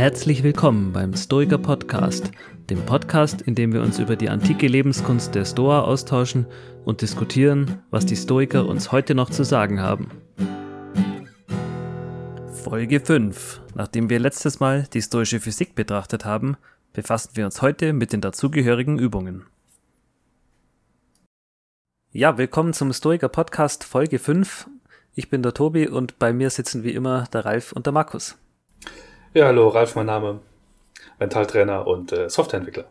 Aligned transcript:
Herzlich 0.00 0.42
willkommen 0.42 0.94
beim 0.94 1.14
Stoiker 1.14 1.58
Podcast, 1.58 2.30
dem 2.70 2.80
Podcast, 2.86 3.42
in 3.42 3.54
dem 3.54 3.74
wir 3.74 3.82
uns 3.82 3.98
über 3.98 4.16
die 4.16 4.30
antike 4.30 4.66
Lebenskunst 4.66 5.34
der 5.34 5.44
Stoa 5.44 5.82
austauschen 5.82 6.46
und 6.86 7.02
diskutieren, 7.02 7.82
was 7.90 8.06
die 8.06 8.16
Stoiker 8.16 8.66
uns 8.66 8.92
heute 8.92 9.14
noch 9.14 9.28
zu 9.28 9.44
sagen 9.44 9.78
haben. 9.78 10.10
Folge 12.64 13.00
5. 13.00 13.60
Nachdem 13.74 14.08
wir 14.08 14.18
letztes 14.20 14.58
Mal 14.58 14.84
die 14.84 15.02
stoische 15.02 15.38
Physik 15.38 15.74
betrachtet 15.74 16.24
haben, 16.24 16.56
befassen 16.94 17.32
wir 17.34 17.44
uns 17.44 17.60
heute 17.60 17.92
mit 17.92 18.14
den 18.14 18.22
dazugehörigen 18.22 18.98
Übungen. 18.98 19.44
Ja, 22.10 22.38
willkommen 22.38 22.72
zum 22.72 22.90
Stoiker 22.94 23.28
Podcast 23.28 23.84
Folge 23.84 24.18
5. 24.18 24.66
Ich 25.14 25.28
bin 25.28 25.42
der 25.42 25.52
Tobi 25.52 25.88
und 25.88 26.18
bei 26.18 26.32
mir 26.32 26.48
sitzen 26.48 26.84
wie 26.84 26.94
immer 26.94 27.24
der 27.34 27.44
Ralf 27.44 27.72
und 27.72 27.84
der 27.84 27.92
Markus. 27.92 28.38
Ja, 29.32 29.46
hallo, 29.46 29.68
Ralf, 29.68 29.94
mein 29.94 30.06
Name. 30.06 30.40
Mentaltrainer 31.20 31.86
und 31.86 32.10
äh, 32.10 32.28
Softwareentwickler. 32.28 32.86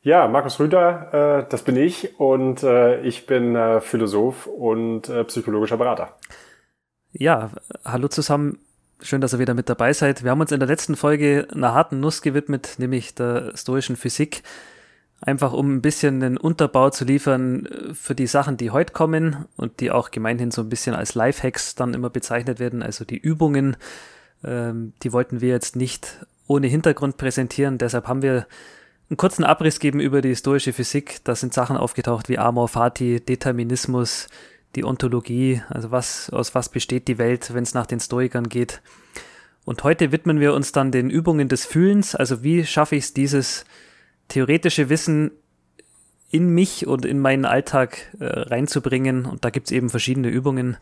Ja, 0.00 0.28
Markus 0.28 0.58
Rüder, 0.58 1.42
äh, 1.44 1.50
das 1.50 1.62
bin 1.62 1.76
ich 1.76 2.18
und 2.18 2.62
äh, 2.62 3.02
ich 3.02 3.26
bin 3.26 3.54
äh, 3.54 3.82
Philosoph 3.82 4.46
und 4.46 5.10
äh, 5.10 5.24
psychologischer 5.24 5.76
Berater. 5.76 6.16
Ja, 7.12 7.50
hallo 7.84 8.08
zusammen. 8.08 8.60
Schön, 9.02 9.20
dass 9.20 9.34
ihr 9.34 9.38
wieder 9.38 9.52
mit 9.52 9.68
dabei 9.68 9.92
seid. 9.92 10.24
Wir 10.24 10.30
haben 10.30 10.40
uns 10.40 10.52
in 10.52 10.60
der 10.60 10.70
letzten 10.70 10.96
Folge 10.96 11.46
einer 11.52 11.74
harten 11.74 12.00
Nuss 12.00 12.22
gewidmet, 12.22 12.76
nämlich 12.78 13.14
der 13.14 13.54
stoischen 13.58 13.96
Physik. 13.96 14.42
Einfach 15.20 15.52
um 15.52 15.76
ein 15.76 15.82
bisschen 15.82 16.22
einen 16.22 16.38
Unterbau 16.38 16.88
zu 16.88 17.04
liefern 17.04 17.66
äh, 17.66 17.92
für 17.92 18.14
die 18.14 18.26
Sachen, 18.26 18.56
die 18.56 18.70
heute 18.70 18.94
kommen 18.94 19.44
und 19.58 19.80
die 19.80 19.90
auch 19.90 20.10
gemeinhin 20.10 20.50
so 20.50 20.62
ein 20.62 20.70
bisschen 20.70 20.94
als 20.94 21.14
Lifehacks 21.14 21.74
dann 21.74 21.92
immer 21.92 22.08
bezeichnet 22.08 22.58
werden, 22.58 22.82
also 22.82 23.04
die 23.04 23.18
Übungen, 23.18 23.76
ähm, 24.44 24.92
die 25.02 25.12
wollten 25.12 25.40
wir 25.40 25.48
jetzt 25.48 25.76
nicht 25.76 26.26
ohne 26.46 26.66
Hintergrund 26.66 27.16
präsentieren. 27.16 27.78
Deshalb 27.78 28.08
haben 28.08 28.22
wir 28.22 28.46
einen 29.08 29.16
kurzen 29.16 29.44
Abriss 29.44 29.78
geben 29.78 30.00
über 30.00 30.20
die 30.20 30.30
historische 30.30 30.72
Physik. 30.72 31.20
Da 31.24 31.34
sind 31.34 31.54
Sachen 31.54 31.76
aufgetaucht 31.76 32.28
wie 32.28 32.38
Amor 32.38 32.68
Fati, 32.68 33.20
Determinismus, 33.20 34.28
die 34.74 34.84
Ontologie, 34.84 35.62
also 35.68 35.90
was, 35.90 36.30
aus 36.30 36.54
was 36.54 36.68
besteht 36.68 37.08
die 37.08 37.18
Welt, 37.18 37.54
wenn 37.54 37.62
es 37.62 37.74
nach 37.74 37.86
den 37.86 38.00
Stoikern 38.00 38.48
geht. 38.48 38.82
Und 39.64 39.82
heute 39.82 40.12
widmen 40.12 40.38
wir 40.38 40.54
uns 40.54 40.72
dann 40.72 40.92
den 40.92 41.10
Übungen 41.10 41.48
des 41.48 41.64
Fühlens, 41.64 42.14
also 42.14 42.42
wie 42.42 42.64
schaffe 42.64 42.96
ich 42.96 43.04
es, 43.04 43.14
dieses 43.14 43.64
theoretische 44.28 44.88
Wissen 44.88 45.32
in 46.30 46.50
mich 46.50 46.86
und 46.86 47.04
in 47.04 47.18
meinen 47.18 47.44
Alltag 47.44 47.98
äh, 48.18 48.24
reinzubringen. 48.24 49.26
Und 49.26 49.44
da 49.44 49.50
gibt 49.50 49.68
es 49.68 49.72
eben 49.72 49.90
verschiedene 49.90 50.28
Übungen. 50.28 50.76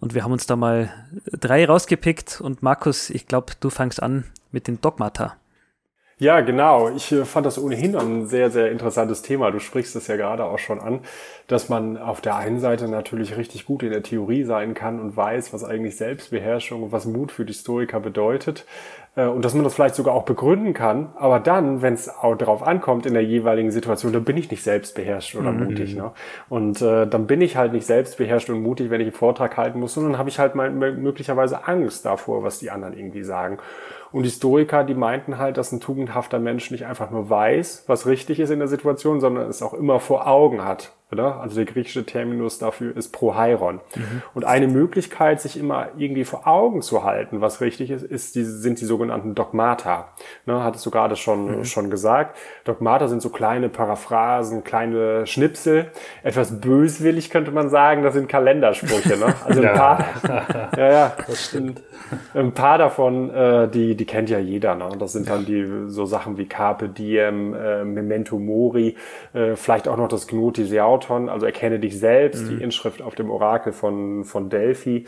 Und 0.00 0.14
wir 0.14 0.24
haben 0.24 0.32
uns 0.32 0.46
da 0.46 0.56
mal 0.56 0.92
drei 1.26 1.64
rausgepickt. 1.64 2.40
Und 2.40 2.62
Markus, 2.62 3.10
ich 3.10 3.26
glaube, 3.26 3.52
du 3.60 3.70
fangst 3.70 4.02
an 4.02 4.24
mit 4.52 4.68
den 4.68 4.80
Dogmata. 4.80 5.36
Ja, 6.18 6.40
genau. 6.42 6.90
Ich 6.90 7.10
äh, 7.10 7.24
fand 7.24 7.44
das 7.44 7.58
ohnehin 7.58 7.96
ein 7.96 8.26
sehr, 8.26 8.50
sehr 8.50 8.70
interessantes 8.70 9.22
Thema. 9.22 9.50
Du 9.50 9.58
sprichst 9.58 9.96
es 9.96 10.06
ja 10.06 10.16
gerade 10.16 10.44
auch 10.44 10.60
schon 10.60 10.78
an, 10.78 11.00
dass 11.48 11.68
man 11.68 11.98
auf 11.98 12.20
der 12.20 12.36
einen 12.36 12.60
Seite 12.60 12.86
natürlich 12.86 13.36
richtig 13.36 13.66
gut 13.66 13.82
in 13.82 13.90
der 13.90 14.04
Theorie 14.04 14.44
sein 14.44 14.74
kann 14.74 15.00
und 15.00 15.16
weiß, 15.16 15.52
was 15.52 15.64
eigentlich 15.64 15.96
Selbstbeherrschung 15.96 16.84
und 16.84 16.92
was 16.92 17.04
Mut 17.04 17.32
für 17.32 17.44
die 17.44 17.52
Stoiker 17.52 17.98
bedeutet. 17.98 18.64
Äh, 19.16 19.26
und 19.26 19.44
dass 19.44 19.54
man 19.54 19.64
das 19.64 19.74
vielleicht 19.74 19.94
sogar 19.94 20.14
auch 20.14 20.24
begründen 20.24 20.74
kann. 20.74 21.10
Aber 21.16 21.40
dann, 21.40 21.82
wenn 21.82 21.94
es 21.94 22.08
auch 22.08 22.36
darauf 22.36 22.62
ankommt 22.62 23.06
in 23.06 23.14
der 23.14 23.24
jeweiligen 23.24 23.70
Situation, 23.70 24.12
dann 24.12 24.24
bin 24.24 24.36
ich 24.36 24.50
nicht 24.50 24.62
selbstbeherrscht 24.62 25.36
oder 25.36 25.52
mhm. 25.52 25.64
mutig. 25.64 25.94
Ne? 25.94 26.12
Und 26.48 26.82
äh, 26.82 27.06
dann 27.06 27.26
bin 27.26 27.40
ich 27.40 27.56
halt 27.56 27.72
nicht 27.72 27.86
selbstbeherrscht 27.86 28.50
und 28.50 28.62
mutig, 28.62 28.90
wenn 28.90 29.00
ich 29.00 29.08
einen 29.08 29.16
Vortrag 29.16 29.56
halten 29.56 29.80
muss, 29.80 29.94
sondern 29.94 30.18
habe 30.18 30.28
ich 30.28 30.38
halt 30.38 30.54
mal 30.54 30.70
möglicherweise 30.70 31.66
Angst 31.66 32.04
davor, 32.04 32.42
was 32.42 32.58
die 32.58 32.70
anderen 32.70 32.96
irgendwie 32.96 33.22
sagen. 33.22 33.58
Und 34.12 34.22
die 34.22 34.30
Stoiker, 34.30 34.84
die 34.84 34.94
meinten 34.94 35.38
halt, 35.38 35.56
dass 35.56 35.72
ein 35.72 35.80
tugendhafter 35.80 36.38
Mensch 36.38 36.70
nicht 36.70 36.86
einfach 36.86 37.10
nur 37.10 37.30
weiß, 37.30 37.84
was 37.88 38.06
richtig 38.06 38.38
ist 38.38 38.50
in 38.50 38.60
der 38.60 38.68
Situation, 38.68 39.20
sondern 39.20 39.48
es 39.48 39.60
auch 39.60 39.74
immer 39.74 39.98
vor 39.98 40.28
Augen 40.28 40.64
hat. 40.64 40.92
Oder? 41.14 41.40
Also 41.40 41.54
der 41.54 41.64
griechische 41.64 42.04
Terminus 42.04 42.58
dafür 42.58 42.96
ist 42.96 43.12
Proheiron. 43.12 43.80
Mhm. 43.94 44.22
Und 44.34 44.44
eine 44.44 44.66
Möglichkeit, 44.66 45.40
sich 45.40 45.56
immer 45.56 45.88
irgendwie 45.96 46.24
vor 46.24 46.48
Augen 46.48 46.82
zu 46.82 47.04
halten, 47.04 47.40
was 47.40 47.60
richtig 47.60 47.90
ist, 47.90 48.02
ist 48.02 48.34
die, 48.34 48.42
sind 48.42 48.80
die 48.80 48.84
sogenannten 48.84 49.36
Dogmata. 49.36 50.08
Ne, 50.44 50.64
hattest 50.64 50.84
du 50.84 50.90
gerade 50.90 51.14
schon, 51.14 51.58
mhm. 51.58 51.64
schon 51.64 51.88
gesagt. 51.88 52.36
Dogmata 52.64 53.06
sind 53.06 53.22
so 53.22 53.28
kleine 53.30 53.68
Paraphrasen, 53.68 54.64
kleine 54.64 55.24
Schnipsel. 55.26 55.86
Etwas 56.24 56.60
böswillig 56.60 57.30
könnte 57.30 57.52
man 57.52 57.68
sagen, 57.70 58.02
das 58.02 58.14
sind 58.14 58.28
Kalendersprüche. 58.28 59.16
Ne? 59.16 59.34
Also 59.44 59.62
ein 59.62 59.74
paar, 59.74 60.04
ja, 60.76 60.92
ja, 60.92 61.12
das 61.26 61.46
stimmt. 61.46 61.80
Ein 62.34 62.52
paar 62.52 62.78
davon, 62.78 63.30
äh, 63.30 63.68
die, 63.68 63.94
die 63.94 64.04
kennt 64.04 64.30
ja 64.30 64.40
jeder. 64.40 64.74
Ne? 64.74 64.88
Das 64.98 65.12
sind 65.12 65.28
dann 65.30 65.46
die 65.46 65.86
so 65.86 66.06
Sachen 66.06 66.38
wie 66.38 66.46
Carpe 66.46 66.88
Diem, 66.88 67.54
äh, 67.54 67.84
Memento 67.84 68.36
Mori, 68.38 68.96
äh, 69.32 69.54
vielleicht 69.54 69.86
auch 69.86 69.96
noch 69.96 70.08
das 70.08 70.26
Gnoti 70.26 70.64
Seaut 70.64 71.03
Auton, 71.04 71.28
also 71.28 71.46
erkenne 71.46 71.78
dich 71.78 71.98
selbst, 71.98 72.44
mhm. 72.44 72.56
die 72.58 72.64
Inschrift 72.64 73.02
auf 73.02 73.14
dem 73.14 73.30
Orakel 73.30 73.72
von, 73.72 74.24
von 74.24 74.50
Delphi. 74.50 75.04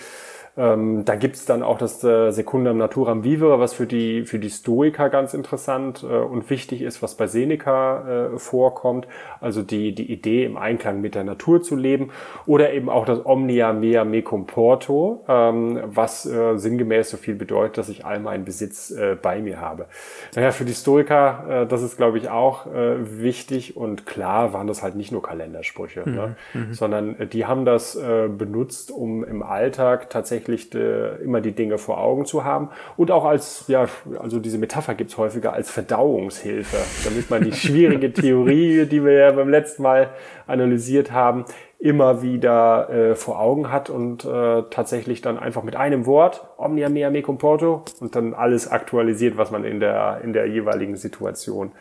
Ähm, 0.58 1.04
da 1.04 1.16
gibt's 1.16 1.44
dann 1.44 1.62
auch 1.62 1.76
das 1.76 2.02
äh, 2.02 2.30
Secundum 2.30 2.78
Naturam 2.78 3.24
Vivere, 3.24 3.60
was 3.60 3.74
für 3.74 3.86
die, 3.86 4.24
für 4.24 4.38
die 4.38 4.48
Stoiker 4.48 5.10
ganz 5.10 5.34
interessant 5.34 6.02
äh, 6.02 6.06
und 6.06 6.48
wichtig 6.48 6.80
ist, 6.80 7.02
was 7.02 7.14
bei 7.14 7.26
Seneca 7.26 8.30
äh, 8.34 8.38
vorkommt. 8.38 9.06
Also 9.40 9.62
die, 9.62 9.94
die 9.94 10.10
Idee, 10.10 10.44
im 10.44 10.56
Einklang 10.56 11.02
mit 11.02 11.14
der 11.14 11.24
Natur 11.24 11.62
zu 11.62 11.76
leben. 11.76 12.10
Oder 12.46 12.72
eben 12.72 12.88
auch 12.88 13.04
das 13.04 13.24
Omnia 13.26 13.74
mea 13.74 14.04
me 14.04 14.22
comporto, 14.22 15.24
ähm, 15.28 15.80
was 15.84 16.24
äh, 16.24 16.56
sinngemäß 16.56 17.10
so 17.10 17.18
viel 17.18 17.34
bedeutet, 17.34 17.76
dass 17.76 17.90
ich 17.90 18.06
all 18.06 18.18
meinen 18.18 18.46
Besitz 18.46 18.90
äh, 18.90 19.14
bei 19.20 19.40
mir 19.40 19.60
habe. 19.60 19.86
Naja, 20.34 20.52
für 20.52 20.64
die 20.64 20.74
Stoiker, 20.74 21.64
äh, 21.64 21.66
das 21.66 21.82
ist, 21.82 21.98
glaube 21.98 22.16
ich, 22.16 22.30
auch 22.30 22.66
äh, 22.66 23.20
wichtig 23.20 23.76
und 23.76 24.06
klar 24.06 24.54
waren 24.54 24.66
das 24.66 24.82
halt 24.82 24.94
nicht 24.94 25.12
nur 25.12 25.22
Kalendersprüche, 25.22 26.02
mhm. 26.06 26.14
ne? 26.14 26.36
Mhm. 26.54 26.72
sondern 26.72 27.20
äh, 27.20 27.26
die 27.26 27.44
haben 27.44 27.66
das 27.66 27.94
äh, 27.94 28.28
benutzt, 28.28 28.90
um 28.90 29.22
im 29.22 29.42
Alltag 29.42 30.08
tatsächlich 30.08 30.45
tatsächlich 30.46 30.74
äh, 30.74 31.22
immer 31.22 31.40
die 31.40 31.52
Dinge 31.52 31.78
vor 31.78 31.98
Augen 31.98 32.24
zu 32.26 32.44
haben 32.44 32.70
und 32.96 33.10
auch 33.10 33.24
als, 33.24 33.64
ja, 33.68 33.86
also 34.20 34.38
diese 34.38 34.58
Metapher 34.58 34.94
gibt's 34.94 35.16
häufiger 35.16 35.52
als 35.52 35.70
Verdauungshilfe, 35.70 36.78
damit 37.04 37.30
man 37.30 37.44
die 37.44 37.52
schwierige 37.56 38.12
Theorie, 38.12 38.86
die 38.86 39.04
wir 39.04 39.12
ja 39.12 39.32
beim 39.32 39.48
letzten 39.48 39.82
Mal 39.82 40.10
analysiert 40.46 41.12
haben, 41.12 41.44
immer 41.78 42.22
wieder 42.22 42.88
äh, 42.90 43.14
vor 43.14 43.40
Augen 43.40 43.70
hat 43.70 43.90
und 43.90 44.24
äh, 44.24 44.62
tatsächlich 44.70 45.20
dann 45.20 45.38
einfach 45.38 45.62
mit 45.62 45.76
einem 45.76 46.06
Wort 46.06 46.46
omnia 46.56 46.88
mea 46.88 47.10
me 47.10 47.22
comporto 47.22 47.84
und 48.00 48.16
dann 48.16 48.32
alles 48.32 48.68
aktualisiert, 48.68 49.36
was 49.36 49.50
man 49.50 49.64
in 49.64 49.80
der 49.80 50.20
in 50.24 50.32
der 50.32 50.46
jeweiligen 50.46 50.96
Situation 50.96 51.72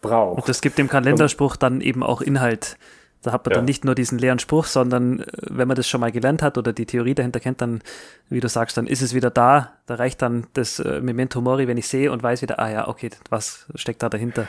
braucht. 0.00 0.38
Und 0.38 0.48
das 0.48 0.60
gibt 0.60 0.76
dem 0.78 0.88
Kalenderspruch 0.88 1.56
dann 1.56 1.80
eben 1.80 2.02
auch 2.02 2.20
Inhalt. 2.20 2.76
Da 3.24 3.32
hat 3.32 3.46
man 3.46 3.52
ja. 3.52 3.56
dann 3.56 3.64
nicht 3.64 3.84
nur 3.84 3.94
diesen 3.94 4.18
leeren 4.18 4.38
Spruch, 4.38 4.66
sondern 4.66 5.20
äh, 5.20 5.24
wenn 5.48 5.66
man 5.66 5.76
das 5.76 5.88
schon 5.88 6.00
mal 6.00 6.12
gelernt 6.12 6.42
hat 6.42 6.58
oder 6.58 6.72
die 6.72 6.86
Theorie 6.86 7.14
dahinter 7.14 7.40
kennt, 7.40 7.60
dann, 7.60 7.80
wie 8.28 8.40
du 8.40 8.48
sagst, 8.48 8.76
dann 8.76 8.86
ist 8.86 9.02
es 9.02 9.14
wieder 9.14 9.30
da. 9.30 9.72
Da 9.86 9.94
reicht 9.96 10.22
dann 10.22 10.46
das 10.52 10.78
äh, 10.78 11.00
Memento 11.00 11.40
Mori, 11.40 11.66
wenn 11.66 11.78
ich 11.78 11.88
sehe 11.88 12.12
und 12.12 12.22
weiß 12.22 12.42
wieder, 12.42 12.60
ah 12.60 12.70
ja, 12.70 12.86
okay, 12.86 13.10
was 13.30 13.66
steckt 13.74 14.02
da 14.02 14.08
dahinter? 14.10 14.46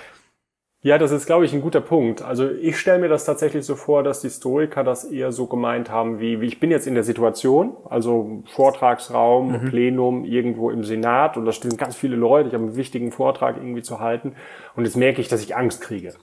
Ja, 0.86 1.00
das 1.00 1.12
ist, 1.12 1.26
glaube 1.26 1.46
ich, 1.46 1.54
ein 1.54 1.62
guter 1.62 1.82
Punkt. 1.82 2.22
Also 2.22 2.48
ich 2.48 2.78
stelle 2.78 3.00
mir 3.00 3.08
das 3.08 3.26
tatsächlich 3.26 3.66
so 3.66 3.76
vor, 3.76 4.04
dass 4.04 4.22
die 4.22 4.30
Stoiker 4.30 4.84
das 4.84 5.04
eher 5.04 5.32
so 5.32 5.48
gemeint 5.48 5.90
haben, 5.90 6.20
wie, 6.20 6.42
wie 6.42 6.46
ich 6.46 6.60
bin 6.60 6.70
jetzt 6.70 6.86
in 6.86 6.94
der 6.94 7.04
Situation, 7.04 7.76
also 7.90 8.44
Vortragsraum, 8.54 9.64
mhm. 9.64 9.70
Plenum, 9.70 10.26
irgendwo 10.26 10.70
im 10.70 10.84
Senat 10.84 11.38
und 11.38 11.46
da 11.46 11.54
stehen 11.54 11.76
ganz 11.78 11.96
viele 11.96 12.16
Leute, 12.16 12.50
ich 12.50 12.54
habe 12.54 12.66
einen 12.66 12.76
wichtigen 12.76 13.12
Vortrag 13.12 13.58
irgendwie 13.58 13.82
zu 13.82 14.00
halten 14.00 14.36
und 14.76 14.86
jetzt 14.86 14.96
merke 14.96 15.22
ich, 15.22 15.28
dass 15.28 15.42
ich 15.42 15.56
Angst 15.56 15.82
kriege. 15.82 16.14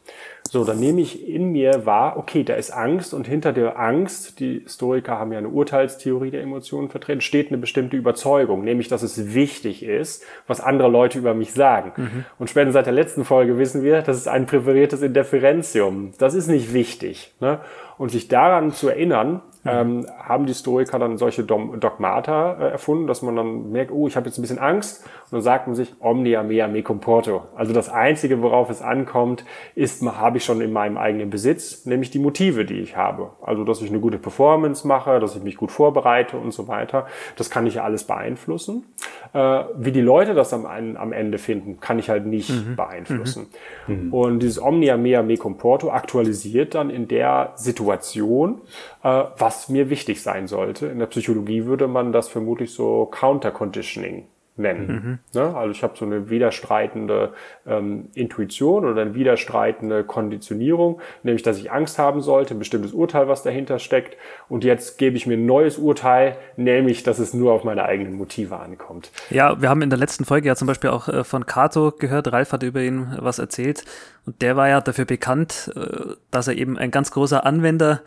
So, 0.53 0.67
dann 0.67 0.81
nehme 0.81 1.01
ich 1.01 1.27
in 1.27 1.51
mir 1.53 1.87
wahr, 1.87 2.19
okay, 2.19 2.45
da 2.45 2.53
ist 2.53 2.73
Angst 2.73 3.15
und 3.15 3.27
hinter 3.27 3.55
der 3.55 3.79
Angst, 3.79 4.39
die 4.39 4.63
Stoiker 4.69 5.19
haben 5.19 5.33
ja 5.33 5.39
eine 5.39 5.49
Urteilstheorie 5.49 6.31
der 6.31 6.43
Emotionen 6.43 6.91
vertreten, 6.91 7.23
steht 7.23 7.49
eine 7.49 7.57
bestimmte 7.57 7.97
Überzeugung, 7.97 8.63
nämlich, 8.63 8.89
dass 8.89 9.03
es 9.03 9.33
wichtig 9.33 9.83
ist, 9.83 10.27
was 10.47 10.61
andere 10.61 10.89
Leute 10.89 11.19
über 11.19 11.33
mich 11.33 11.55
sagen. 11.55 11.93
Mhm. 11.97 12.25
Und 12.39 12.51
spätestens 12.51 12.75
seit 12.75 12.85
der 12.85 12.93
letzten 12.93 13.25
Folge 13.25 13.57
wissen 13.57 13.83
wir, 13.83 14.03
das 14.03 14.19
ist 14.19 14.29
ein 14.29 14.45
präferiertes 14.45 15.01
Indifferentium. 15.01 16.13
Das 16.19 16.35
ist 16.35 16.49
nicht 16.49 16.75
wichtig. 16.75 17.33
Ne? 17.41 17.61
Und 17.97 18.11
sich 18.11 18.29
daran 18.29 18.73
zu 18.73 18.91
erinnern, 18.91 19.41
ähm, 19.65 20.07
haben 20.19 20.47
die 20.47 20.55
Stoiker 20.55 20.99
dann 20.99 21.19
solche 21.19 21.45
Dogmata 21.45 22.55
äh, 22.55 22.71
erfunden, 22.71 23.07
dass 23.07 23.23
man 23.23 23.37
dann 23.37 23.71
merkt, 23.71 23.93
oh, 23.93 24.09
ich 24.09 24.17
habe 24.17 24.27
jetzt 24.27 24.39
ein 24.39 24.43
bisschen 24.43 24.59
Angst. 24.59 25.05
Und 25.05 25.33
dann 25.33 25.43
sagt 25.43 25.67
man 25.67 25.77
sich, 25.77 25.95
omnia 26.01 26.43
mea 26.43 26.67
me 26.67 26.83
comporto. 26.83 27.45
Also 27.55 27.73
das 27.73 27.89
Einzige, 27.89 28.43
worauf 28.43 28.71
es 28.71 28.83
ankommt, 28.83 29.45
ist, 29.75 30.03
habe 30.03 30.39
ich 30.39 30.45
schon 30.45 30.61
in 30.61 30.73
meinem 30.73 30.99
eigenen 30.99 31.31
Besitz, 31.31 31.87
nämlich 31.87 32.11
die 32.11 32.19
Motive, 32.19 32.65
die 32.65 32.81
ich 32.81 32.97
habe. 32.97 33.31
Also, 33.41 33.65
dass 33.65 33.81
ich 33.81 33.89
eine 33.89 34.01
gute 34.01 34.19
Performance 34.19 34.87
mache, 34.87 35.21
dass 35.21 35.37
ich 35.37 35.43
mich 35.43 35.57
gut 35.57 35.71
vorbereite 35.71 36.37
und 36.37 36.53
so 36.53 36.69
weiter. 36.69 37.07
Das 37.37 37.49
kann 37.49 37.67
ich 37.67 37.75
ja 37.75 37.85
alles 37.85 38.05
beeinflussen. 38.05 38.85
Äh, 39.33 39.65
wie 39.77 39.93
die 39.93 40.01
Leute 40.01 40.35
das 40.35 40.53
am, 40.53 40.67
am 40.67 41.13
Ende 41.13 41.39
finden, 41.39 41.81
kann 41.81 41.99
ich 41.99 42.11
halt 42.11 42.27
nicht 42.27 42.51
mhm. 42.51 42.77
beeinflussen. 42.77 43.47
Mhm. 43.87 44.13
Und 44.13 44.41
dieses 44.41 44.61
omnia 44.61 44.97
mea 44.97 45.23
me 45.23 45.37
comporto 45.37 45.91
aktualisiert 45.91 46.75
dann 46.75 46.91
in 46.91 47.09
der 47.09 47.53
Situation, 47.55 48.61
was 49.03 49.69
mir 49.69 49.91
wichtig 49.91 50.23
sein 50.23 50.47
sollte. 50.47 50.87
In 50.87 50.99
der 50.99 51.07
Psychologie 51.07 51.65
würde 51.65 51.89
man 51.89 52.13
das 52.13 52.29
vermutlich 52.29 52.73
so 52.73 53.07
Counter-Conditioning 53.07 54.27
nennen. 54.57 55.21
Mhm. 55.33 55.41
Ne? 55.41 55.57
Also 55.57 55.71
ich 55.71 55.83
habe 55.83 55.95
so 55.97 56.05
eine 56.05 56.29
widerstreitende 56.29 57.33
ähm, 57.67 58.09
Intuition 58.15 58.85
oder 58.85 59.01
eine 59.01 59.15
widerstreitende 59.15 60.05
Konditionierung, 60.05 61.01
nämlich 61.23 61.43
dass 61.43 61.59
ich 61.59 61.73
Angst 61.73 61.99
haben 61.99 62.21
sollte, 62.21 62.55
ein 62.55 62.59
bestimmtes 62.59 62.93
Urteil, 62.93 63.29
was 63.29 63.43
dahinter 63.43 63.79
steckt. 63.79 64.17
Und 64.49 64.65
jetzt 64.65 64.99
gebe 64.99 65.17
ich 65.17 65.27
mir 65.27 65.35
ein 65.35 65.47
neues 65.47 65.79
Urteil, 65.79 66.37
nämlich, 66.57 67.03
dass 67.03 67.19
es 67.19 67.33
nur 67.33 67.53
auf 67.53 67.65
meine 67.65 67.85
eigenen 67.85 68.15
Motive 68.15 68.59
ankommt. 68.59 69.11
Ja, 69.31 69.61
wir 69.63 69.71
haben 69.71 69.83
in 69.83 69.91
der 69.91 69.99
letzten 69.99 70.25
Folge 70.25 70.49
ja 70.49 70.57
zum 70.57 70.69
Beispiel 70.69 70.91
auch 70.91 71.09
äh, 71.09 71.25
von 71.25 71.47
Cato 71.47 71.93
gehört, 71.93 72.31
Ralf 72.33 72.53
hat 72.53 72.63
über 72.63 72.83
ihn 72.83 73.17
was 73.19 73.39
erzählt. 73.39 73.85
Und 74.27 74.43
der 74.43 74.57
war 74.57 74.69
ja 74.69 74.81
dafür 74.81 75.07
bekannt, 75.07 75.73
äh, 75.75 76.15
dass 76.31 76.49
er 76.49 76.55
eben 76.57 76.77
ein 76.77 76.91
ganz 76.91 77.11
großer 77.11 77.47
Anwender 77.47 78.03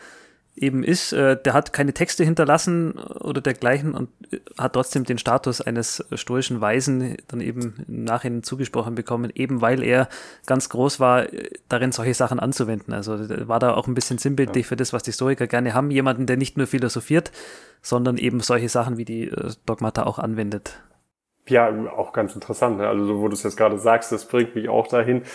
eben 0.56 0.84
ist, 0.84 1.12
äh, 1.12 1.38
der 1.42 1.54
hat 1.54 1.74
keine 1.74 1.94
Texte 1.94 2.24
hinterlassen 2.24 2.94
oder 2.94 3.42
dergleichen 3.42 3.94
und 3.94 4.10
hat 4.58 4.74
trotzdem 4.74 5.04
den 5.04 5.18
Status 5.18 5.62
eines 5.62 6.06
stoischen 6.14 6.62
Weisen 6.62 7.18
dann 7.28 7.42
eben 7.42 7.84
im 7.88 8.04
Nachhinein 8.06 8.44
zugesprochen 8.44 8.96
bekommen, 8.96 9.32
eben 9.36 9.62
weil 9.62 9.84
er 9.84 10.08
ganz 10.46 10.70
groß 10.70 11.00
war, 11.00 11.26
darin 11.68 11.92
solche 11.92 12.14
Sachen 12.14 12.40
anzuwenden. 12.40 12.94
Also 12.94 13.18
war 13.48 13.60
da 13.60 13.74
auch 13.74 13.88
ein 13.88 13.96
bisschen 13.96 14.18
sinnbildlich 14.18 14.66
ja. 14.66 14.70
für 14.70 14.76
das, 14.76 14.94
was 14.94 15.04
die 15.04 15.12
Historiker 15.12 15.48
gerne 15.48 15.74
haben, 15.74 15.92
jemanden, 15.92 16.26
der 16.26 16.38
nicht 16.38 16.58
nur 16.58 16.68
philosophiert, 16.68 17.32
sondern 17.82 18.18
eben 18.18 18.40
solche 18.40 18.70
Sachen 18.70 18.98
wie 18.98 19.06
die 19.06 19.28
äh, 19.28 19.52
Dogmata 19.66 20.04
auch 20.04 20.20
anwendet. 20.20 20.82
Ja, 21.48 21.70
auch 21.92 22.12
ganz 22.12 22.34
interessant. 22.34 22.78
Ne? 22.78 22.88
Also 22.88 23.06
so, 23.06 23.20
wo 23.20 23.28
du 23.28 23.34
es 23.34 23.44
jetzt 23.44 23.58
gerade 23.58 23.78
sagst, 23.78 24.12
das 24.12 24.28
bringt 24.28 24.56
mich 24.56 24.68
auch 24.68 24.88
dahin, 24.88 25.18
äh, 25.22 25.26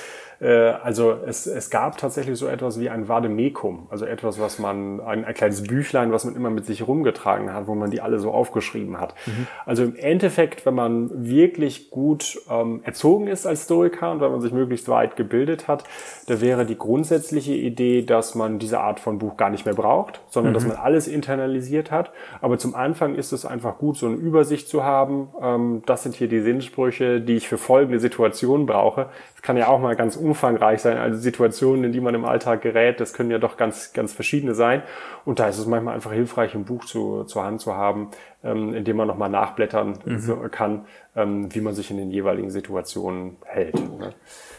also 0.47 1.17
es, 1.27 1.47
es 1.47 1.69
gab 1.69 1.99
tatsächlich 1.99 2.39
so 2.39 2.47
etwas 2.47 2.81
wie 2.81 2.89
ein 2.89 3.09
Vademekum, 3.09 3.89
also 3.91 4.07
etwas, 4.07 4.41
was 4.41 4.59
man, 4.59 5.01
ein, 5.01 5.25
ein 5.25 5.35
kleines 5.35 5.63
Büchlein, 5.63 6.13
was 6.13 6.25
man 6.25 6.35
immer 6.35 6.51
mit 6.51 6.65
sich 6.65 6.87
rumgetragen 6.87 7.53
hat, 7.53 7.67
wo 7.67 7.75
man 7.75 7.91
die 7.91 8.01
alle 8.01 8.19
so 8.19 8.31
aufgeschrieben 8.31 8.99
hat. 8.99 9.15
Mhm. 9.27 9.47
Also 9.67 9.85
im 9.85 9.97
Endeffekt, 9.97 10.65
wenn 10.65 10.75
man 10.75 11.11
wirklich 11.29 11.91
gut 11.91 12.41
ähm, 12.51 12.81
erzogen 12.85 13.27
ist 13.27 13.47
als 13.47 13.65
Stoiker 13.65 14.13
und 14.13 14.21
wenn 14.21 14.31
man 14.31 14.41
sich 14.41 14.53
möglichst 14.53 14.89
weit 14.89 15.17
gebildet 15.17 15.69
hat, 15.69 15.85
da 16.27 16.41
wäre 16.41 16.65
die 16.65 16.79
grundsätzliche 16.79 17.55
Idee, 17.55 18.03
dass 18.03 18.35
man 18.35 18.59
diese 18.59 18.81
Art 18.81 19.01
von 19.01 19.19
Buch 19.19 19.37
gar 19.37 19.51
nicht 19.51 19.67
mehr 19.67 19.75
braucht, 19.75 20.21
sondern 20.31 20.53
mhm. 20.53 20.55
dass 20.55 20.67
man 20.67 20.77
alles 20.77 21.07
internalisiert 21.07 21.91
hat. 21.91 22.13
Aber 22.41 22.59
zum 22.59 22.75
Anfang 22.75 23.15
ist 23.15 23.33
es 23.33 23.45
einfach 23.45 23.79
gut, 23.79 23.99
so 23.99 24.07
eine 24.07 24.17
Übersicht 24.17 24.69
zu 24.69 24.85
haben. 24.85 25.29
Ähm, 25.43 25.83
das 25.85 26.03
sind 26.03 26.15
hier 26.15 26.29
die 26.29 26.41
Sinnsprüche, 26.41 27.21
die 27.21 27.37
ich 27.37 27.49
für 27.49 27.59
folgende 27.59 28.01
Situationen 28.01 28.67
brauche. 28.67 29.11
Das 29.35 29.43
kann 29.43 29.57
ja 29.57 29.69
auch 29.69 29.81
mal 29.81 29.97
ganz 29.97 30.17
umfangreich 30.31 30.81
sein. 30.81 30.97
Also 30.97 31.19
Situationen, 31.19 31.85
in 31.85 31.93
die 31.93 32.01
man 32.01 32.15
im 32.15 32.25
Alltag 32.25 32.63
gerät, 32.63 33.01
das 33.01 33.13
können 33.13 33.31
ja 33.31 33.39
doch 33.39 33.57
ganz, 33.57 33.93
ganz 33.93 34.13
verschiedene 34.13 34.55
sein. 34.55 34.83
Und 35.25 35.39
da 35.39 35.49
ist 35.49 35.59
es 35.59 35.67
manchmal 35.67 35.95
einfach 35.95 36.13
hilfreich, 36.13 36.55
ein 36.55 36.65
Buch 36.65 36.85
zu, 36.85 37.25
zur 37.25 37.45
Hand 37.45 37.61
zu 37.61 37.75
haben, 37.75 38.11
ähm, 38.45 38.75
in 38.75 38.85
dem 38.85 38.97
man 38.97 39.09
nochmal 39.09 39.29
nachblättern 39.29 39.99
mhm. 40.05 40.51
kann, 40.51 40.87
ähm, 41.17 41.55
wie 41.55 41.61
man 41.61 41.75
sich 41.75 41.91
in 41.91 41.97
den 41.97 42.11
jeweiligen 42.11 42.51
Situationen 42.51 43.37
hält. 43.45 43.75
Ne? 43.75 44.15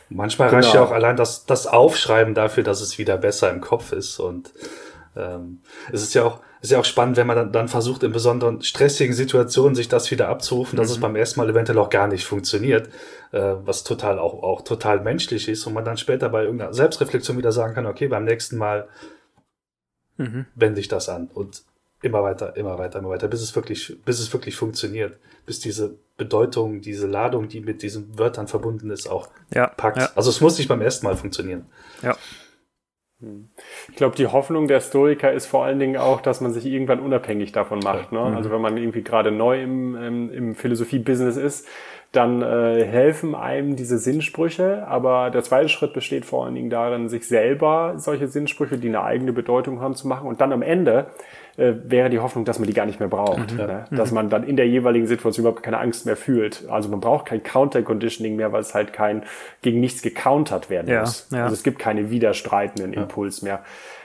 Manchmal 0.10 0.50
genau. 0.50 0.62
reicht 0.62 0.74
ja 0.74 0.84
auch 0.84 0.92
allein 0.92 1.16
das, 1.16 1.46
das 1.46 1.68
Aufschreiben 1.68 2.34
dafür, 2.34 2.64
dass 2.64 2.82
es 2.82 2.98
wieder 2.98 3.18
besser 3.18 3.50
im 3.50 3.62
Kopf 3.62 3.94
ist. 3.94 4.20
Und 4.20 4.54
ähm, 5.16 5.62
es 5.92 6.04
ist 6.04 6.14
ja 6.14 6.26
auch, 6.26 6.40
ist 6.62 6.72
ja 6.72 6.80
auch 6.80 6.86
spannend, 6.86 7.18
wenn 7.18 7.28
man 7.28 7.36
dann, 7.36 7.52
dann 7.52 7.68
versucht, 7.68 8.04
in 8.04 8.12
besonderen 8.12 8.62
stressigen 8.62 9.16
Situationen 9.16 9.76
sich 9.76 9.90
das 9.90 10.12
wieder 10.12 10.30
abzurufen, 10.30 10.78
dass 10.78 10.90
mhm. 10.90 10.94
es 10.94 11.00
beim 11.00 11.16
ersten 11.16 11.40
Mal 11.40 11.50
eventuell 11.50 11.80
auch 11.80 11.90
gar 11.90 12.08
nicht 12.08 12.26
funktioniert, 12.26 12.88
äh, 13.32 13.56
was 13.66 13.84
total 13.84 14.20
auch, 14.20 14.44
auch 14.44 14.62
total 14.62 15.02
menschlich 15.02 15.48
ist 15.48 15.66
und 15.66 15.74
man 15.74 15.86
dann 15.86 15.98
später 15.98 16.30
bei 16.30 16.44
irgendeiner 16.44 16.74
Selbstreflexion 16.74 17.38
wieder 17.38 17.52
sagen 17.52 17.74
kann, 17.74 17.88
okay, 17.88 18.08
beim 18.08 18.26
nächsten 18.26 18.58
Mal 18.58 18.88
mhm. 20.18 20.46
wende 20.54 20.80
ich 20.80 20.88
das 20.88 21.10
an 21.10 21.30
und 21.34 21.64
immer 22.04 22.24
weiter, 22.24 22.56
immer 22.56 22.78
weiter, 22.78 23.00
immer 23.00 23.10
weiter, 23.10 23.28
bis 23.28 23.42
es 23.42 23.56
wirklich, 23.56 23.98
bis 24.06 24.20
es 24.20 24.32
wirklich 24.32 24.56
funktioniert, 24.56 25.18
bis 25.46 25.60
diese 25.60 25.96
Bedeutung, 26.18 26.82
diese 26.82 27.08
Ladung, 27.08 27.48
die 27.48 27.62
mit 27.62 27.82
diesen 27.82 28.18
Wörtern 28.20 28.48
verbunden 28.48 28.92
ist, 28.92 29.10
auch 29.10 29.30
ja, 29.54 29.68
packt. 29.68 29.98
Ja. 29.98 30.10
Also 30.16 30.30
es 30.30 30.42
muss 30.42 30.58
nicht 30.58 30.68
beim 30.68 30.82
ersten 30.82 31.06
Mal 31.06 31.16
funktionieren. 31.16 31.66
Ja. 32.02 32.16
Ich 33.90 33.96
glaube, 33.96 34.16
die 34.16 34.28
Hoffnung 34.28 34.68
der 34.68 34.80
Stoiker 34.80 35.32
ist 35.32 35.46
vor 35.46 35.64
allen 35.64 35.80
Dingen 35.80 35.98
auch, 35.98 36.22
dass 36.22 36.42
man 36.42 36.52
sich 36.52 36.66
irgendwann 36.66 37.00
unabhängig 37.00 37.52
davon 37.52 37.80
macht. 37.80 38.12
Ne? 38.12 38.20
Mhm. 38.20 38.36
Also 38.36 38.52
wenn 38.52 38.62
man 38.62 38.78
irgendwie 38.78 39.04
gerade 39.04 39.32
neu 39.32 39.62
im, 39.62 39.96
im, 39.96 40.32
im 40.32 40.56
Philosophie-Business 40.56 41.38
ist, 41.38 41.68
dann 42.12 42.42
äh, 42.42 42.84
helfen 42.86 43.36
einem 43.36 43.76
diese 43.76 43.98
Sinnsprüche. 43.98 44.86
Aber 44.88 45.30
der 45.30 45.44
zweite 45.44 45.70
Schritt 45.70 45.94
besteht 45.94 46.26
vor 46.26 46.46
allen 46.46 46.56
Dingen 46.56 46.70
darin, 46.70 47.08
sich 47.08 47.28
selber 47.28 47.94
solche 47.98 48.28
Sinnsprüche, 48.28 48.78
die 48.78 48.90
eine 48.90 49.02
eigene 49.02 49.32
Bedeutung 49.32 49.80
haben, 49.80 49.96
zu 49.96 50.08
machen 50.08 50.28
und 50.28 50.42
dann 50.42 50.52
am 50.52 50.62
Ende 50.62 51.08
äh, 51.58 51.74
wäre 51.86 52.10
die 52.10 52.20
Hoffnung, 52.20 52.44
dass 52.44 52.60
man 52.60 52.68
die 52.68 52.74
gar 52.74 52.86
nicht 52.86 53.00
mehr 53.00 53.08
braucht. 53.08 53.52
Mhm. 53.52 53.58
Ne? 53.58 53.86
Mhm. 53.90 53.96
Dass 53.96 54.12
man 54.12 54.30
dann 54.30 54.44
in 54.44 54.58
der 54.58 54.68
jeweiligen 54.68 55.08
Situation 55.08 55.44
überhaupt 55.46 55.64
keine 55.64 55.80
Angst 55.80 56.06
mehr 56.06 56.18
fühlt. 56.18 56.68
Also 56.70 56.90
man 56.90 57.00
braucht 57.00 57.28
kein 57.28 57.44
Counter-Conditioning 57.44 58.36
mehr, 58.36 58.52
weil 58.52 58.62
es 58.62 58.76
halt 58.76 58.92
kein 58.92 59.24
gegen 59.62 59.80
nichts 59.80 60.02
gecountert 60.02 60.70
werden 60.70 60.90
ja, 60.90 61.02
muss. 61.02 61.28
Ja. 61.32 61.44
Also 61.44 61.54
es 61.54 61.64
gibt 61.64 61.80
keine 61.80 62.10
widerstreitenden. 62.10 62.94
Impuls 62.94 63.42
mehr. 63.42 63.62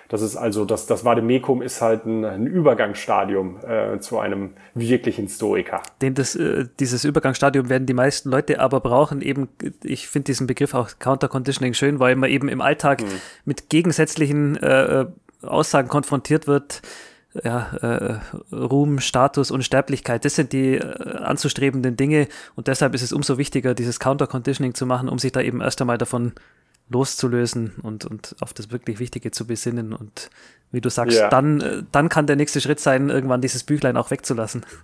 Das 0.09 0.23
ist 0.23 0.37
also, 0.37 0.65
das, 0.65 0.87
das 0.87 1.05
Vademekum 1.05 1.63
ist 1.63 1.81
halt 1.83 2.07
ein, 2.07 2.25
ein 2.25 2.47
Übergangsstadium 2.47 3.59
äh, 3.67 3.99
zu 3.99 4.19
einem 4.19 4.51
wirklichen 4.75 5.29
Stoiker. 5.29 5.83
Den 6.01 6.15
das, 6.15 6.37
äh, 6.37 6.67
dieses 6.79 7.05
Übergangsstadium 7.05 7.69
werden 7.69 7.87
die 7.87 7.95
meisten 7.95 8.31
Leute 8.31 8.61
aber 8.61 8.81
brauchen. 8.81 9.21
Eben, 9.21 9.49
ich 9.83 10.09
finde 10.09 10.27
diesen 10.27 10.47
Begriff 10.47 10.75
auch 10.75 10.91
Counter-Conditioning 10.99 11.75
schön, 11.75 11.99
weil 11.99 12.17
man 12.17 12.31
eben 12.31 12.49
im 12.49 12.61
Alltag 12.61 13.03
mhm. 13.03 13.21
mit 13.45 13.69
gegensätzlichen 13.69 14.57
äh, 14.57 15.03
äh 15.03 15.07
Aussagen 15.43 15.89
konfrontiert 15.89 16.47
wird, 16.47 16.83
ja, 17.45 17.77
äh, 17.77 18.55
Ruhm, 18.55 19.01
Status, 19.01 19.51
Unsterblichkeit, 19.51 20.25
das 20.25 20.35
sind 20.35 20.53
die 20.53 20.77
äh, 20.77 21.17
anzustrebenden 21.19 21.97
Dinge 21.97 22.29
und 22.55 22.69
deshalb 22.69 22.95
ist 22.95 23.03
es 23.03 23.13
umso 23.13 23.39
wichtiger, 23.39 23.75
dieses 23.75 24.01
Counter-Conditioning 24.01 24.75
zu 24.75 24.87
machen, 24.87 25.09
um 25.09 25.19
sich 25.19 25.33
da 25.33 25.41
eben 25.41 25.61
erst 25.61 25.81
einmal 25.81 25.99
davon 25.99 26.33
loszulösen 26.89 27.75
und, 27.83 28.05
und 28.05 28.37
auf 28.41 28.55
das 28.55 28.71
wirklich 28.71 28.99
Wichtige 28.99 29.31
zu 29.31 29.47
besinnen 29.47 29.93
und 29.93 30.31
wie 30.71 30.81
du 30.81 30.89
sagst, 30.91 31.19
ja. 31.19 31.29
dann, 31.29 31.61
äh, 31.61 31.83
dann 31.93 32.09
kann 32.09 32.27
der 32.27 32.37
nächste 32.37 32.61
Schritt 32.61 32.81
sein, 32.81 33.09
irgendwann 33.09 33.41
dieses 33.41 33.65
Büchlein 33.65 33.97
auch 33.97 34.11
wegzulassen. 34.11 34.65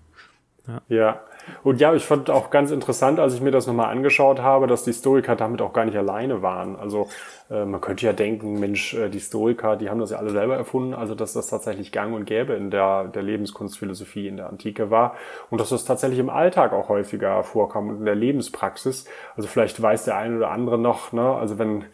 Ja. 0.69 0.81
ja. 0.87 1.21
Und 1.63 1.81
ja, 1.81 1.95
ich 1.95 2.05
fand 2.05 2.31
auch 2.31 2.51
ganz 2.51 2.71
interessant, 2.71 3.19
als 3.21 3.35
ich 3.35 3.41
mir 3.41 3.51
das 3.51 3.67
nochmal 3.67 3.91
angeschaut 3.91 4.41
habe, 4.41 4.67
dass 4.67 4.85
die 4.85 4.93
Stoiker 4.93 5.37
damit 5.37 5.63
auch 5.63 5.73
gar 5.73 5.85
nicht 5.85 5.97
alleine 5.97 6.43
waren. 6.43 6.77
Also 6.77 7.09
äh, 7.53 7.65
man 7.65 7.81
könnte 7.81 8.07
ja 8.07 8.13
denken, 8.13 8.59
Mensch, 8.59 8.95
äh, 8.95 9.09
die 9.09 9.21
Stoiker, 9.21 9.77
die 9.77 9.91
haben 9.91 10.01
das 10.01 10.11
ja 10.11 10.19
alle 10.19 10.31
selber 10.31 10.57
erfunden, 10.57 10.95
also 10.95 11.15
dass 11.15 11.33
das 11.33 11.49
tatsächlich 11.49 11.93
gang 11.93 12.15
und 12.15 12.25
gäbe 12.25 12.55
in 12.55 12.71
der, 12.71 13.05
der 13.05 13.23
Lebenskunstphilosophie 13.23 14.27
in 14.29 14.37
der 14.37 14.49
Antike 14.49 14.91
war 14.91 15.15
und 15.51 15.61
dass 15.61 15.69
das 15.69 15.85
tatsächlich 15.85 16.19
im 16.19 16.31
Alltag 16.31 16.73
auch 16.73 16.89
häufiger 16.89 17.43
vorkam 17.45 17.91
und 17.91 17.99
in 17.99 18.05
der 18.05 18.15
Lebenspraxis. 18.15 19.05
Also 19.37 19.49
vielleicht 19.49 19.81
weiß 19.81 20.05
der 20.05 20.17
eine 20.17 20.37
oder 20.37 20.51
andere 20.51 20.79
noch, 20.79 21.13
ne, 21.13 21.35
also 21.35 21.59
wenn, 21.59 21.85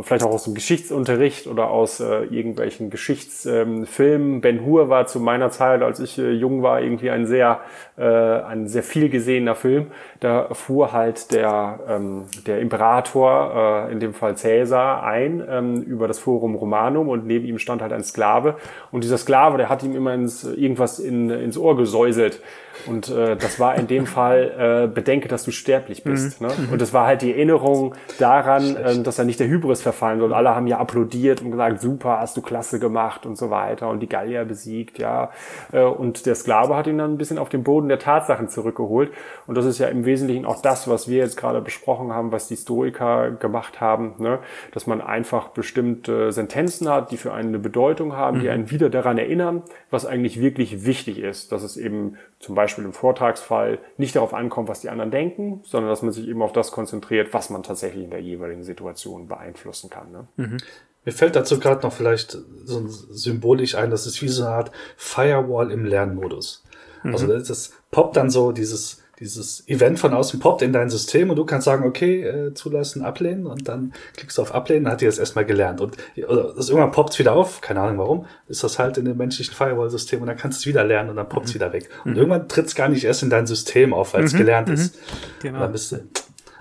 vielleicht 0.00 0.24
auch 0.24 0.32
aus 0.32 0.44
dem 0.44 0.54
Geschichtsunterricht 0.54 1.46
oder 1.46 1.70
aus 1.70 2.00
äh, 2.00 2.24
irgendwelchen 2.24 2.90
Geschichtsfilmen, 2.90 4.40
Ben 4.40 4.64
Hur 4.64 4.88
war 4.88 5.06
zu 5.06 5.20
meiner 5.20 5.50
Zeit, 5.50 5.82
als 5.82 6.00
ich 6.00 6.18
äh, 6.18 6.30
jung 6.30 6.62
war, 6.62 6.80
irgendwie 6.80 7.10
ein 7.10 7.26
sehr, 7.26 7.60
äh, 7.96 8.04
ein 8.04 8.68
sehr 8.68 8.82
viel 8.82 8.97
gesehener 9.06 9.54
Film. 9.54 9.86
Da 10.20 10.52
fuhr 10.52 10.92
halt 10.92 11.32
der, 11.32 11.80
ähm, 11.88 12.24
der 12.46 12.60
Imperator, 12.60 13.86
äh, 13.88 13.92
in 13.92 14.00
dem 14.00 14.14
Fall 14.14 14.36
Cäsar, 14.36 15.04
ein 15.04 15.44
ähm, 15.48 15.82
über 15.82 16.08
das 16.08 16.18
Forum 16.18 16.56
Romanum 16.56 17.08
und 17.08 17.26
neben 17.26 17.46
ihm 17.46 17.58
stand 17.58 17.82
halt 17.82 17.92
ein 17.92 18.02
Sklave. 18.02 18.56
Und 18.90 19.04
dieser 19.04 19.18
Sklave, 19.18 19.56
der 19.58 19.68
hat 19.68 19.84
ihm 19.84 19.94
immer 19.94 20.12
ins, 20.12 20.42
irgendwas 20.42 20.98
in, 20.98 21.30
ins 21.30 21.56
Ohr 21.56 21.76
gesäuselt. 21.76 22.42
Und 22.86 23.08
äh, 23.10 23.36
das 23.36 23.58
war 23.58 23.74
in 23.74 23.86
dem 23.86 24.06
Fall, 24.06 24.86
äh, 24.86 24.94
bedenke, 24.94 25.28
dass 25.28 25.44
du 25.44 25.50
sterblich 25.50 26.04
bist. 26.04 26.40
Mhm. 26.40 26.46
Ne? 26.46 26.52
Und 26.72 26.80
das 26.80 26.92
war 26.92 27.06
halt 27.06 27.22
die 27.22 27.32
Erinnerung 27.32 27.94
daran, 28.18 28.76
äh, 28.76 29.02
dass 29.02 29.18
er 29.18 29.24
nicht 29.24 29.40
der 29.40 29.48
Hybris 29.48 29.82
verfallen 29.82 30.20
soll. 30.20 30.32
Alle 30.32 30.54
haben 30.54 30.66
ja 30.66 30.78
applaudiert 30.78 31.42
und 31.42 31.50
gesagt, 31.50 31.80
super, 31.80 32.18
hast 32.20 32.36
du 32.36 32.42
klasse 32.42 32.78
gemacht 32.78 33.26
und 33.26 33.36
so 33.36 33.50
weiter 33.50 33.88
und 33.88 34.00
die 34.00 34.08
Gallier 34.08 34.44
besiegt, 34.44 34.98
ja. 34.98 35.30
Äh, 35.72 35.82
und 35.82 36.26
der 36.26 36.34
Sklave 36.34 36.76
hat 36.76 36.86
ihn 36.86 36.98
dann 36.98 37.14
ein 37.14 37.18
bisschen 37.18 37.38
auf 37.38 37.48
den 37.48 37.64
Boden 37.64 37.88
der 37.88 37.98
Tatsachen 37.98 38.48
zurückgeholt. 38.48 39.10
Und 39.46 39.56
das 39.56 39.66
ist 39.66 39.78
ja 39.78 39.88
im 39.88 40.04
Wesentlichen 40.04 40.46
auch 40.46 40.62
das, 40.62 40.88
was 40.88 41.08
wir 41.08 41.18
jetzt 41.18 41.36
gerade 41.36 41.60
besprochen 41.60 42.12
haben, 42.12 42.32
was 42.32 42.48
die 42.48 42.56
Stoiker 42.56 43.30
gemacht 43.32 43.80
haben, 43.80 44.14
ne? 44.18 44.38
dass 44.72 44.86
man 44.86 45.00
einfach 45.00 45.48
bestimmte 45.48 46.32
Sentenzen 46.32 46.88
hat, 46.88 47.10
die 47.10 47.16
für 47.16 47.32
einen 47.32 47.48
eine 47.48 47.58
Bedeutung 47.58 48.16
haben, 48.16 48.40
die 48.40 48.46
mhm. 48.46 48.52
einen 48.52 48.70
wieder 48.70 48.90
daran 48.90 49.18
erinnern, 49.18 49.62
was 49.90 50.06
eigentlich 50.06 50.40
wirklich 50.40 50.84
wichtig 50.84 51.18
ist, 51.18 51.52
dass 51.52 51.62
es 51.62 51.76
eben 51.76 52.16
zum 52.38 52.54
Beispiel 52.54 52.67
im 52.76 52.92
Vortragsfall 52.92 53.78
nicht 53.96 54.16
darauf 54.16 54.34
ankommt, 54.34 54.68
was 54.68 54.80
die 54.80 54.90
anderen 54.90 55.10
denken, 55.10 55.60
sondern 55.64 55.90
dass 55.90 56.02
man 56.02 56.12
sich 56.12 56.28
eben 56.28 56.42
auf 56.42 56.52
das 56.52 56.72
konzentriert, 56.72 57.32
was 57.32 57.50
man 57.50 57.62
tatsächlich 57.62 58.04
in 58.04 58.10
der 58.10 58.20
jeweiligen 58.20 58.64
Situation 58.64 59.28
beeinflussen 59.28 59.90
kann. 59.90 60.12
Ne? 60.12 60.28
Mhm. 60.36 60.56
Mir 61.04 61.12
fällt 61.12 61.36
dazu 61.36 61.58
gerade 61.58 61.82
noch 61.82 61.92
vielleicht 61.92 62.36
so 62.64 62.86
symbolisch 62.86 63.74
ein, 63.76 63.90
das 63.90 64.06
ist 64.06 64.20
wie 64.20 64.28
so 64.28 64.44
eine 64.44 64.52
Art 64.52 64.72
Firewall 64.96 65.70
im 65.70 65.84
Lernmodus. 65.84 66.64
Mhm. 67.02 67.12
Also 67.12 67.26
das 67.26 67.72
poppt 67.90 68.16
dann 68.16 68.30
so 68.30 68.52
dieses 68.52 69.02
dieses 69.20 69.66
Event 69.68 69.98
von 69.98 70.14
außen 70.14 70.38
poppt 70.38 70.62
in 70.62 70.72
dein 70.72 70.90
System 70.90 71.30
und 71.30 71.36
du 71.36 71.44
kannst 71.44 71.64
sagen, 71.64 71.84
okay, 71.84 72.22
äh, 72.22 72.54
zulassen, 72.54 73.02
ablehnen 73.02 73.46
und 73.46 73.68
dann 73.68 73.92
klickst 74.16 74.38
du 74.38 74.42
auf 74.42 74.54
ablehnen, 74.54 74.84
dann 74.84 74.92
hat 74.92 75.00
die 75.00 75.06
das 75.06 75.18
erstmal 75.18 75.44
gelernt. 75.44 75.80
Und 75.80 75.96
oder 76.28 76.52
das 76.54 76.68
irgendwann 76.68 76.92
poppt 76.92 77.12
es 77.12 77.18
wieder 77.18 77.32
auf, 77.32 77.60
keine 77.60 77.80
Ahnung 77.80 77.98
warum, 77.98 78.26
ist 78.46 78.62
das 78.62 78.78
halt 78.78 78.96
in 78.98 79.04
dem 79.04 79.16
menschlichen 79.16 79.54
Firewall-System 79.54 80.20
und 80.20 80.28
dann 80.28 80.36
kannst 80.36 80.58
du 80.58 80.62
es 80.62 80.66
wieder 80.66 80.84
lernen 80.84 81.10
und 81.10 81.16
dann 81.16 81.28
poppt 81.28 81.46
es 81.46 81.52
mhm. 81.52 81.54
wieder 81.56 81.72
weg. 81.72 81.88
Und 82.04 82.12
mhm. 82.12 82.16
irgendwann 82.18 82.48
tritt 82.48 82.66
es 82.66 82.74
gar 82.74 82.88
nicht 82.88 83.04
erst 83.04 83.22
in 83.22 83.30
dein 83.30 83.46
System 83.46 83.92
auf, 83.92 84.14
weil 84.14 84.24
es 84.24 84.32
mhm. 84.32 84.38
gelernt 84.38 84.68
ist. 84.68 84.94
Mhm. 84.94 85.00
Genau. 85.42 85.58
Dann 85.60 85.72
bist 85.72 85.92
du, 85.92 85.96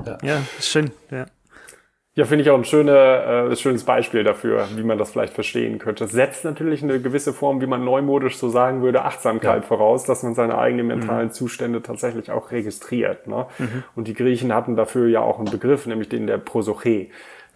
ja. 0.05 0.17
ja, 0.23 0.41
schön, 0.59 0.91
ja. 1.11 1.25
Ja, 2.17 2.25
finde 2.25 2.43
ich 2.43 2.49
auch 2.49 2.57
ein 2.57 2.65
schöne, 2.65 3.51
äh, 3.51 3.55
schönes 3.55 3.83
Beispiel 3.83 4.23
dafür, 4.23 4.67
wie 4.75 4.81
man 4.81 4.97
das 4.97 5.11
vielleicht 5.11 5.35
verstehen 5.35 5.77
könnte. 5.77 6.03
Das 6.03 6.13
setzt 6.13 6.45
natürlich 6.45 6.81
eine 6.81 6.99
gewisse 6.99 7.31
Form, 7.31 7.61
wie 7.61 7.67
man 7.67 7.85
neumodisch 7.85 8.37
so 8.37 8.49
sagen 8.49 8.81
würde, 8.81 9.03
Achtsamkeit 9.03 9.61
ja. 9.61 9.67
voraus, 9.67 10.03
dass 10.05 10.23
man 10.23 10.33
seine 10.33 10.57
eigenen 10.57 10.87
mentalen 10.87 11.27
mhm. 11.27 11.31
Zustände 11.31 11.83
tatsächlich 11.83 12.31
auch 12.31 12.49
registriert. 12.49 13.27
Ne? 13.27 13.45
Mhm. 13.59 13.83
Und 13.95 14.07
die 14.07 14.15
Griechen 14.15 14.51
hatten 14.51 14.75
dafür 14.75 15.07
ja 15.07 15.21
auch 15.21 15.37
einen 15.37 15.51
Begriff, 15.51 15.85
nämlich 15.85 16.09
den 16.09 16.25
der 16.25 16.39
Prosoche. 16.39 17.05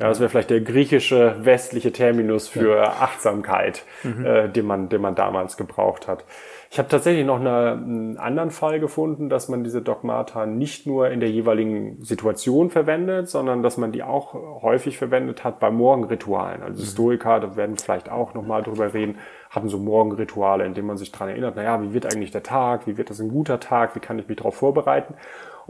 Ja, 0.01 0.07
das 0.07 0.19
wäre 0.19 0.31
vielleicht 0.31 0.49
der 0.49 0.61
griechische 0.61 1.35
westliche 1.45 1.91
Terminus 1.91 2.47
für 2.47 2.77
ja. 2.77 2.83
Achtsamkeit, 2.85 3.85
mhm. 4.01 4.25
äh, 4.25 4.49
den 4.49 4.65
man, 4.65 4.89
den 4.89 4.99
man 4.99 5.13
damals 5.13 5.57
gebraucht 5.57 6.07
hat. 6.07 6.25
Ich 6.71 6.79
habe 6.79 6.89
tatsächlich 6.89 7.23
noch 7.23 7.39
eine, 7.39 7.73
einen 7.73 8.17
anderen 8.17 8.49
Fall 8.49 8.79
gefunden, 8.79 9.29
dass 9.29 9.47
man 9.47 9.63
diese 9.63 9.83
Dogmata 9.83 10.47
nicht 10.47 10.87
nur 10.87 11.11
in 11.11 11.19
der 11.19 11.29
jeweiligen 11.29 12.03
Situation 12.03 12.71
verwendet, 12.71 13.29
sondern 13.29 13.61
dass 13.61 13.77
man 13.77 13.91
die 13.91 14.01
auch 14.01 14.33
häufig 14.63 14.97
verwendet 14.97 15.43
hat 15.43 15.59
bei 15.59 15.69
Morgenritualen. 15.69 16.63
Also 16.63 16.81
mhm. 16.81 16.87
Stoiker, 16.87 17.39
da 17.39 17.55
werden 17.55 17.77
wir 17.77 17.83
vielleicht 17.83 18.09
auch 18.09 18.33
nochmal 18.33 18.63
drüber 18.63 18.95
reden, 18.95 19.19
hatten 19.51 19.69
so 19.69 19.77
Morgenrituale, 19.77 20.65
in 20.65 20.73
denen 20.73 20.87
man 20.87 20.97
sich 20.97 21.11
dran 21.11 21.29
erinnert, 21.29 21.57
naja, 21.57 21.79
wie 21.83 21.93
wird 21.93 22.11
eigentlich 22.11 22.31
der 22.31 22.41
Tag, 22.41 22.87
wie 22.87 22.97
wird 22.97 23.11
das 23.11 23.19
ein 23.19 23.29
guter 23.29 23.59
Tag, 23.59 23.95
wie 23.95 23.99
kann 23.99 24.17
ich 24.17 24.27
mich 24.27 24.37
darauf 24.37 24.55
vorbereiten. 24.55 25.13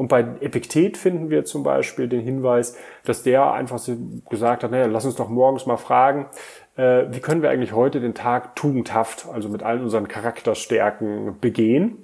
Und 0.01 0.08
bei 0.08 0.22
Epiktet 0.39 0.98
finden 0.98 1.29
wir 1.29 1.46
zum 1.46 1.62
Beispiel 1.62 2.08
den 2.08 2.22
Hinweis, 2.22 2.75
dass 3.05 3.22
der 3.22 3.51
einfach 3.51 3.79
gesagt 4.31 4.63
hat, 4.63 4.72
naja, 4.72 4.88
lass 4.88 5.05
uns 5.05 5.15
doch 5.15 5.29
morgens 5.29 5.67
mal 5.67 5.77
fragen, 5.77 6.25
äh, 6.75 7.03
wie 7.12 7.20
können 7.20 7.43
wir 7.43 7.51
eigentlich 7.51 7.74
heute 7.74 8.00
den 8.00 8.15
Tag 8.15 8.55
tugendhaft, 8.55 9.27
also 9.31 9.48
mit 9.48 9.62
allen 9.62 9.84
unseren 9.84 10.08
Charakterstärken 10.08 11.39
begehen? 11.39 12.03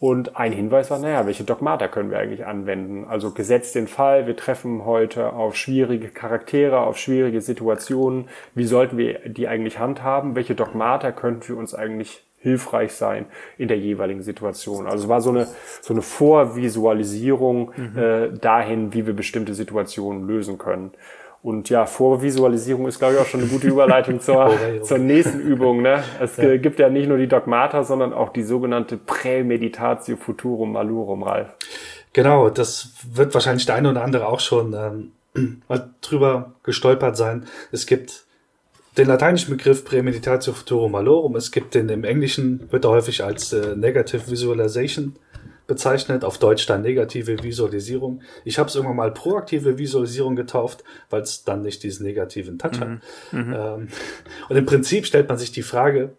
Und 0.00 0.36
ein 0.36 0.50
Hinweis 0.50 0.90
war, 0.90 0.98
naja, 0.98 1.26
welche 1.26 1.44
Dogmata 1.44 1.86
können 1.86 2.10
wir 2.10 2.18
eigentlich 2.18 2.44
anwenden? 2.44 3.04
Also 3.04 3.30
gesetzt 3.30 3.76
den 3.76 3.86
Fall, 3.86 4.26
wir 4.26 4.34
treffen 4.34 4.84
heute 4.84 5.32
auf 5.32 5.54
schwierige 5.54 6.08
Charaktere, 6.08 6.80
auf 6.80 6.98
schwierige 6.98 7.40
Situationen. 7.40 8.28
Wie 8.56 8.64
sollten 8.64 8.98
wir 8.98 9.20
die 9.28 9.46
eigentlich 9.46 9.78
handhaben? 9.78 10.34
Welche 10.34 10.56
Dogmata 10.56 11.12
könnten 11.12 11.42
für 11.42 11.54
uns 11.54 11.72
eigentlich 11.72 12.27
hilfreich 12.40 12.92
sein 12.92 13.26
in 13.56 13.68
der 13.68 13.78
jeweiligen 13.78 14.22
Situation? 14.22 14.86
Also 14.86 15.04
es 15.04 15.08
war 15.08 15.20
so 15.20 15.30
eine, 15.30 15.46
so 15.80 15.92
eine 15.92 16.02
Vorvisualisierung 16.02 17.72
mhm. 17.76 17.98
äh, 17.98 18.28
dahin, 18.38 18.92
wie 18.94 19.06
wir 19.06 19.14
bestimmte 19.14 19.54
Situationen 19.54 20.26
lösen 20.26 20.58
können. 20.58 20.92
Und 21.42 21.70
ja, 21.70 21.86
Vorvisualisierung 21.86 22.88
ist, 22.88 22.98
glaube 22.98 23.14
ich, 23.14 23.20
auch 23.20 23.26
schon 23.26 23.40
eine 23.40 23.48
gute 23.48 23.68
Überleitung 23.68 24.20
zur, 24.20 24.52
zur 24.82 24.98
nächsten 24.98 25.40
Übung. 25.40 25.82
Ne? 25.82 26.02
Es 26.20 26.36
ja. 26.36 26.56
gibt 26.56 26.78
ja 26.78 26.88
nicht 26.88 27.08
nur 27.08 27.18
die 27.18 27.28
Dogmata, 27.28 27.84
sondern 27.84 28.12
auch 28.12 28.30
die 28.30 28.42
sogenannte 28.42 28.96
Prämeditatio 28.96 30.16
Futurum 30.16 30.72
Malurum, 30.72 31.22
Ralf. 31.22 31.54
Genau, 32.12 32.50
das 32.50 32.92
wird 33.12 33.34
wahrscheinlich 33.34 33.66
der 33.66 33.76
eine 33.76 33.90
oder 33.90 34.02
andere 34.02 34.26
auch 34.26 34.40
schon 34.40 34.74
ähm, 34.74 35.62
mal 35.68 35.90
drüber 36.00 36.52
gestolpert 36.64 37.16
sein. 37.16 37.46
Es 37.70 37.86
gibt 37.86 38.26
den 38.98 39.06
lateinischen 39.06 39.56
Begriff 39.56 39.84
Prämeditatio 39.84 40.52
Futurum 40.52 40.92
Malorum. 40.92 41.36
Es 41.36 41.52
gibt 41.52 41.74
den 41.74 41.88
im 41.88 42.04
Englischen, 42.04 42.70
wird 42.72 42.84
er 42.84 42.90
häufig 42.90 43.22
als 43.22 43.52
äh, 43.52 43.76
Negative 43.76 44.28
Visualization 44.28 45.14
bezeichnet, 45.68 46.24
auf 46.24 46.38
Deutsch 46.38 46.66
dann 46.66 46.82
negative 46.82 47.42
Visualisierung. 47.42 48.22
Ich 48.44 48.58
habe 48.58 48.68
es 48.68 48.74
irgendwann 48.74 48.96
mal 48.96 49.12
proaktive 49.12 49.78
Visualisierung 49.78 50.34
getauft, 50.34 50.82
weil 51.10 51.22
es 51.22 51.44
dann 51.44 51.62
nicht 51.62 51.82
diesen 51.82 52.06
negativen 52.06 52.58
Touch 52.58 52.80
mhm. 52.80 52.80
hat. 52.80 52.88
Mhm. 53.32 53.54
Ähm, 53.54 53.88
und 54.48 54.56
im 54.56 54.66
Prinzip 54.66 55.06
stellt 55.06 55.28
man 55.28 55.38
sich 55.38 55.52
die 55.52 55.62
Frage, 55.62 56.16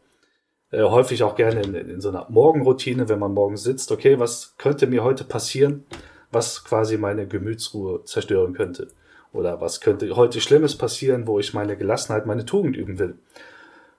äh, 0.71 0.83
häufig 0.83 1.23
auch 1.23 1.35
gerne 1.35 1.61
in, 1.61 1.73
in, 1.73 1.99
so 1.99 2.09
einer 2.09 2.27
Morgenroutine, 2.29 3.09
wenn 3.09 3.19
man 3.19 3.33
morgens 3.33 3.63
sitzt, 3.63 3.91
okay, 3.91 4.19
was 4.19 4.55
könnte 4.57 4.85
mir 4.85 5.03
heute 5.03 5.23
passieren, 5.23 5.83
was 6.31 6.63
quasi 6.63 6.97
meine 6.97 7.27
Gemütsruhe 7.27 8.03
zerstören 8.05 8.53
könnte? 8.53 8.89
Oder 9.31 9.61
was 9.61 9.81
könnte 9.81 10.15
heute 10.15 10.41
Schlimmes 10.41 10.75
passieren, 10.75 11.27
wo 11.27 11.39
ich 11.39 11.53
meine 11.53 11.77
Gelassenheit, 11.77 12.25
meine 12.25 12.45
Tugend 12.45 12.75
üben 12.75 12.97
will? 12.97 13.17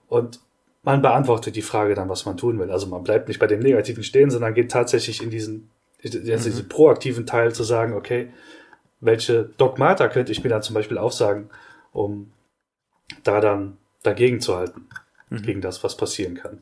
Und 0.07 0.39
man 0.83 1.01
beantwortet 1.01 1.55
die 1.55 1.61
Frage 1.61 1.95
dann, 1.95 2.09
was 2.09 2.25
man 2.25 2.37
tun 2.37 2.59
will. 2.59 2.71
Also 2.71 2.87
man 2.87 3.03
bleibt 3.03 3.27
nicht 3.27 3.39
bei 3.39 3.47
dem 3.47 3.59
Negativen 3.59 4.03
stehen, 4.03 4.29
sondern 4.29 4.53
geht 4.53 4.71
tatsächlich 4.71 5.21
in 5.21 5.29
diesen, 5.29 5.69
mhm. 6.03 6.23
diesen 6.23 6.67
proaktiven 6.67 7.25
Teil 7.25 7.53
zu 7.53 7.63
sagen, 7.63 7.93
okay, 7.93 8.31
welche 8.99 9.45
Dogmata 9.57 10.07
könnte 10.07 10.31
ich 10.31 10.43
mir 10.43 10.49
dann 10.49 10.63
zum 10.63 10.73
Beispiel 10.73 10.97
aufsagen, 10.97 11.49
um 11.91 12.31
da 13.23 13.41
dann 13.41 13.77
dagegen 14.03 14.41
zu 14.41 14.55
halten, 14.55 14.87
mhm. 15.29 15.41
gegen 15.43 15.61
das, 15.61 15.83
was 15.83 15.95
passieren 15.95 16.35
kann. 16.35 16.61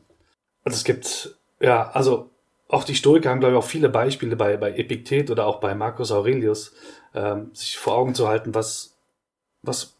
Und 0.64 0.72
es 0.72 0.84
gibt, 0.84 1.36
ja, 1.58 1.90
also 1.90 2.30
auch 2.70 2.84
die 2.84 2.94
Stoiker 2.94 3.30
haben, 3.30 3.40
glaube 3.40 3.54
ich, 3.54 3.58
auch 3.58 3.66
viele 3.66 3.88
Beispiele 3.88 4.36
bei, 4.36 4.56
bei 4.56 4.72
Epiktet 4.72 5.30
oder 5.30 5.46
auch 5.46 5.60
bei 5.60 5.74
Marcus 5.74 6.12
Aurelius, 6.12 6.72
ähm, 7.14 7.50
sich 7.52 7.76
vor 7.76 7.94
Augen 7.96 8.14
zu 8.14 8.28
halten, 8.28 8.54
was, 8.54 8.96
was 9.62 9.96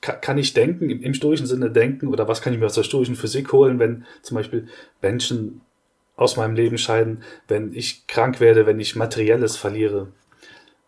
kann 0.00 0.36
ich 0.38 0.52
denken, 0.52 0.90
im, 0.90 1.02
im 1.02 1.14
stoischen 1.14 1.46
Sinne 1.46 1.70
denken, 1.70 2.08
oder 2.08 2.28
was 2.28 2.42
kann 2.42 2.52
ich 2.52 2.58
mir 2.58 2.66
aus 2.66 2.74
der 2.74 2.82
stoischen 2.82 3.16
Physik 3.16 3.52
holen, 3.52 3.78
wenn 3.78 4.04
zum 4.22 4.36
Beispiel 4.36 4.68
Menschen 5.00 5.62
aus 6.16 6.36
meinem 6.36 6.54
Leben 6.54 6.76
scheiden, 6.76 7.22
wenn 7.48 7.72
ich 7.72 8.06
krank 8.06 8.40
werde, 8.40 8.66
wenn 8.66 8.80
ich 8.80 8.96
Materielles 8.96 9.56
verliere. 9.56 10.08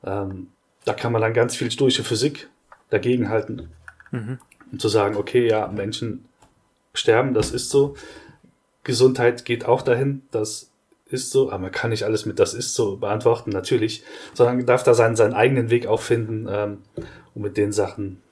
Ähm, 0.04 0.48
da 0.84 0.92
kann 0.92 1.12
man 1.12 1.22
dann 1.22 1.32
ganz 1.32 1.56
viel 1.56 1.70
stoische 1.70 2.04
Physik 2.04 2.50
dagegen 2.90 3.30
halten. 3.30 3.70
Mhm. 4.10 4.38
Um 4.70 4.78
zu 4.78 4.88
sagen, 4.88 5.16
okay, 5.16 5.48
ja, 5.48 5.68
Menschen 5.68 6.26
sterben, 6.92 7.32
das 7.32 7.52
ist 7.52 7.70
so. 7.70 7.94
Gesundheit 8.84 9.44
geht 9.44 9.64
auch 9.64 9.82
dahin, 9.82 10.22
das 10.32 10.71
ist 11.12 11.30
so, 11.30 11.50
aber 11.50 11.58
man 11.58 11.72
kann 11.72 11.90
nicht 11.90 12.04
alles 12.04 12.26
mit 12.26 12.38
das 12.38 12.54
ist 12.54 12.74
so 12.74 12.96
beantworten, 12.96 13.50
natürlich, 13.50 14.04
sondern 14.34 14.64
darf 14.66 14.82
da 14.82 14.94
seinen, 14.94 15.16
seinen 15.16 15.34
eigenen 15.34 15.70
Weg 15.70 15.86
auch 15.86 16.00
finden, 16.00 16.46
ähm, 16.50 16.78
um 17.34 17.42
mit 17.42 17.56
den 17.56 17.72
Sachen 17.72 18.22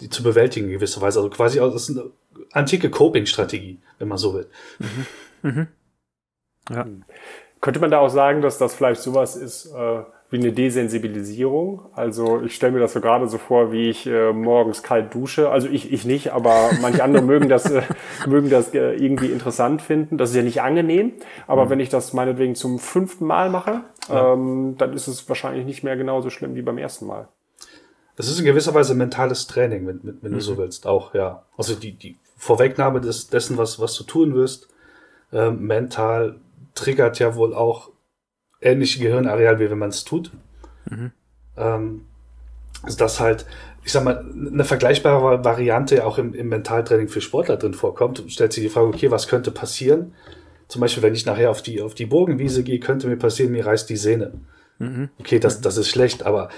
die 0.00 0.08
zu 0.08 0.22
bewältigen 0.22 0.66
in 0.66 0.72
gewisser 0.72 1.00
Weise. 1.00 1.20
Also 1.20 1.30
quasi 1.30 1.60
ist 1.60 1.90
eine 1.90 2.10
antike 2.52 2.90
Coping-Strategie, 2.90 3.80
wenn 3.98 4.08
man 4.08 4.18
so 4.18 4.34
will. 4.34 4.50
Mhm. 4.78 5.06
Mhm. 5.42 5.68
Ja. 6.70 6.86
Könnte 7.60 7.80
man 7.80 7.90
da 7.90 7.98
auch 7.98 8.08
sagen, 8.08 8.42
dass 8.42 8.58
das 8.58 8.74
vielleicht 8.74 9.02
sowas 9.02 9.36
ist 9.36 9.66
äh, 9.66 10.02
wie 10.34 10.38
eine 10.40 10.52
Desensibilisierung? 10.52 11.82
Also 11.92 12.42
ich 12.42 12.56
stelle 12.56 12.72
mir 12.72 12.80
das 12.80 12.92
so 12.92 13.00
gerade 13.00 13.28
so 13.28 13.38
vor, 13.38 13.70
wie 13.70 13.88
ich 13.88 14.04
äh, 14.04 14.32
morgens 14.32 14.82
kalt 14.82 15.14
dusche. 15.14 15.48
Also 15.48 15.68
ich, 15.68 15.92
ich 15.92 16.04
nicht, 16.04 16.32
aber 16.32 16.70
manche 16.82 17.04
andere 17.04 17.22
mögen 17.24 17.48
das, 17.48 17.70
äh, 17.70 17.82
mögen 18.26 18.50
das 18.50 18.74
äh, 18.74 18.94
irgendwie 18.94 19.28
interessant 19.28 19.80
finden. 19.80 20.18
Das 20.18 20.30
ist 20.30 20.36
ja 20.36 20.42
nicht 20.42 20.60
angenehm, 20.60 21.12
aber 21.46 21.66
mhm. 21.66 21.70
wenn 21.70 21.80
ich 21.80 21.88
das 21.88 22.12
meinetwegen 22.14 22.56
zum 22.56 22.80
fünften 22.80 23.26
Mal 23.26 23.48
mache, 23.48 23.82
ja. 24.08 24.32
ähm, 24.32 24.74
dann 24.76 24.92
ist 24.92 25.06
es 25.06 25.28
wahrscheinlich 25.28 25.66
nicht 25.66 25.84
mehr 25.84 25.96
genauso 25.96 26.30
schlimm 26.30 26.56
wie 26.56 26.62
beim 26.62 26.78
ersten 26.78 27.06
Mal. 27.06 27.28
Das 28.16 28.28
ist 28.28 28.40
in 28.40 28.44
gewisser 28.44 28.74
Weise 28.74 28.96
mentales 28.96 29.46
Training, 29.46 29.86
wenn, 29.86 30.00
wenn, 30.02 30.18
wenn 30.20 30.32
mhm. 30.32 30.36
du 30.36 30.40
so 30.40 30.54
mhm. 30.54 30.58
willst, 30.58 30.88
auch, 30.88 31.14
ja. 31.14 31.44
Also 31.56 31.76
die, 31.76 31.92
die 31.92 32.16
Vorwegnahme 32.36 33.00
des, 33.00 33.28
dessen, 33.28 33.56
was, 33.56 33.78
was 33.78 33.94
du 33.94 34.02
tun 34.02 34.34
wirst, 34.34 34.68
äh, 35.32 35.50
mental 35.50 36.40
triggert 36.74 37.20
ja 37.20 37.36
wohl 37.36 37.54
auch 37.54 37.93
ähnliche 38.64 39.00
Gehirnareal, 39.00 39.60
wie 39.60 39.70
wenn 39.70 39.78
man 39.78 39.90
es 39.90 40.04
tut. 40.04 40.32
Mhm. 40.90 41.12
Ähm, 41.56 42.06
also 42.82 42.98
das 42.98 43.20
halt, 43.20 43.46
ich 43.84 43.92
sag 43.92 44.04
mal, 44.04 44.24
eine 44.52 44.64
vergleichbare 44.64 45.44
Variante 45.44 46.04
auch 46.04 46.18
im, 46.18 46.34
im 46.34 46.48
Mentaltraining 46.48 47.08
für 47.08 47.20
Sportler 47.20 47.56
drin 47.56 47.74
vorkommt. 47.74 48.18
Du 48.18 48.28
stellst 48.28 48.56
dir 48.56 48.62
die 48.62 48.68
Frage, 48.68 48.88
okay, 48.88 49.10
was 49.10 49.28
könnte 49.28 49.50
passieren? 49.50 50.14
Zum 50.68 50.80
Beispiel, 50.80 51.02
wenn 51.02 51.14
ich 51.14 51.26
nachher 51.26 51.50
auf 51.50 51.62
die, 51.62 51.82
auf 51.82 51.94
die 51.94 52.06
Bogenwiese 52.06 52.64
gehe, 52.64 52.80
könnte 52.80 53.06
mir 53.06 53.16
passieren, 53.16 53.52
mir 53.52 53.66
reißt 53.66 53.88
die 53.88 53.96
Sehne. 53.96 54.32
Mhm. 54.78 55.10
Okay, 55.20 55.38
das, 55.38 55.60
das 55.60 55.76
ist 55.76 55.88
schlecht, 55.88 56.24
aber 56.24 56.48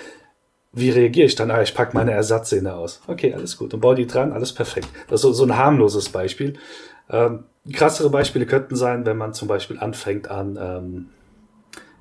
wie 0.73 0.91
reagiere 0.91 1.27
ich 1.27 1.35
dann? 1.35 1.51
Ah, 1.51 1.63
ich 1.63 1.75
packe 1.75 1.97
meine 1.97 2.13
Ersatzsehne 2.13 2.75
aus. 2.75 3.01
Okay, 3.07 3.33
alles 3.33 3.57
gut. 3.57 3.73
Und 3.75 3.81
baue 3.81 3.95
die 3.95 4.07
dran, 4.07 4.33
alles 4.33 4.53
perfekt. 4.53 4.89
Das 5.09 5.21
ist 5.21 5.23
so, 5.23 5.33
so 5.33 5.45
ein 5.45 5.57
harmloses 5.57 6.11
Beispiel. 6.11 6.55
Ähm, 7.11 7.45
krassere 7.73 8.11
Beispiele 8.11 8.47
könnten 8.47 8.77
sein, 8.77 9.07
wenn 9.07 9.17
man 9.17 9.33
zum 9.33 9.49
Beispiel 9.49 9.79
anfängt 9.79 10.29
an 10.29 10.59
ähm, 10.61 11.09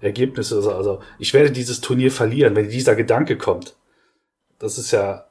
Ergebnisse, 0.05 0.55
also, 0.73 1.01
ich 1.19 1.33
werde 1.33 1.51
dieses 1.51 1.81
Turnier 1.81 2.11
verlieren, 2.11 2.55
wenn 2.55 2.69
dieser 2.69 2.95
Gedanke 2.95 3.37
kommt. 3.37 3.75
Das 4.59 4.77
ist 4.77 4.91
ja, 4.91 5.25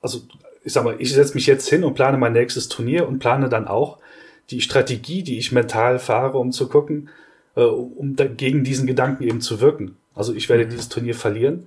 also 0.00 0.22
ich 0.64 0.72
sag 0.72 0.84
mal, 0.84 0.96
ich 0.98 1.12
setze 1.12 1.34
mich 1.34 1.46
jetzt 1.46 1.68
hin 1.68 1.84
und 1.84 1.94
plane 1.94 2.18
mein 2.18 2.32
nächstes 2.32 2.68
Turnier 2.68 3.08
und 3.08 3.18
plane 3.18 3.48
dann 3.48 3.68
auch 3.68 3.98
die 4.50 4.60
Strategie, 4.60 5.22
die 5.22 5.38
ich 5.38 5.52
mental 5.52 5.98
fahre, 5.98 6.38
um 6.38 6.52
zu 6.52 6.68
gucken, 6.68 7.08
äh, 7.56 7.62
um 7.62 8.14
gegen 8.36 8.62
diesen 8.64 8.86
Gedanken 8.86 9.24
eben 9.24 9.40
zu 9.40 9.60
wirken. 9.60 9.96
Also 10.14 10.34
ich 10.34 10.48
werde 10.48 10.64
mhm. 10.64 10.70
dieses 10.70 10.88
Turnier 10.88 11.14
verlieren 11.14 11.66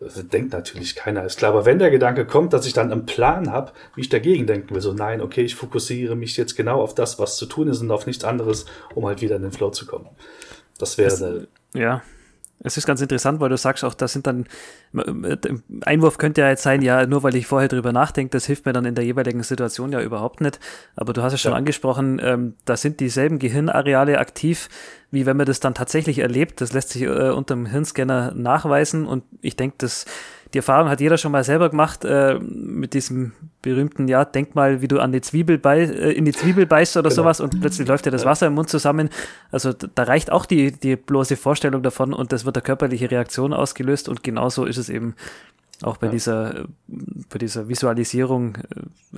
das 0.00 0.26
denkt 0.28 0.54
natürlich 0.54 0.94
keiner, 0.94 1.24
ist 1.24 1.38
klar. 1.38 1.52
Aber 1.52 1.66
wenn 1.66 1.78
der 1.78 1.90
Gedanke 1.90 2.24
kommt, 2.24 2.54
dass 2.54 2.66
ich 2.66 2.72
dann 2.72 2.90
einen 2.90 3.04
Plan 3.04 3.52
habe, 3.52 3.72
wie 3.94 4.00
ich 4.00 4.08
dagegen 4.08 4.46
denken 4.46 4.74
will, 4.74 4.80
so 4.80 4.94
nein, 4.94 5.20
okay, 5.20 5.42
ich 5.42 5.54
fokussiere 5.54 6.16
mich 6.16 6.38
jetzt 6.38 6.56
genau 6.56 6.80
auf 6.80 6.94
das, 6.94 7.18
was 7.18 7.36
zu 7.36 7.44
tun 7.44 7.68
ist 7.68 7.82
und 7.82 7.90
auf 7.90 8.06
nichts 8.06 8.24
anderes, 8.24 8.64
um 8.94 9.06
halt 9.06 9.20
wieder 9.20 9.36
in 9.36 9.42
den 9.42 9.52
Flow 9.52 9.68
zu 9.70 9.86
kommen. 9.86 10.08
Das 10.80 10.98
wäre 10.98 11.14
eine 11.14 11.46
Ja, 11.74 12.02
es 12.62 12.76
ist 12.76 12.86
ganz 12.86 13.00
interessant, 13.00 13.40
weil 13.40 13.48
du 13.48 13.56
sagst 13.56 13.84
auch, 13.84 13.94
das 13.94 14.12
sind 14.12 14.26
dann, 14.26 14.44
Einwurf 15.82 16.18
könnte 16.18 16.42
ja 16.42 16.50
jetzt 16.50 16.62
sein, 16.62 16.82
ja, 16.82 17.06
nur 17.06 17.22
weil 17.22 17.34
ich 17.34 17.46
vorher 17.46 17.68
drüber 17.68 17.92
nachdenke, 17.92 18.30
das 18.32 18.44
hilft 18.44 18.66
mir 18.66 18.74
dann 18.74 18.84
in 18.84 18.94
der 18.94 19.04
jeweiligen 19.04 19.42
Situation 19.42 19.92
ja 19.92 20.02
überhaupt 20.02 20.42
nicht. 20.42 20.60
Aber 20.94 21.14
du 21.14 21.22
hast 21.22 21.32
es 21.32 21.40
schon 21.40 21.52
ja. 21.52 21.56
angesprochen, 21.58 22.20
ähm, 22.22 22.54
da 22.66 22.76
sind 22.76 23.00
dieselben 23.00 23.38
Gehirnareale 23.38 24.18
aktiv, 24.18 24.68
wie 25.10 25.24
wenn 25.24 25.38
man 25.38 25.46
das 25.46 25.60
dann 25.60 25.74
tatsächlich 25.74 26.18
erlebt. 26.18 26.60
Das 26.60 26.74
lässt 26.74 26.90
sich 26.90 27.02
äh, 27.02 27.30
unter 27.30 27.54
dem 27.54 27.64
Hirnscanner 27.64 28.34
nachweisen 28.34 29.06
und 29.06 29.24
ich 29.40 29.56
denke, 29.56 29.76
das 29.78 30.04
die 30.52 30.58
Erfahrung 30.58 30.88
hat 30.88 31.00
jeder 31.00 31.16
schon 31.16 31.32
mal 31.32 31.44
selber 31.44 31.70
gemacht 31.70 32.04
äh, 32.04 32.38
mit 32.38 32.94
diesem 32.94 33.32
berühmten, 33.62 34.08
ja, 34.08 34.24
denk 34.24 34.54
mal, 34.54 34.82
wie 34.82 34.88
du 34.88 34.98
an 34.98 35.12
die 35.12 35.20
Zwiebel 35.20 35.58
bei, 35.58 35.80
äh, 35.80 36.12
in 36.12 36.24
die 36.24 36.32
Zwiebel 36.32 36.66
beißt 36.66 36.96
oder 36.96 37.08
genau. 37.08 37.22
sowas 37.22 37.40
und 37.40 37.60
plötzlich 37.60 37.86
läuft 37.86 38.06
dir 38.06 38.10
das 38.10 38.24
Wasser 38.24 38.46
im 38.46 38.54
Mund 38.54 38.68
zusammen. 38.68 39.10
Also 39.50 39.72
da 39.72 40.02
reicht 40.02 40.32
auch 40.32 40.46
die, 40.46 40.72
die 40.72 40.96
bloße 40.96 41.36
Vorstellung 41.36 41.82
davon 41.82 42.12
und 42.12 42.32
das 42.32 42.44
wird 42.44 42.56
eine 42.56 42.62
körperliche 42.62 43.10
Reaktion 43.10 43.52
ausgelöst 43.52 44.08
und 44.08 44.22
genauso 44.24 44.64
ist 44.64 44.76
es 44.76 44.88
eben 44.88 45.14
auch 45.82 45.96
bei 45.96 46.06
ja. 46.06 46.12
dieser, 46.12 46.64
bei 46.88 47.38
dieser 47.38 47.68
Visualisierung. 47.68 48.58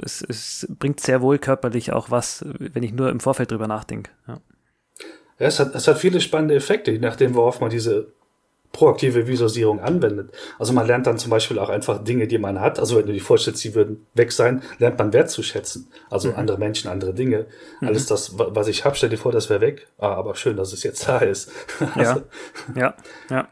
Es, 0.01 0.23
es 0.23 0.67
bringt 0.79 1.01
sehr 1.01 1.23
wohl 1.23 1.39
körperlich 1.39 1.93
auch 1.93 2.11
was, 2.11 2.45
wenn 2.59 2.83
ich 2.83 2.93
nur 2.93 3.11
im 3.11 3.21
Vorfeld 3.21 3.51
drüber 3.51 3.69
nachdenke. 3.69 4.11
Ja. 4.29 4.41
Ja, 5.39 5.49
es 5.49 5.59
hat, 5.59 5.75
es 5.75 5.89
hat 5.89 5.99
viele 5.99 6.21
spannende 6.21 6.55
Effekte, 6.55 6.93
je 6.93 7.01
nachdem, 7.01 7.35
worauf 7.35 7.61
man 7.61 7.71
diese 7.71 8.13
proaktive 8.73 9.27
Visualisierung 9.27 9.81
anwendet. 9.81 10.33
Also 10.59 10.73
man 10.73 10.87
lernt 10.87 11.07
dann 11.07 11.19
zum 11.19 11.31
Beispiel 11.31 11.59
auch 11.59 11.69
einfach 11.69 12.03
Dinge, 12.03 12.27
die 12.27 12.39
man 12.39 12.61
hat. 12.61 12.79
Also 12.79 12.97
wenn 12.97 13.07
du 13.07 13.13
dir 13.13 13.21
vorstellst, 13.21 13.61
sie 13.61 13.75
würden 13.75 14.07
weg 14.15 14.33
sein, 14.33 14.63
lernt 14.79 14.99
man 14.99 15.13
wertzuschätzen. 15.13 15.91
Also 16.11 16.31
mhm. 16.31 16.37
andere 16.37 16.59
Menschen, 16.59 16.91
andere 16.91 17.13
Dinge. 17.13 17.47
Mhm. 17.81 17.89
Alles 17.89 18.07
das, 18.07 18.39
was 18.39 18.69
ich 18.69 18.85
habe, 18.85 18.97
stell 18.97 19.11
dir 19.11 19.19
vor, 19.19 19.31
das 19.31 19.51
wäre 19.51 19.61
weg. 19.61 19.89
Ah, 19.99 20.15
aber 20.15 20.35
schön, 20.35 20.57
dass 20.57 20.73
es 20.73 20.83
jetzt 20.83 21.07
da 21.07 21.19
ist. 21.19 21.53
also, 21.95 22.23
ja, 22.75 22.75
ja, 22.75 22.95
ja. 23.31 23.49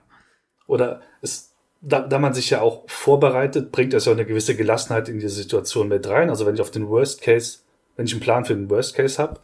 Oder 0.66 1.02
es, 1.20 1.54
da, 1.82 2.00
da 2.00 2.18
man 2.18 2.32
sich 2.32 2.48
ja 2.50 2.62
auch 2.62 2.88
vorbereitet, 2.88 3.72
bringt 3.72 3.92
es 3.92 4.06
ja 4.06 4.12
eine 4.12 4.24
gewisse 4.24 4.56
Gelassenheit 4.56 5.08
in 5.08 5.18
diese 5.18 5.34
Situation 5.34 5.88
mit 5.88 6.08
rein. 6.08 6.30
Also 6.30 6.46
wenn 6.46 6.54
ich 6.54 6.60
auf 6.62 6.70
den 6.70 6.88
Worst 6.88 7.20
Case, 7.20 7.58
wenn 7.96 8.06
ich 8.06 8.12
einen 8.12 8.22
Plan 8.22 8.46
für 8.46 8.54
den 8.54 8.70
Worst 8.70 8.94
Case 8.94 9.20
habe, 9.22 9.40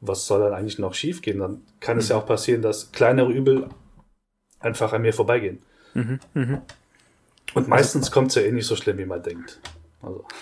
was 0.00 0.26
soll 0.26 0.40
dann 0.40 0.54
eigentlich 0.54 0.78
noch 0.78 0.94
schiefgehen? 0.94 1.38
Dann 1.38 1.62
kann 1.78 1.96
mhm. 1.96 2.00
es 2.00 2.08
ja 2.08 2.16
auch 2.16 2.26
passieren, 2.26 2.62
dass 2.62 2.90
kleinere 2.90 3.30
Übel 3.30 3.68
einfach 4.64 4.92
an 4.92 5.02
mir 5.02 5.12
vorbeigehen. 5.12 5.58
Mhm, 5.94 6.20
mh. 6.34 6.62
Und 7.54 7.68
meistens 7.68 8.10
kommt 8.10 8.28
es 8.28 8.34
ja 8.34 8.42
eh 8.42 8.52
nicht 8.52 8.66
so 8.66 8.76
schlimm, 8.76 8.98
wie 8.98 9.04
man 9.04 9.22
denkt. 9.22 9.60
Also. 10.02 10.24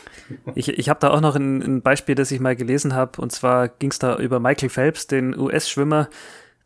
Ich, 0.54 0.68
ich 0.68 0.88
habe 0.88 1.00
da 1.00 1.10
auch 1.10 1.20
noch 1.20 1.36
ein, 1.36 1.60
ein, 1.60 1.82
Beispiel, 1.82 2.14
das 2.14 2.30
ich 2.30 2.40
mal 2.40 2.56
gelesen 2.56 2.94
habe. 2.94 3.20
Und 3.20 3.32
zwar 3.32 3.68
ging 3.68 3.90
es 3.90 3.98
da 3.98 4.16
über 4.16 4.40
Michael 4.40 4.70
Phelps, 4.70 5.06
den 5.06 5.38
US-Schwimmer. 5.38 6.08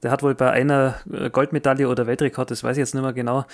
Der 0.04 0.12
hat 0.12 0.22
wohl 0.22 0.36
bei 0.36 0.50
einer 0.50 1.00
äh, 1.12 1.30
Goldmedaille 1.30 1.88
oder 1.88 2.06
Weltrekord, 2.06 2.50
das 2.50 2.62
weiß 2.62 2.76
ich 2.76 2.82
jetzt 2.82 2.94
nicht 2.94 3.02
mehr 3.02 3.12
genau, 3.12 3.44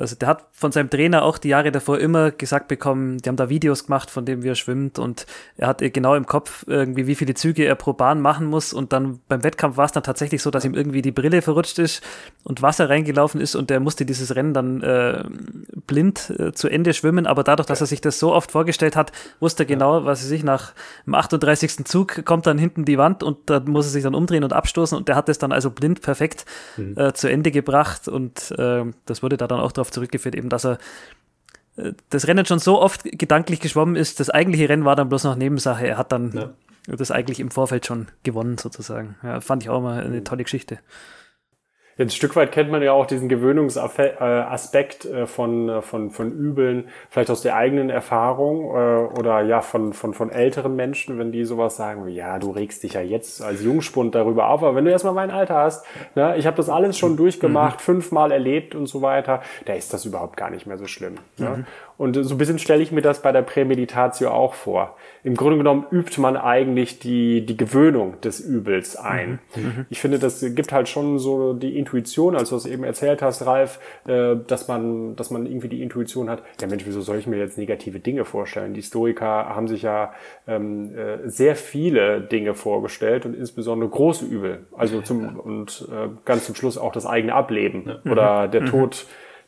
also 0.00 0.16
der 0.16 0.28
hat 0.28 0.46
von 0.52 0.72
seinem 0.72 0.88
Trainer 0.88 1.22
auch 1.22 1.36
die 1.36 1.48
Jahre 1.48 1.70
davor 1.70 1.98
immer 1.98 2.30
gesagt 2.30 2.68
bekommen, 2.68 3.18
die 3.18 3.28
haben 3.28 3.36
da 3.36 3.50
Videos 3.50 3.84
gemacht, 3.84 4.10
von 4.10 4.24
dem 4.24 4.42
wie 4.42 4.48
er 4.48 4.54
schwimmt 4.54 4.98
und 4.98 5.26
er 5.58 5.68
hat 5.68 5.80
genau 5.92 6.14
im 6.14 6.26
Kopf 6.26 6.64
irgendwie, 6.66 7.06
wie 7.06 7.14
viele 7.14 7.34
Züge 7.34 7.64
er 7.64 7.74
pro 7.74 7.92
Bahn 7.92 8.20
machen 8.20 8.46
muss 8.46 8.72
und 8.72 8.94
dann 8.94 9.20
beim 9.28 9.44
Wettkampf 9.44 9.76
war 9.76 9.84
es 9.84 9.92
dann 9.92 10.02
tatsächlich 10.02 10.42
so, 10.42 10.50
dass 10.50 10.64
ihm 10.64 10.74
irgendwie 10.74 11.02
die 11.02 11.12
Brille 11.12 11.42
verrutscht 11.42 11.78
ist 11.78 12.02
und 12.44 12.62
Wasser 12.62 12.88
reingelaufen 12.88 13.40
ist 13.40 13.54
und 13.54 13.70
er 13.70 13.78
musste 13.78 14.06
dieses 14.06 14.34
Rennen 14.34 14.54
dann 14.54 14.82
äh, 14.82 15.22
blind 15.86 16.32
äh, 16.38 16.52
zu 16.52 16.68
Ende 16.68 16.94
schwimmen, 16.94 17.26
aber 17.26 17.44
dadurch, 17.44 17.66
dass 17.66 17.82
er 17.82 17.86
sich 17.86 18.00
das 18.00 18.18
so 18.18 18.32
oft 18.32 18.50
vorgestellt 18.50 18.96
hat, 18.96 19.12
wusste 19.38 19.64
er 19.64 19.66
genau, 19.66 20.06
was 20.06 20.22
er 20.22 20.28
sich 20.28 20.42
nach 20.42 20.72
dem 21.04 21.14
38. 21.14 21.84
Zug 21.84 22.24
kommt 22.24 22.46
dann 22.46 22.56
hinten 22.56 22.86
die 22.86 22.96
Wand 22.96 23.22
und 23.22 23.50
da 23.50 23.60
muss 23.60 23.84
er 23.86 23.90
sich 23.90 24.02
dann 24.02 24.14
umdrehen 24.14 24.44
und 24.44 24.54
abstoßen 24.54 24.96
und 24.96 25.08
der 25.08 25.16
hat 25.16 25.28
es 25.28 25.36
dann 25.36 25.52
also 25.52 25.70
blind 25.70 26.00
perfekt 26.00 26.46
mhm. 26.78 26.96
äh, 26.96 27.12
zu 27.12 27.28
Ende 27.28 27.50
gebracht 27.50 28.08
und 28.08 28.52
äh, 28.56 28.84
das 29.04 29.22
wurde 29.22 29.36
da 29.36 29.46
dann 29.46 29.60
auch 29.60 29.72
darauf 29.90 29.92
zurückgeführt, 29.92 30.34
eben, 30.34 30.48
dass 30.48 30.64
er 30.64 30.78
äh, 31.76 31.92
das 32.10 32.26
Rennen 32.26 32.46
schon 32.46 32.58
so 32.58 32.80
oft 32.80 33.04
gedanklich 33.04 33.60
geschwommen 33.60 33.96
ist. 33.96 34.20
Das 34.20 34.30
eigentliche 34.30 34.68
Rennen 34.68 34.84
war 34.84 34.96
dann 34.96 35.08
bloß 35.08 35.24
noch 35.24 35.36
Nebensache. 35.36 35.86
Er 35.86 35.98
hat 35.98 36.12
dann 36.12 36.32
ja. 36.32 36.96
das 36.96 37.10
eigentlich 37.10 37.40
im 37.40 37.50
Vorfeld 37.50 37.86
schon 37.86 38.08
gewonnen, 38.22 38.58
sozusagen. 38.58 39.16
Ja, 39.22 39.40
fand 39.40 39.62
ich 39.62 39.70
auch 39.70 39.80
mal 39.80 40.02
eine 40.02 40.24
tolle 40.24 40.44
Geschichte. 40.44 40.78
Ein 42.00 42.08
Stück 42.08 42.34
weit 42.34 42.50
kennt 42.50 42.70
man 42.70 42.82
ja 42.82 42.92
auch 42.92 43.04
diesen 43.04 43.28
Gewöhnungsaspekt 43.28 45.04
äh, 45.04 45.26
von, 45.26 45.68
äh, 45.68 45.82
von, 45.82 46.10
von 46.10 46.32
Übeln, 46.32 46.88
vielleicht 47.10 47.30
aus 47.30 47.42
der 47.42 47.56
eigenen 47.56 47.90
Erfahrung 47.90 48.70
äh, 48.70 49.18
oder 49.18 49.42
ja 49.42 49.60
von, 49.60 49.92
von, 49.92 50.14
von 50.14 50.30
älteren 50.30 50.74
Menschen, 50.74 51.18
wenn 51.18 51.30
die 51.30 51.44
sowas 51.44 51.76
sagen, 51.76 52.06
wie, 52.06 52.14
ja, 52.14 52.38
du 52.38 52.52
regst 52.52 52.82
dich 52.84 52.94
ja 52.94 53.02
jetzt 53.02 53.42
als 53.42 53.62
Jungspund 53.62 54.14
darüber 54.14 54.48
auf, 54.48 54.62
aber 54.62 54.76
wenn 54.76 54.86
du 54.86 54.90
erstmal 54.90 55.12
mein 55.12 55.30
Alter 55.30 55.56
hast, 55.56 55.84
ne, 56.14 56.38
ich 56.38 56.46
habe 56.46 56.56
das 56.56 56.70
alles 56.70 56.96
schon 56.96 57.18
durchgemacht, 57.18 57.80
mhm. 57.80 57.82
fünfmal 57.82 58.32
erlebt 58.32 58.74
und 58.74 58.86
so 58.86 59.02
weiter, 59.02 59.42
da 59.66 59.74
ist 59.74 59.92
das 59.92 60.06
überhaupt 60.06 60.38
gar 60.38 60.48
nicht 60.48 60.66
mehr 60.66 60.78
so 60.78 60.86
schlimm. 60.86 61.16
Ne? 61.36 61.50
Mhm. 61.50 61.66
Und 62.00 62.14
so 62.14 62.34
ein 62.34 62.38
bisschen 62.38 62.58
stelle 62.58 62.82
ich 62.82 62.92
mir 62.92 63.02
das 63.02 63.20
bei 63.20 63.30
der 63.30 63.42
Prämeditatio 63.42 64.30
auch 64.30 64.54
vor. 64.54 64.96
Im 65.22 65.34
Grunde 65.34 65.58
genommen 65.58 65.84
übt 65.90 66.18
man 66.18 66.38
eigentlich 66.38 66.98
die, 66.98 67.44
die 67.44 67.58
Gewöhnung 67.58 68.18
des 68.22 68.40
Übels 68.40 68.96
ein. 68.96 69.38
Mhm. 69.54 69.62
mhm. 69.62 69.86
Ich 69.90 70.00
finde, 70.00 70.18
das 70.18 70.42
gibt 70.54 70.72
halt 70.72 70.88
schon 70.88 71.18
so 71.18 71.52
die 71.52 71.76
Intuition, 71.76 72.36
als 72.36 72.48
du 72.48 72.56
es 72.56 72.64
eben 72.64 72.84
erzählt 72.84 73.20
hast, 73.20 73.44
Ralf, 73.44 73.80
äh, 74.08 74.34
dass 74.46 74.66
man, 74.66 75.14
dass 75.14 75.30
man 75.30 75.44
irgendwie 75.44 75.68
die 75.68 75.82
Intuition 75.82 76.30
hat, 76.30 76.42
ja 76.58 76.68
Mensch, 76.68 76.84
wieso 76.86 77.02
soll 77.02 77.18
ich 77.18 77.26
mir 77.26 77.36
jetzt 77.36 77.58
negative 77.58 78.00
Dinge 78.00 78.24
vorstellen? 78.24 78.72
Die 78.72 78.82
Stoiker 78.82 79.54
haben 79.54 79.68
sich 79.68 79.82
ja 79.82 80.14
ähm, 80.48 80.96
äh, 80.96 81.28
sehr 81.28 81.54
viele 81.54 82.22
Dinge 82.22 82.54
vorgestellt 82.54 83.26
und 83.26 83.34
insbesondere 83.34 83.90
große 83.90 84.24
Übel. 84.24 84.60
Also 84.74 85.02
zum, 85.02 85.38
und 85.38 85.86
äh, 85.92 86.08
ganz 86.24 86.46
zum 86.46 86.54
Schluss 86.54 86.78
auch 86.78 86.92
das 86.92 87.04
eigene 87.04 87.34
Ableben 87.34 87.92
oder 88.10 88.48
der 88.48 88.62
mhm. 88.62 88.68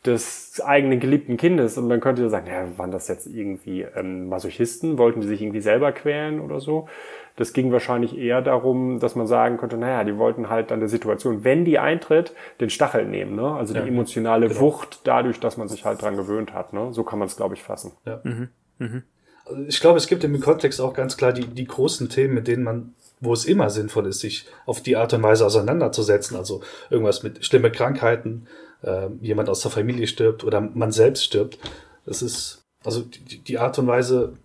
Des 0.05 0.61
eigenen 0.61 0.99
geliebten 0.99 1.37
Kindes. 1.37 1.77
Und 1.77 1.87
man 1.87 2.01
könnte 2.01 2.23
ja 2.23 2.29
sagen, 2.29 2.47
ja, 2.47 2.77
waren 2.77 2.91
das 2.91 3.07
jetzt 3.07 3.27
irgendwie 3.27 3.83
ähm, 3.95 4.27
Masochisten? 4.27 4.97
Wollten 4.97 5.21
die 5.21 5.27
sich 5.27 5.41
irgendwie 5.41 5.61
selber 5.61 5.91
quälen 5.91 6.39
oder 6.39 6.59
so? 6.59 6.87
Das 7.35 7.53
ging 7.53 7.71
wahrscheinlich 7.71 8.17
eher 8.17 8.41
darum, 8.41 8.99
dass 8.99 9.15
man 9.15 9.25
sagen 9.25 9.57
könnte, 9.57 9.77
naja, 9.77 10.03
die 10.03 10.17
wollten 10.17 10.49
halt 10.49 10.69
dann 10.71 10.79
der 10.79 10.89
Situation, 10.89 11.43
wenn 11.43 11.65
die 11.65 11.79
eintritt, 11.79 12.33
den 12.59 12.69
Stachel 12.69 13.05
nehmen. 13.05 13.35
Ne? 13.35 13.55
Also 13.55 13.73
die 13.73 13.79
ja, 13.79 13.85
emotionale 13.85 14.49
genau. 14.49 14.59
Wucht 14.59 15.01
dadurch, 15.05 15.39
dass 15.39 15.57
man 15.57 15.67
sich 15.67 15.85
halt 15.85 16.01
dran 16.01 16.15
gewöhnt 16.15 16.53
hat. 16.53 16.73
Ne? 16.73 16.89
So 16.91 17.03
kann 17.03 17.17
man 17.17 17.27
es, 17.27 17.35
glaube 17.35 17.55
ich, 17.55 17.63
fassen. 17.63 17.93
Ja. 18.05 18.19
Mhm. 18.23 18.49
Mhm. 18.77 19.03
Also 19.45 19.63
ich 19.63 19.79
glaube, 19.79 19.97
es 19.97 20.07
gibt 20.07 20.23
im 20.23 20.39
Kontext 20.39 20.79
auch 20.79 20.93
ganz 20.93 21.17
klar 21.17 21.33
die, 21.33 21.47
die 21.47 21.65
großen 21.65 22.09
Themen, 22.09 22.33
mit 22.33 22.47
denen 22.47 22.63
man 22.63 22.93
wo 23.23 23.33
es 23.33 23.45
immer 23.45 23.69
sinnvoll 23.69 24.07
ist, 24.07 24.19
sich 24.19 24.47
auf 24.65 24.81
die 24.81 24.97
Art 24.97 25.13
und 25.13 25.23
Weise 25.23 25.45
auseinanderzusetzen. 25.45 26.35
Also 26.37 26.61
irgendwas 26.89 27.23
mit 27.23 27.45
schlimme 27.45 27.71
Krankheiten, 27.71 28.47
äh, 28.83 29.07
jemand 29.21 29.49
aus 29.49 29.61
der 29.61 29.71
Familie 29.71 30.07
stirbt 30.07 30.43
oder 30.43 30.61
man 30.61 30.91
selbst 30.91 31.23
stirbt. 31.23 31.57
Das 32.05 32.21
ist, 32.21 32.63
also 32.83 33.01
die, 33.01 33.39
die 33.39 33.57
Art 33.57 33.77
und 33.79 33.87
Weise 33.87 34.37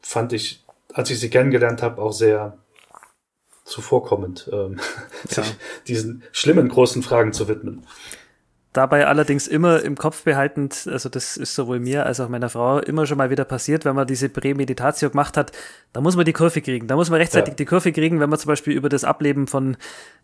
fand 0.00 0.32
ich, 0.32 0.64
als 0.92 1.10
ich 1.10 1.20
sie 1.20 1.30
kennengelernt 1.30 1.82
habe, 1.82 2.00
auch 2.00 2.12
sehr 2.12 2.58
zuvorkommend, 3.64 4.50
ähm, 4.52 4.80
ja. 5.30 5.42
sich 5.42 5.54
diesen 5.86 6.22
schlimmen 6.32 6.68
großen 6.68 7.02
Fragen 7.02 7.32
zu 7.32 7.48
widmen. 7.48 7.86
Dabei 8.72 9.06
allerdings 9.06 9.48
immer 9.48 9.82
im 9.82 9.96
Kopf 9.96 10.24
behaltend, 10.24 10.88
also 10.90 11.10
das 11.10 11.36
ist 11.36 11.54
sowohl 11.54 11.78
mir 11.78 12.06
als 12.06 12.20
auch 12.20 12.30
meiner 12.30 12.48
Frau 12.48 12.78
immer 12.78 13.06
schon 13.06 13.18
mal 13.18 13.28
wieder 13.28 13.44
passiert, 13.44 13.84
wenn 13.84 13.94
man 13.94 14.06
diese 14.06 14.30
Prämeditatio 14.30 15.10
gemacht 15.10 15.36
hat, 15.36 15.52
da 15.92 16.00
muss 16.00 16.16
man 16.16 16.24
die 16.24 16.32
Kurve 16.32 16.62
kriegen. 16.62 16.86
Da 16.86 16.96
muss 16.96 17.10
man 17.10 17.18
rechtzeitig 17.18 17.52
ja. 17.52 17.56
die 17.56 17.64
Kurve 17.66 17.92
kriegen, 17.92 18.18
wenn 18.18 18.30
man 18.30 18.38
zum 18.38 18.48
Beispiel 18.48 18.72
über 18.72 18.88
das 18.88 19.04
Ableben 19.04 19.46
von, 19.46 19.76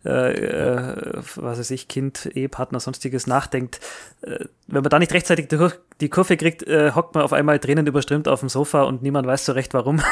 äh, 0.03 0.33
äh, 0.33 1.21
was 1.35 1.59
weiß 1.59 1.69
ich, 1.69 1.87
Kind, 1.87 2.25
Ehepartner, 2.33 2.79
sonstiges 2.79 3.27
nachdenkt. 3.27 3.81
Äh, 4.23 4.45
wenn 4.65 4.81
man 4.81 4.89
da 4.89 4.97
nicht 4.97 5.13
rechtzeitig 5.13 5.47
die, 5.47 5.67
die 6.01 6.09
Kurve 6.09 6.35
kriegt, 6.35 6.63
äh, 6.63 6.93
hockt 6.95 7.13
man 7.13 7.23
auf 7.23 7.33
einmal 7.33 7.59
Tränen 7.59 7.85
überströmt 7.85 8.27
auf 8.27 8.39
dem 8.39 8.49
Sofa 8.49 8.81
und 8.81 9.03
niemand 9.03 9.27
weiß 9.27 9.45
so 9.45 9.51
recht 9.51 9.73
warum. 9.75 10.01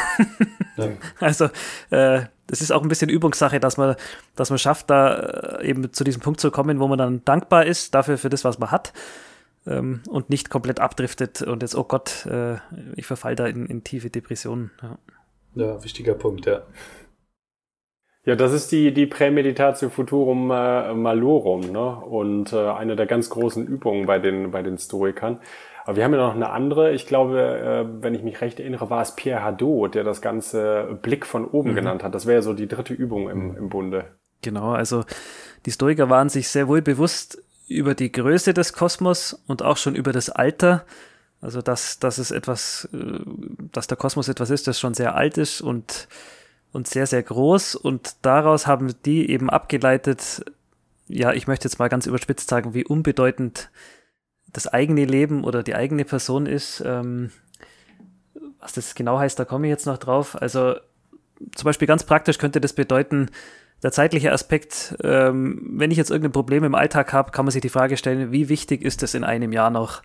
Ja. 0.78 0.89
Also 1.19 1.50
äh, 1.89 2.26
das 2.47 2.62
ist 2.62 2.71
auch 2.71 2.81
ein 2.81 2.88
bisschen 2.88 3.10
Übungssache, 3.10 3.60
dass 3.60 3.77
man, 3.77 3.95
dass 4.36 4.49
man 4.49 4.57
schafft, 4.57 4.89
da 4.89 5.60
äh, 5.60 5.67
eben 5.67 5.93
zu 5.93 6.03
diesem 6.03 6.21
Punkt 6.21 6.39
zu 6.39 6.49
kommen, 6.51 6.79
wo 6.79 6.88
man 6.88 6.97
dann 6.97 7.23
dankbar 7.25 7.65
ist 7.65 7.93
dafür 7.93 8.17
für 8.17 8.29
das, 8.29 8.43
was 8.43 8.57
man 8.60 8.71
hat 8.71 8.93
ähm, 9.67 10.01
und 10.10 10.29
nicht 10.29 10.49
komplett 10.49 10.79
abdriftet 10.79 11.41
und 11.41 11.62
jetzt, 11.62 11.75
oh 11.75 11.83
Gott, 11.83 12.25
äh, 12.25 12.55
ich 12.95 13.05
verfall 13.05 13.36
da 13.36 13.45
in, 13.47 13.65
in 13.65 13.83
tiefe 13.83 14.10
Depressionen. 14.10 14.71
Ja. 14.81 14.97
ja, 15.55 15.83
wichtiger 15.83 16.13
Punkt, 16.13 16.45
ja. 16.45 16.63
Ja, 18.23 18.36
das 18.36 18.51
ist 18.51 18.73
die, 18.73 18.93
die 18.93 19.05
Prämeditatio 19.05 19.89
Futurum 19.89 20.51
äh, 20.51 20.93
Malorum, 20.93 21.71
ne? 21.71 21.95
Und 21.95 22.51
äh, 22.51 22.71
eine 22.71 22.97
der 22.97 23.05
ganz 23.05 23.29
großen 23.29 23.65
Übungen 23.65 24.05
bei 24.05 24.19
den, 24.19 24.51
bei 24.51 24.62
den 24.62 24.77
Stoikern. 24.77 25.39
Aber 25.88 25.95
wir 25.95 26.04
haben 26.04 26.12
ja 26.12 26.19
noch 26.19 26.36
eine 26.36 26.50
andere. 26.50 26.91
Ich 26.91 27.08
glaube, 27.08 27.39
äh, 27.39 28.04
wenn 28.04 28.13
ich 28.13 28.21
mich 28.21 28.41
recht 28.41 28.60
erinnere, 28.60 28.89
war 28.89 29.02
es 29.02 29.15
Pierre 29.15 29.41
Hadot, 29.41 29.95
der 29.95 30.04
das 30.04 30.21
ganze 30.21 31.00
Blick 31.02 31.26
von 31.26 31.45
oben 31.45 31.71
mhm. 31.71 31.76
genannt 31.76 32.04
hat. 32.04 32.13
Das 32.13 32.26
wäre 32.26 32.41
so 32.41 32.52
die 32.52 32.67
dritte 32.67 32.93
Übung 32.93 33.30
im, 33.30 33.56
im 33.56 33.69
Bunde. 33.69 34.04
Genau, 34.41 34.73
also 34.73 35.06
die 35.65 35.71
Stoiker 35.71 36.10
waren 36.10 36.28
sich 36.28 36.50
sehr 36.50 36.67
wohl 36.67 36.82
bewusst 36.82 37.41
über 37.69 37.95
die 37.95 38.12
Größe 38.12 38.54
des 38.54 38.73
Kosmos 38.73 39.41
und 39.47 39.63
auch 39.63 39.78
schon 39.78 39.95
über 39.95 40.12
das 40.12 40.30
Alter. 40.30 40.84
Also 41.39 41.62
dass, 41.62 42.00
dass 42.00 42.17
es 42.17 42.32
etwas, 42.32 42.89
äh, 42.91 43.19
dass 43.71 43.88
der 43.88 43.95
Kosmos 43.95 44.28
etwas 44.28 44.50
ist, 44.50 44.67
das 44.67 44.82
schon 44.82 44.93
sehr 44.93 45.15
alt 45.15 45.38
ist 45.38 45.62
und, 45.62 46.10
und 46.73 46.89
sehr, 46.89 47.08
sehr 47.08 47.23
groß. 47.23 47.76
Und 47.76 48.17
daraus 48.23 48.67
haben 48.67 48.93
die 49.06 49.32
eben 49.32 49.50
abgeleitet, 49.50 50.43
ja, 51.08 51.32
ich 51.32 51.47
möchte 51.47 51.69
jetzt 51.69 51.80
mal 51.80 51.88
ganz 51.88 52.08
überspitzt 52.08 52.50
sagen, 52.50 52.73
wie 52.73 52.84
unbedeutend 52.84 53.69
das 54.53 54.67
eigene 54.67 55.05
Leben 55.05 55.43
oder 55.43 55.63
die 55.63 55.75
eigene 55.75 56.05
Person 56.05 56.45
ist. 56.45 56.83
Ähm, 56.86 57.31
was 58.60 58.73
das 58.73 58.95
genau 58.95 59.19
heißt, 59.19 59.38
da 59.39 59.45
komme 59.45 59.67
ich 59.67 59.71
jetzt 59.71 59.86
noch 59.86 59.97
drauf. 59.97 60.39
Also 60.41 60.75
zum 61.55 61.65
Beispiel 61.65 61.88
ganz 61.88 62.03
praktisch 62.03 62.38
könnte 62.38 62.62
das 62.62 62.73
bedeuten, 62.73 63.29
der 63.83 63.91
zeitliche 63.91 64.31
Aspekt, 64.31 64.95
ähm, 65.03 65.62
wenn 65.77 65.91
ich 65.91 65.97
jetzt 65.97 66.10
irgendein 66.10 66.31
Problem 66.31 66.63
im 66.63 66.75
Alltag 66.75 67.13
habe, 67.13 67.31
kann 67.31 67.45
man 67.45 67.51
sich 67.51 67.62
die 67.62 67.69
Frage 67.69 67.95
stellen, 67.97 68.31
wie 68.31 68.49
wichtig 68.49 68.81
ist 68.81 69.03
es 69.03 69.13
in 69.13 69.23
einem 69.23 69.51
Jahr 69.51 69.69
noch? 69.69 70.01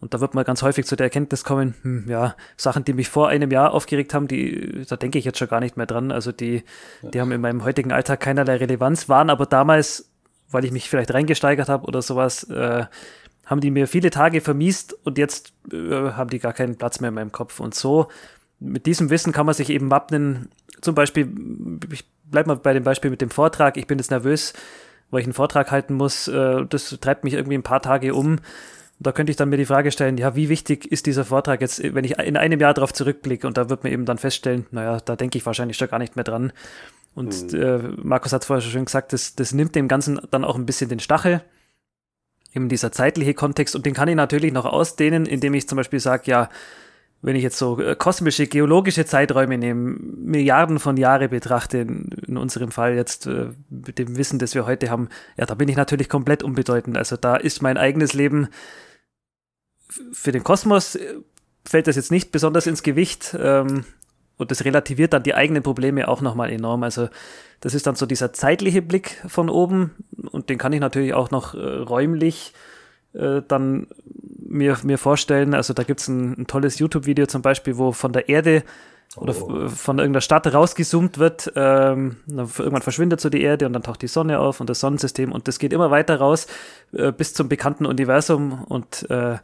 Und 0.00 0.14
da 0.14 0.20
wird 0.20 0.34
man 0.34 0.44
ganz 0.44 0.62
häufig 0.62 0.86
zu 0.86 0.94
der 0.94 1.06
Erkenntnis 1.06 1.42
kommen, 1.42 1.74
hm, 1.82 2.04
ja, 2.08 2.36
Sachen, 2.56 2.84
die 2.84 2.92
mich 2.92 3.08
vor 3.08 3.28
einem 3.28 3.50
Jahr 3.50 3.72
aufgeregt 3.72 4.14
haben, 4.14 4.28
die, 4.28 4.84
da 4.88 4.96
denke 4.96 5.18
ich 5.18 5.24
jetzt 5.24 5.38
schon 5.38 5.48
gar 5.48 5.60
nicht 5.60 5.76
mehr 5.76 5.86
dran. 5.86 6.12
Also 6.12 6.30
die, 6.30 6.62
die 7.02 7.20
haben 7.20 7.32
in 7.32 7.40
meinem 7.40 7.64
heutigen 7.64 7.92
Alltag 7.92 8.20
keinerlei 8.20 8.56
Relevanz, 8.56 9.08
waren 9.08 9.30
aber 9.30 9.46
damals, 9.46 10.10
weil 10.50 10.64
ich 10.64 10.70
mich 10.70 10.88
vielleicht 10.88 11.12
reingesteigert 11.12 11.68
habe 11.68 11.86
oder 11.86 12.02
sowas, 12.02 12.44
äh, 12.44 12.84
haben 13.48 13.60
die 13.60 13.70
mir 13.70 13.88
viele 13.88 14.10
Tage 14.10 14.40
vermiest 14.40 14.96
und 15.04 15.18
jetzt 15.18 15.52
äh, 15.72 16.12
haben 16.12 16.30
die 16.30 16.38
gar 16.38 16.52
keinen 16.52 16.76
Platz 16.76 17.00
mehr 17.00 17.08
in 17.08 17.14
meinem 17.14 17.32
Kopf. 17.32 17.58
Und 17.58 17.74
so, 17.74 18.08
mit 18.60 18.86
diesem 18.86 19.10
Wissen 19.10 19.32
kann 19.32 19.46
man 19.46 19.54
sich 19.54 19.70
eben 19.70 19.90
wappnen. 19.90 20.48
Zum 20.80 20.94
Beispiel, 20.94 21.28
ich 21.90 22.04
bleib 22.24 22.46
mal 22.46 22.56
bei 22.56 22.72
dem 22.74 22.84
Beispiel 22.84 23.10
mit 23.10 23.20
dem 23.20 23.30
Vortrag. 23.30 23.76
Ich 23.76 23.86
bin 23.86 23.98
jetzt 23.98 24.10
nervös, 24.10 24.52
weil 25.10 25.20
ich 25.20 25.26
einen 25.26 25.32
Vortrag 25.32 25.70
halten 25.70 25.94
muss. 25.94 26.28
Äh, 26.28 26.66
das 26.68 26.96
treibt 27.00 27.24
mich 27.24 27.34
irgendwie 27.34 27.58
ein 27.58 27.62
paar 27.62 27.82
Tage 27.82 28.14
um 28.14 28.38
da 29.00 29.12
könnte 29.12 29.30
ich 29.30 29.36
dann 29.36 29.48
mir 29.48 29.56
die 29.56 29.64
Frage 29.64 29.92
stellen, 29.92 30.16
ja, 30.16 30.34
wie 30.34 30.48
wichtig 30.48 30.90
ist 30.90 31.06
dieser 31.06 31.24
Vortrag 31.24 31.60
jetzt, 31.60 31.82
wenn 31.94 32.04
ich 32.04 32.18
in 32.18 32.36
einem 32.36 32.58
Jahr 32.58 32.74
darauf 32.74 32.92
zurückblicke 32.92 33.46
und 33.46 33.56
da 33.56 33.70
wird 33.70 33.84
mir 33.84 33.90
eben 33.90 34.04
dann 34.04 34.18
feststellen, 34.18 34.66
naja, 34.70 34.98
da 35.04 35.14
denke 35.14 35.38
ich 35.38 35.46
wahrscheinlich 35.46 35.76
schon 35.76 35.88
gar 35.88 35.98
nicht 35.98 36.16
mehr 36.16 36.24
dran. 36.24 36.52
Und 37.14 37.52
mhm. 37.52 37.62
äh, 37.62 37.78
Markus 38.02 38.32
hat 38.32 38.42
es 38.42 38.46
vorher 38.46 38.60
schon 38.60 38.72
schön 38.72 38.84
gesagt, 38.84 39.12
das, 39.12 39.36
das 39.36 39.52
nimmt 39.52 39.74
dem 39.74 39.88
Ganzen 39.88 40.20
dann 40.30 40.44
auch 40.44 40.56
ein 40.56 40.66
bisschen 40.66 40.88
den 40.88 41.00
Stachel, 41.00 41.42
eben 42.58 42.68
dieser 42.68 42.92
zeitliche 42.92 43.34
Kontext 43.34 43.74
und 43.76 43.86
den 43.86 43.94
kann 43.94 44.08
ich 44.08 44.16
natürlich 44.16 44.52
noch 44.52 44.66
ausdehnen, 44.66 45.26
indem 45.26 45.54
ich 45.54 45.68
zum 45.68 45.76
Beispiel 45.76 46.00
sage, 46.00 46.30
ja, 46.30 46.48
wenn 47.22 47.34
ich 47.34 47.42
jetzt 47.42 47.58
so 47.58 47.80
äh, 47.80 47.96
kosmische, 47.96 48.46
geologische 48.46 49.04
Zeiträume 49.04 49.58
nehme, 49.58 49.96
Milliarden 49.98 50.78
von 50.78 50.96
Jahre 50.96 51.28
betrachte, 51.28 51.78
in, 51.78 52.36
unserem 52.36 52.70
Fall 52.70 52.94
jetzt 52.94 53.26
äh, 53.26 53.48
mit 53.70 53.98
dem 53.98 54.16
Wissen, 54.16 54.38
das 54.38 54.54
wir 54.54 54.66
heute 54.66 54.90
haben, 54.90 55.08
ja, 55.36 55.46
da 55.46 55.54
bin 55.54 55.68
ich 55.68 55.76
natürlich 55.76 56.08
komplett 56.08 56.42
unbedeutend. 56.42 56.96
Also 56.96 57.16
da 57.16 57.36
ist 57.36 57.62
mein 57.62 57.76
eigenes 57.76 58.12
Leben 58.12 58.48
für 60.12 60.32
den 60.32 60.44
Kosmos 60.44 60.94
äh, 60.94 61.14
fällt 61.64 61.86
das 61.86 61.96
jetzt 61.96 62.10
nicht 62.10 62.30
besonders 62.30 62.66
ins 62.66 62.82
Gewicht 62.82 63.36
ähm, 63.38 63.84
und 64.38 64.50
das 64.50 64.64
relativiert 64.64 65.12
dann 65.12 65.22
die 65.22 65.34
eigenen 65.34 65.62
Probleme 65.62 66.08
auch 66.08 66.22
nochmal 66.22 66.50
enorm. 66.50 66.82
Also 66.82 67.08
das 67.60 67.74
ist 67.74 67.86
dann 67.86 67.96
so 67.96 68.06
dieser 68.06 68.32
zeitliche 68.32 68.80
Blick 68.80 69.20
von 69.26 69.50
oben 69.50 69.90
und 70.30 70.48
den 70.48 70.58
kann 70.58 70.72
ich 70.72 70.80
natürlich 70.80 71.12
auch 71.12 71.30
noch 71.30 71.54
äh, 71.54 71.58
räumlich 71.58 72.54
äh, 73.14 73.42
dann 73.46 73.88
mir, 74.38 74.78
mir 74.82 74.98
vorstellen. 74.98 75.54
Also 75.54 75.74
da 75.74 75.82
gibt's 75.82 76.08
ein, 76.08 76.40
ein 76.40 76.46
tolles 76.46 76.78
YouTube-Video 76.78 77.26
zum 77.26 77.42
Beispiel, 77.42 77.76
wo 77.76 77.92
von 77.92 78.12
der 78.12 78.28
Erde 78.28 78.62
oder 79.16 79.34
oh. 79.42 79.68
von 79.68 79.98
irgendeiner 79.98 80.20
Stadt 80.20 80.52
rausgezoomt 80.52 81.18
wird. 81.18 81.52
Ähm, 81.56 82.16
irgendwann 82.28 82.82
verschwindet 82.82 83.20
so 83.20 83.30
die 83.30 83.42
Erde 83.42 83.66
und 83.66 83.72
dann 83.72 83.82
taucht 83.82 84.02
die 84.02 84.08
Sonne 84.08 84.38
auf 84.38 84.60
und 84.60 84.70
das 84.70 84.80
Sonnensystem 84.80 85.32
und 85.32 85.48
das 85.48 85.58
geht 85.58 85.72
immer 85.72 85.90
weiter 85.90 86.16
raus 86.16 86.46
äh, 86.92 87.10
bis 87.10 87.34
zum 87.34 87.48
bekannten 87.48 87.86
Universum 87.86 88.64
und 88.64 89.08
äh, 89.10 89.38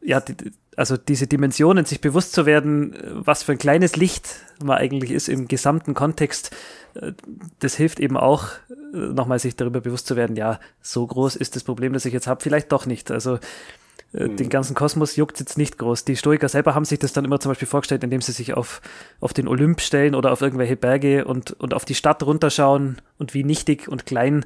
ja, 0.00 0.20
die, 0.20 0.34
also 0.76 0.96
diese 0.96 1.26
Dimensionen, 1.26 1.84
sich 1.84 2.00
bewusst 2.00 2.32
zu 2.32 2.46
werden, 2.46 2.96
was 3.12 3.42
für 3.42 3.52
ein 3.52 3.58
kleines 3.58 3.96
Licht 3.96 4.36
man 4.62 4.78
eigentlich 4.78 5.10
ist 5.10 5.28
im 5.28 5.48
gesamten 5.48 5.94
Kontext, 5.94 6.54
äh, 6.94 7.12
das 7.58 7.76
hilft 7.76 8.00
eben 8.00 8.16
auch, 8.16 8.48
äh, 8.70 8.96
nochmal 8.96 9.38
sich 9.38 9.56
darüber 9.56 9.80
bewusst 9.80 10.06
zu 10.06 10.16
werden, 10.16 10.36
ja, 10.36 10.60
so 10.80 11.06
groß 11.06 11.36
ist 11.36 11.56
das 11.56 11.64
Problem, 11.64 11.92
das 11.92 12.04
ich 12.04 12.12
jetzt 12.12 12.26
habe, 12.26 12.42
vielleicht 12.42 12.72
doch 12.72 12.86
nicht. 12.86 13.10
Also 13.10 13.38
mhm. 14.12 14.36
den 14.36 14.48
ganzen 14.48 14.74
Kosmos 14.74 15.16
juckt 15.16 15.38
jetzt 15.40 15.58
nicht 15.58 15.78
groß. 15.78 16.04
Die 16.04 16.16
Stoiker 16.16 16.48
selber 16.48 16.74
haben 16.74 16.84
sich 16.84 16.98
das 16.98 17.12
dann 17.12 17.24
immer 17.24 17.40
zum 17.40 17.50
Beispiel 17.50 17.68
vorgestellt, 17.68 18.04
indem 18.04 18.22
sie 18.22 18.32
sich 18.32 18.54
auf, 18.54 18.80
auf 19.20 19.32
den 19.32 19.48
Olymp 19.48 19.80
stellen 19.80 20.14
oder 20.14 20.32
auf 20.32 20.40
irgendwelche 20.40 20.76
Berge 20.76 21.24
und, 21.24 21.52
und 21.52 21.74
auf 21.74 21.84
die 21.84 21.94
Stadt 21.94 22.22
runterschauen 22.22 23.02
und 23.18 23.34
wie 23.34 23.44
nichtig 23.44 23.88
und 23.88 24.06
klein 24.06 24.44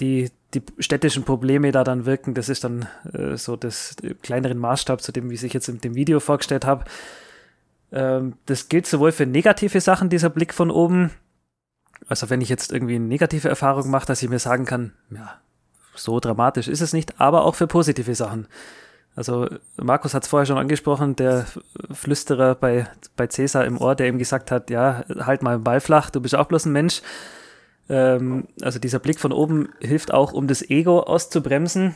die, 0.00 0.30
die 0.54 0.62
städtischen 0.78 1.24
Probleme 1.24 1.72
da 1.72 1.84
dann 1.84 2.06
wirken. 2.06 2.34
Das 2.34 2.48
ist 2.48 2.64
dann 2.64 2.88
äh, 3.12 3.36
so 3.36 3.56
das 3.56 3.96
äh, 4.02 4.14
kleineren 4.14 4.58
Maßstab 4.58 5.00
zu 5.00 5.12
dem, 5.12 5.30
wie 5.30 5.34
ich 5.34 5.52
jetzt 5.52 5.68
in 5.68 5.80
dem 5.80 5.94
Video 5.94 6.20
vorgestellt 6.20 6.64
habe. 6.64 6.84
Ähm, 7.92 8.34
das 8.46 8.68
gilt 8.68 8.86
sowohl 8.86 9.12
für 9.12 9.26
negative 9.26 9.80
Sachen, 9.80 10.08
dieser 10.08 10.30
Blick 10.30 10.54
von 10.54 10.70
oben. 10.70 11.10
Also 12.08 12.30
wenn 12.30 12.40
ich 12.40 12.48
jetzt 12.48 12.72
irgendwie 12.72 12.96
eine 12.96 13.04
negative 13.06 13.48
Erfahrung 13.48 13.90
mache, 13.90 14.06
dass 14.06 14.22
ich 14.22 14.28
mir 14.28 14.38
sagen 14.38 14.64
kann, 14.64 14.92
ja, 15.10 15.40
so 15.94 16.20
dramatisch 16.20 16.68
ist 16.68 16.80
es 16.80 16.92
nicht, 16.92 17.20
aber 17.20 17.44
auch 17.44 17.54
für 17.54 17.66
positive 17.66 18.14
Sachen. 18.14 18.48
Also 19.14 19.46
Markus 19.76 20.14
hat 20.14 20.22
es 20.22 20.28
vorher 20.28 20.46
schon 20.46 20.58
angesprochen, 20.58 21.16
der 21.16 21.46
Flüsterer 21.90 22.54
bei, 22.54 22.88
bei 23.14 23.26
Cäsar 23.26 23.66
im 23.66 23.78
Ohr, 23.78 23.94
der 23.94 24.08
ihm 24.08 24.18
gesagt 24.18 24.50
hat, 24.50 24.70
ja, 24.70 25.04
halt 25.18 25.42
mal 25.42 25.58
den 25.58 25.64
Ball 25.64 25.80
flach, 25.80 26.08
du 26.08 26.20
bist 26.20 26.34
auch 26.34 26.46
bloß 26.46 26.64
ein 26.66 26.72
Mensch. 26.72 27.02
Ähm, 27.88 28.48
also 28.60 28.78
dieser 28.78 28.98
Blick 28.98 29.20
von 29.20 29.32
oben 29.32 29.68
hilft 29.80 30.12
auch, 30.12 30.32
um 30.32 30.46
das 30.46 30.68
Ego 30.68 31.00
auszubremsen. 31.00 31.94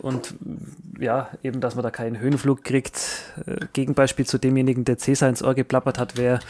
Und 0.00 0.34
ja, 0.98 1.30
eben, 1.42 1.60
dass 1.60 1.74
man 1.74 1.82
da 1.82 1.90
keinen 1.90 2.18
Höhenflug 2.18 2.64
kriegt. 2.64 3.00
Äh, 3.46 3.66
Gegenbeispiel 3.72 4.26
zu 4.26 4.38
demjenigen, 4.38 4.84
der 4.84 4.98
Cäsar 4.98 5.28
ins 5.28 5.42
Ohr 5.42 5.54
geplappert 5.54 5.98
hat, 5.98 6.16
wäre 6.16 6.40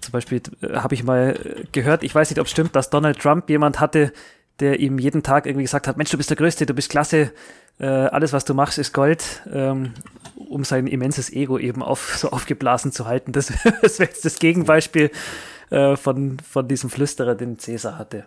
zum 0.00 0.12
Beispiel, 0.12 0.42
äh, 0.60 0.76
habe 0.76 0.94
ich 0.94 1.02
mal 1.02 1.38
gehört, 1.72 2.02
ich 2.04 2.14
weiß 2.14 2.30
nicht, 2.30 2.38
ob 2.38 2.46
es 2.46 2.52
stimmt, 2.52 2.76
dass 2.76 2.90
Donald 2.90 3.18
Trump 3.18 3.48
jemand 3.48 3.80
hatte, 3.80 4.12
der 4.60 4.78
ihm 4.78 4.98
jeden 4.98 5.22
Tag 5.22 5.46
irgendwie 5.46 5.64
gesagt 5.64 5.88
hat, 5.88 5.96
Mensch, 5.96 6.10
du 6.10 6.16
bist 6.16 6.30
der 6.30 6.36
Größte, 6.36 6.66
du 6.66 6.74
bist 6.74 6.90
klasse, 6.90 7.32
äh, 7.80 7.86
alles, 7.86 8.32
was 8.32 8.44
du 8.44 8.54
machst, 8.54 8.78
ist 8.78 8.92
Gold, 8.92 9.42
ähm, 9.52 9.94
um 10.36 10.62
sein 10.62 10.86
immenses 10.86 11.32
Ego 11.32 11.58
eben 11.58 11.82
auf, 11.82 12.16
so 12.16 12.30
aufgeblasen 12.30 12.92
zu 12.92 13.06
halten. 13.06 13.32
Das, 13.32 13.46
das 13.82 13.98
wäre 13.98 14.10
jetzt 14.10 14.24
das 14.24 14.38
Gegenbeispiel 14.38 15.10
äh, 15.70 15.96
von, 15.96 16.38
von 16.40 16.68
diesem 16.68 16.90
Flüsterer, 16.90 17.34
den 17.34 17.58
Cäsar 17.58 17.98
hatte. 17.98 18.26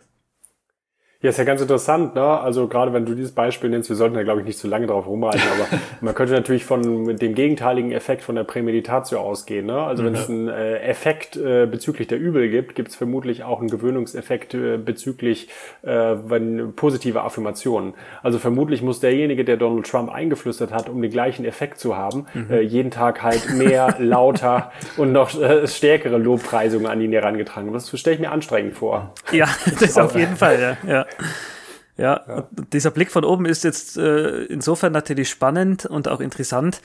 Ja, 1.19 1.31
ist 1.31 1.37
ja 1.39 1.45
ganz 1.45 1.61
interessant, 1.61 2.13
ne? 2.13 2.21
Also 2.21 2.67
gerade 2.67 2.93
wenn 2.93 3.07
du 3.07 3.15
dieses 3.15 3.31
Beispiel 3.31 3.71
nennst, 3.71 3.89
wir 3.89 3.95
sollten 3.95 4.15
ja, 4.15 4.21
glaube 4.21 4.41
ich, 4.41 4.45
nicht 4.45 4.59
zu 4.59 4.67
lange 4.67 4.85
drauf 4.85 5.07
rumreiten, 5.07 5.41
aber 5.55 5.67
man 6.01 6.13
könnte 6.13 6.33
natürlich 6.33 6.63
von 6.63 7.17
dem 7.17 7.33
gegenteiligen 7.33 7.91
Effekt 7.91 8.21
von 8.21 8.35
der 8.35 8.43
Prämeditatio 8.43 9.19
ausgehen. 9.19 9.65
Ne? 9.65 9.81
Also 9.81 10.05
wenn 10.05 10.13
es 10.13 10.29
einen 10.29 10.47
äh, 10.47 10.77
Effekt 10.81 11.35
äh, 11.35 11.65
bezüglich 11.65 12.07
der 12.07 12.19
Übel 12.19 12.49
gibt, 12.49 12.75
gibt 12.75 12.89
es 12.89 12.95
vermutlich 12.95 13.43
auch 13.43 13.61
einen 13.61 13.69
Gewöhnungseffekt 13.69 14.53
äh, 14.53 14.77
bezüglich 14.77 15.49
äh, 15.81 15.89
wenn, 15.89 16.73
positive 16.75 17.23
Affirmationen. 17.23 17.95
Also 18.21 18.37
vermutlich 18.37 18.83
muss 18.83 18.99
derjenige, 18.99 19.43
der 19.43 19.57
Donald 19.57 19.87
Trump 19.87 20.11
eingeflüstert 20.11 20.71
hat, 20.71 20.87
um 20.87 21.01
den 21.01 21.09
gleichen 21.09 21.45
Effekt 21.45 21.79
zu 21.79 21.97
haben, 21.97 22.27
mhm. 22.35 22.51
äh, 22.51 22.61
jeden 22.61 22.91
Tag 22.91 23.23
halt 23.23 23.55
mehr, 23.55 23.95
lauter 23.99 24.71
und 24.97 25.13
noch 25.13 25.33
äh, 25.41 25.65
stärkere 25.67 26.19
Lobpreisungen 26.19 26.85
an 26.85 27.01
ihn 27.01 27.11
herangetragen. 27.11 27.73
Das 27.73 27.89
stelle 27.99 28.13
ich 28.13 28.21
mir 28.21 28.29
anstrengend 28.29 28.75
vor. 28.75 29.13
Ja, 29.31 29.47
das 29.79 29.97
auf 29.97 30.15
jeden 30.15 30.35
Fall, 30.35 30.77
ja. 30.85 30.87
ja. 30.87 31.06
Ja, 31.97 32.23
ja. 32.27 32.47
dieser 32.73 32.91
Blick 32.91 33.11
von 33.11 33.25
oben 33.25 33.45
ist 33.45 33.63
jetzt 33.63 33.97
äh, 33.97 34.43
insofern 34.43 34.93
natürlich 34.93 35.29
spannend 35.29 35.85
und 35.85 36.07
auch 36.07 36.19
interessant, 36.19 36.81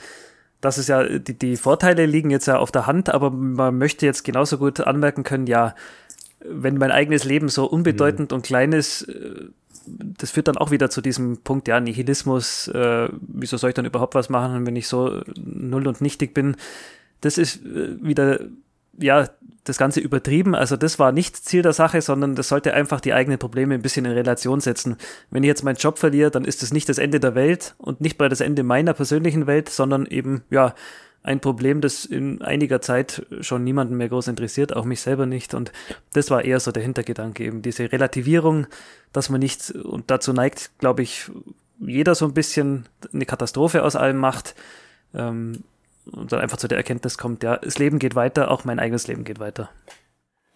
dass 0.59 0.77
es 0.77 0.87
ja, 0.87 1.03
die, 1.03 1.37
die 1.37 1.55
Vorteile 1.55 2.05
liegen 2.05 2.31
jetzt 2.31 2.47
ja 2.47 2.57
auf 2.57 2.71
der 2.71 2.87
Hand, 2.87 3.13
aber 3.13 3.29
man 3.29 3.77
möchte 3.77 4.05
jetzt 4.05 4.23
genauso 4.23 4.57
gut 4.57 4.79
anmerken 4.79 5.23
können, 5.23 5.45
ja, 5.45 5.75
wenn 6.43 6.77
mein 6.77 6.91
eigenes 6.91 7.25
Leben 7.25 7.49
so 7.49 7.65
unbedeutend 7.65 8.31
mhm. 8.31 8.35
und 8.37 8.41
klein 8.45 8.73
ist, 8.73 9.03
äh, 9.03 9.49
das 9.85 10.31
führt 10.31 10.47
dann 10.47 10.57
auch 10.57 10.71
wieder 10.71 10.89
zu 10.89 11.01
diesem 11.01 11.37
Punkt, 11.37 11.67
ja, 11.67 11.79
Nihilismus, 11.79 12.69
äh, 12.69 13.09
wieso 13.21 13.57
soll 13.57 13.69
ich 13.69 13.75
dann 13.75 13.85
überhaupt 13.85 14.15
was 14.15 14.29
machen, 14.29 14.65
wenn 14.65 14.75
ich 14.75 14.87
so 14.87 15.21
null 15.35 15.87
und 15.87 16.01
nichtig 16.01 16.33
bin? 16.33 16.55
Das 17.21 17.37
ist 17.37 17.65
äh, 17.65 17.97
wieder 18.01 18.39
ja, 18.97 19.29
das 19.63 19.77
Ganze 19.77 19.99
übertrieben. 20.01 20.55
Also 20.55 20.75
das 20.75 20.99
war 20.99 21.11
nicht 21.11 21.37
Ziel 21.37 21.61
der 21.61 21.73
Sache, 21.73 22.01
sondern 22.01 22.35
das 22.35 22.49
sollte 22.49 22.73
einfach 22.73 22.99
die 22.99 23.13
eigenen 23.13 23.39
Probleme 23.39 23.73
ein 23.73 23.81
bisschen 23.81 24.05
in 24.05 24.11
Relation 24.11 24.59
setzen. 24.59 24.97
Wenn 25.29 25.43
ich 25.43 25.47
jetzt 25.47 25.63
meinen 25.63 25.77
Job 25.77 25.97
verliere, 25.97 26.31
dann 26.31 26.45
ist 26.45 26.61
das 26.63 26.73
nicht 26.73 26.89
das 26.89 26.97
Ende 26.97 27.19
der 27.19 27.35
Welt 27.35 27.75
und 27.77 28.01
nicht 28.01 28.17
bei 28.17 28.27
das 28.27 28.41
Ende 28.41 28.63
meiner 28.63 28.93
persönlichen 28.93 29.47
Welt, 29.47 29.69
sondern 29.69 30.05
eben, 30.05 30.43
ja, 30.49 30.73
ein 31.25 31.39
Problem, 31.39 31.79
das 31.79 32.03
in 32.03 32.41
einiger 32.41 32.81
Zeit 32.81 33.25
schon 33.39 33.63
niemanden 33.63 33.95
mehr 33.95 34.09
groß 34.09 34.27
interessiert, 34.27 34.75
auch 34.75 34.83
mich 34.83 34.99
selber 34.99 35.25
nicht. 35.25 35.53
Und 35.53 35.71
das 36.11 36.29
war 36.29 36.43
eher 36.43 36.59
so 36.59 36.73
der 36.73 36.83
Hintergedanke, 36.83 37.45
eben 37.45 37.61
diese 37.61 37.89
Relativierung, 37.93 38.67
dass 39.13 39.29
man 39.29 39.39
nicht, 39.39 39.71
und 39.71 40.11
dazu 40.11 40.33
neigt, 40.33 40.71
glaube 40.79 41.01
ich, 41.01 41.31
jeder 41.79 42.13
so 42.15 42.25
ein 42.25 42.33
bisschen 42.33 42.85
eine 43.13 43.25
Katastrophe 43.25 43.83
aus 43.83 43.95
allem 43.95 44.17
macht. 44.17 44.53
Ähm, 45.13 45.63
und 46.11 46.31
dann 46.31 46.39
einfach 46.39 46.57
zu 46.57 46.67
der 46.67 46.77
Erkenntnis 46.77 47.17
kommt, 47.17 47.43
ja, 47.43 47.57
das 47.57 47.77
Leben 47.77 47.99
geht 47.99 48.15
weiter, 48.15 48.51
auch 48.51 48.65
mein 48.65 48.79
eigenes 48.79 49.07
Leben 49.07 49.23
geht 49.23 49.39
weiter. 49.39 49.69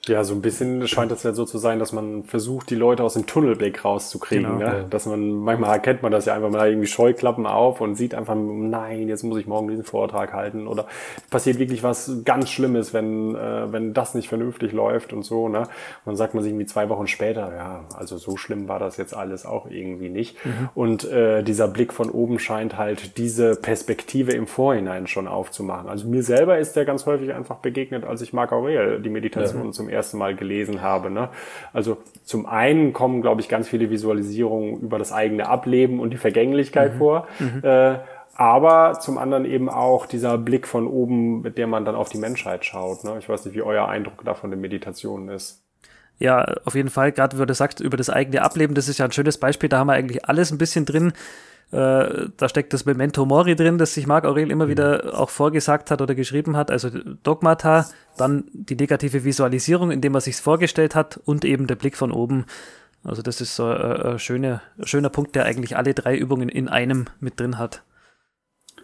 Ja, 0.07 0.23
so 0.23 0.33
ein 0.33 0.41
bisschen 0.41 0.87
scheint 0.87 1.11
es 1.11 1.23
ja 1.23 1.33
so 1.33 1.45
zu 1.45 1.57
sein, 1.57 1.79
dass 1.79 1.91
man 1.91 2.23
versucht, 2.23 2.69
die 2.69 2.75
Leute 2.75 3.03
aus 3.03 3.13
dem 3.13 3.25
Tunnelblick 3.25 3.83
rauszukriegen. 3.83 4.59
Genau, 4.59 4.71
ne? 4.71 4.85
Dass 4.89 5.05
man, 5.05 5.31
manchmal 5.31 5.71
erkennt 5.71 6.03
man 6.03 6.11
das 6.11 6.25
ja 6.25 6.33
einfach 6.33 6.49
mal 6.49 6.69
irgendwie 6.69 6.87
Scheuklappen 6.87 7.45
auf 7.45 7.81
und 7.81 7.95
sieht 7.95 8.15
einfach, 8.15 8.35
nein, 8.35 9.07
jetzt 9.07 9.23
muss 9.23 9.39
ich 9.39 9.47
morgen 9.47 9.67
diesen 9.67 9.83
Vortrag 9.83 10.33
halten. 10.33 10.67
Oder 10.67 10.87
passiert 11.29 11.59
wirklich 11.59 11.83
was 11.83 12.21
ganz 12.23 12.49
Schlimmes, 12.49 12.93
wenn, 12.93 13.35
äh, 13.35 13.71
wenn 13.71 13.93
das 13.93 14.15
nicht 14.15 14.29
vernünftig 14.29 14.71
läuft 14.71 15.13
und 15.13 15.23
so. 15.23 15.49
Ne? 15.49 15.59
Und 15.59 15.67
dann 16.05 16.15
sagt 16.15 16.33
man 16.33 16.43
sich 16.43 16.51
irgendwie 16.51 16.67
zwei 16.67 16.89
Wochen 16.89 17.07
später, 17.07 17.53
ja, 17.55 17.85
also 17.95 18.17
so 18.17 18.37
schlimm 18.37 18.67
war 18.67 18.79
das 18.79 18.97
jetzt 18.97 19.15
alles 19.15 19.45
auch 19.45 19.69
irgendwie 19.69 20.09
nicht. 20.09 20.43
Mhm. 20.45 20.69
Und 20.73 21.05
äh, 21.11 21.43
dieser 21.43 21.67
Blick 21.67 21.93
von 21.93 22.09
oben 22.09 22.39
scheint 22.39 22.77
halt 22.77 23.17
diese 23.17 23.55
Perspektive 23.55 24.31
im 24.31 24.47
Vorhinein 24.47 25.07
schon 25.07 25.27
aufzumachen. 25.27 25.89
Also 25.89 26.07
mir 26.07 26.23
selber 26.23 26.57
ist 26.57 26.75
der 26.75 26.85
ganz 26.85 27.05
häufig 27.05 27.33
einfach 27.33 27.57
begegnet, 27.57 28.05
als 28.05 28.21
ich 28.21 28.33
Marc 28.33 28.51
Aurel 28.51 29.01
die 29.01 29.09
Meditation 29.09 29.65
ja. 29.65 29.71
zum 29.71 29.89
ersten 29.89 29.96
Mal 30.13 30.35
gelesen 30.35 30.81
habe. 30.81 31.09
Ne? 31.09 31.29
Also 31.73 31.97
zum 32.23 32.45
einen 32.45 32.93
kommen, 32.93 33.21
glaube 33.21 33.41
ich, 33.41 33.49
ganz 33.49 33.67
viele 33.67 33.89
Visualisierungen 33.89 34.79
über 34.81 34.99
das 34.99 35.11
eigene 35.11 35.47
Ableben 35.47 35.99
und 35.99 36.11
die 36.11 36.17
Vergänglichkeit 36.17 36.95
mhm. 36.95 36.97
vor. 36.97 37.27
Mhm. 37.39 37.61
Äh, 37.63 37.99
aber 38.35 38.99
zum 38.99 39.17
anderen 39.17 39.45
eben 39.45 39.67
auch 39.67 40.05
dieser 40.05 40.37
Blick 40.37 40.67
von 40.67 40.85
oben, 40.85 41.41
mit 41.41 41.57
dem 41.57 41.71
man 41.71 41.85
dann 41.85 41.95
auf 41.95 42.09
die 42.09 42.19
Menschheit 42.19 42.65
schaut. 42.65 43.03
Ne? 43.03 43.15
Ich 43.17 43.27
weiß 43.27 43.45
nicht, 43.45 43.55
wie 43.55 43.63
euer 43.63 43.87
Eindruck 43.87 44.23
da 44.23 44.35
von 44.35 44.51
den 44.51 44.61
Meditationen 44.61 45.29
ist. 45.29 45.63
Ja, 46.19 46.45
auf 46.65 46.75
jeden 46.75 46.89
Fall, 46.89 47.11
gerade 47.11 47.39
wie 47.39 47.45
du 47.45 47.53
sagst, 47.53 47.79
über 47.79 47.97
das 47.97 48.09
eigene 48.09 48.41
Ableben, 48.41 48.75
das 48.75 48.87
ist 48.87 48.97
ja 48.97 49.05
ein 49.05 49.11
schönes 49.11 49.39
Beispiel, 49.39 49.69
da 49.69 49.79
haben 49.79 49.87
wir 49.87 49.93
eigentlich 49.93 50.25
alles 50.25 50.51
ein 50.51 50.57
bisschen 50.57 50.85
drin. 50.85 51.13
Äh, 51.71 52.29
da 52.37 52.47
steckt 52.47 52.71
das 52.71 52.85
Memento 52.85 53.25
Mori 53.25 53.55
drin, 53.55 53.77
das 53.77 53.93
sich 53.93 54.07
Marc 54.07 54.25
Aurel 54.25 54.51
immer 54.51 54.65
mhm. 54.65 54.69
wieder 54.69 55.19
auch 55.19 55.29
vorgesagt 55.29 55.91
hat 55.91 56.01
oder 56.01 56.15
geschrieben 56.15 56.55
hat, 56.55 56.71
also 56.71 56.89
Dogmata, 57.23 57.87
dann 58.17 58.45
die 58.53 58.75
negative 58.75 59.25
Visualisierung, 59.25 59.91
indem 59.91 60.15
er 60.15 60.21
sich's 60.21 60.39
vorgestellt 60.39 60.95
hat 60.95 61.19
und 61.25 61.43
eben 61.43 61.67
der 61.67 61.75
Blick 61.75 61.97
von 61.97 62.11
oben. 62.11 62.45
Also 63.03 63.21
das 63.21 63.41
ist 63.41 63.55
so 63.55 63.65
ein, 63.65 64.01
ein 64.01 64.19
schöner, 64.19 64.61
schöner 64.83 65.09
Punkt, 65.09 65.35
der 65.35 65.45
eigentlich 65.45 65.75
alle 65.75 65.93
drei 65.93 66.15
Übungen 66.17 66.47
in 66.47 66.69
einem 66.69 67.05
mit 67.19 67.39
drin 67.39 67.57
hat. 67.57 67.83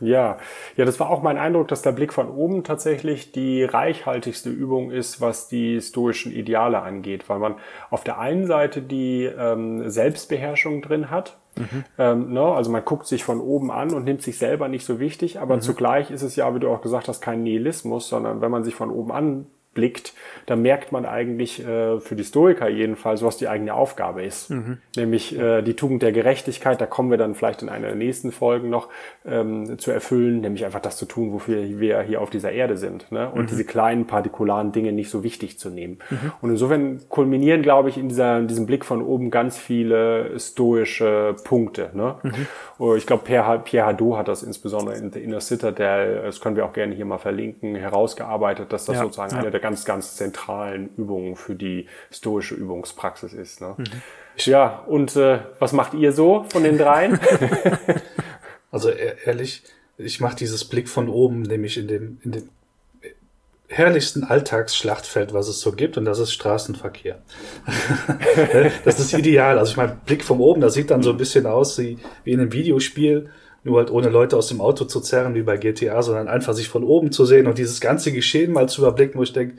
Ja, 0.05 0.37
ja, 0.75 0.85
das 0.85 0.99
war 0.99 1.09
auch 1.09 1.21
mein 1.21 1.37
Eindruck, 1.37 1.67
dass 1.67 1.81
der 1.81 1.91
Blick 1.91 2.13
von 2.13 2.29
oben 2.29 2.63
tatsächlich 2.63 3.31
die 3.31 3.63
reichhaltigste 3.63 4.49
Übung 4.49 4.91
ist, 4.91 5.21
was 5.21 5.47
die 5.47 5.81
stoischen 5.81 6.31
Ideale 6.31 6.81
angeht, 6.81 7.29
weil 7.29 7.39
man 7.39 7.55
auf 7.89 8.03
der 8.03 8.19
einen 8.19 8.47
Seite 8.47 8.81
die 8.81 9.23
ähm, 9.25 9.89
Selbstbeherrschung 9.89 10.81
drin 10.81 11.09
hat, 11.09 11.37
Mhm. 11.55 11.83
Ähm, 11.97 12.33
ne? 12.33 12.41
Also 12.41 12.71
man 12.71 12.83
guckt 12.83 13.05
sich 13.05 13.23
von 13.23 13.39
oben 13.39 13.71
an 13.71 13.93
und 13.93 14.05
nimmt 14.05 14.21
sich 14.21 14.37
selber 14.37 14.67
nicht 14.67 14.85
so 14.85 14.99
wichtig, 14.99 15.39
aber 15.39 15.57
mhm. 15.57 15.61
zugleich 15.61 16.11
ist 16.11 16.23
es 16.23 16.35
ja, 16.35 16.53
wie 16.55 16.59
du 16.59 16.69
auch 16.69 16.81
gesagt 16.81 17.07
hast, 17.07 17.21
kein 17.21 17.43
Nihilismus, 17.43 18.09
sondern 18.09 18.41
wenn 18.41 18.51
man 18.51 18.63
sich 18.63 18.75
von 18.75 18.89
oben 18.89 19.11
an 19.11 19.45
blickt, 19.73 20.13
da 20.45 20.55
merkt 20.55 20.91
man 20.91 21.05
eigentlich 21.05 21.65
äh, 21.65 21.99
für 21.99 22.15
die 22.15 22.23
Stoiker 22.23 22.69
jedenfalls, 22.69 23.23
was 23.23 23.37
die 23.37 23.47
eigene 23.47 23.73
Aufgabe 23.73 24.23
ist. 24.23 24.49
Mhm. 24.49 24.77
Nämlich 24.95 25.37
äh, 25.37 25.61
die 25.61 25.75
Tugend 25.75 26.03
der 26.03 26.11
Gerechtigkeit, 26.11 26.79
da 26.79 26.85
kommen 26.85 27.09
wir 27.09 27.17
dann 27.17 27.35
vielleicht 27.35 27.61
in 27.61 27.69
einer 27.69 27.87
der 27.87 27.95
nächsten 27.95 28.31
Folgen 28.31 28.69
noch 28.69 28.89
ähm, 29.25 29.77
zu 29.79 29.91
erfüllen, 29.91 30.41
nämlich 30.41 30.65
einfach 30.65 30.81
das 30.81 30.97
zu 30.97 31.05
tun, 31.05 31.33
wofür 31.33 31.79
wir 31.79 32.01
hier 32.01 32.21
auf 32.21 32.29
dieser 32.29 32.51
Erde 32.51 32.77
sind. 32.77 33.11
Ne? 33.11 33.29
Und 33.29 33.43
mhm. 33.43 33.47
diese 33.47 33.65
kleinen 33.65 34.05
partikularen 34.05 34.71
Dinge 34.71 34.91
nicht 34.91 35.09
so 35.09 35.23
wichtig 35.23 35.59
zu 35.59 35.69
nehmen. 35.69 35.99
Mhm. 36.09 36.31
Und 36.41 36.49
insofern 36.51 37.01
kulminieren, 37.09 37.61
glaube 37.61 37.89
ich, 37.89 37.97
in, 37.97 38.09
dieser, 38.09 38.39
in 38.39 38.47
diesem 38.47 38.65
Blick 38.65 38.85
von 38.85 39.01
oben 39.01 39.31
ganz 39.31 39.57
viele 39.57 40.39
stoische 40.39 41.35
Punkte. 41.43 41.89
Ne? 41.93 42.15
Mhm. 42.23 42.47
Oh, 42.79 42.95
ich 42.95 43.07
glaube, 43.07 43.23
Pierre, 43.23 43.59
Pierre 43.63 43.87
Hadot 43.87 44.17
hat 44.17 44.27
das 44.27 44.43
insbesondere 44.43 44.97
in 44.97 45.11
The 45.11 45.19
Inner 45.19 45.39
Citadel, 45.39 46.23
das 46.25 46.41
können 46.41 46.55
wir 46.55 46.65
auch 46.65 46.73
gerne 46.73 46.93
hier 46.93 47.05
mal 47.05 47.17
verlinken, 47.17 47.75
herausgearbeitet, 47.75 48.73
dass 48.73 48.85
das 48.85 48.97
ja, 48.97 49.03
sozusagen 49.03 49.33
ja. 49.33 49.39
eine 49.39 49.51
der 49.51 49.62
ganz, 49.63 49.85
ganz 49.85 50.17
zentralen 50.17 50.89
Übungen 50.97 51.37
für 51.37 51.55
die 51.55 51.87
stoische 52.11 52.53
Übungspraxis 52.53 53.31
ist. 53.31 53.61
Ne? 53.61 53.75
Mhm. 53.77 53.85
Ja, 54.35 54.79
und 54.87 55.15
äh, 55.15 55.39
was 55.59 55.71
macht 55.71 55.93
ihr 55.93 56.11
so 56.11 56.45
von 56.49 56.63
den 56.63 56.77
dreien? 56.77 57.17
also 58.71 58.89
e-, 58.89 59.15
ehrlich, 59.23 59.63
ich 59.97 60.19
mache 60.19 60.35
dieses 60.35 60.65
Blick 60.65 60.89
von 60.89 61.07
oben, 61.07 61.43
nämlich 61.43 61.77
in 61.77 61.87
dem, 61.87 62.17
in 62.23 62.31
dem 62.33 62.49
herrlichsten 63.69 64.25
Alltagsschlachtfeld, 64.25 65.33
was 65.33 65.47
es 65.47 65.61
so 65.61 65.71
gibt, 65.71 65.97
und 65.97 66.03
das 66.03 66.19
ist 66.19 66.33
Straßenverkehr. 66.33 67.21
das 68.83 68.99
ist 68.99 69.13
ideal. 69.13 69.57
Also 69.57 69.71
ich 69.71 69.77
meine, 69.77 69.97
Blick 70.05 70.25
von 70.25 70.41
oben, 70.41 70.59
das 70.59 70.73
sieht 70.73 70.91
dann 70.91 71.03
so 71.03 71.11
ein 71.11 71.17
bisschen 71.17 71.45
aus 71.45 71.79
wie, 71.79 71.97
wie 72.25 72.33
in 72.33 72.41
einem 72.41 72.51
Videospiel, 72.51 73.29
nur 73.63 73.77
halt 73.77 73.91
ohne 73.91 74.09
Leute 74.09 74.37
aus 74.37 74.47
dem 74.47 74.61
Auto 74.61 74.85
zu 74.85 74.99
zerren 74.99 75.35
wie 75.35 75.43
bei 75.43 75.57
GTA, 75.57 76.01
sondern 76.01 76.27
einfach 76.27 76.53
sich 76.53 76.69
von 76.69 76.83
oben 76.83 77.11
zu 77.11 77.25
sehen 77.25 77.47
und 77.47 77.57
dieses 77.57 77.79
ganze 77.79 78.11
Geschehen 78.11 78.51
mal 78.51 78.67
zu 78.67 78.81
überblicken, 78.81 79.17
wo 79.17 79.23
ich 79.23 79.33
denke, 79.33 79.57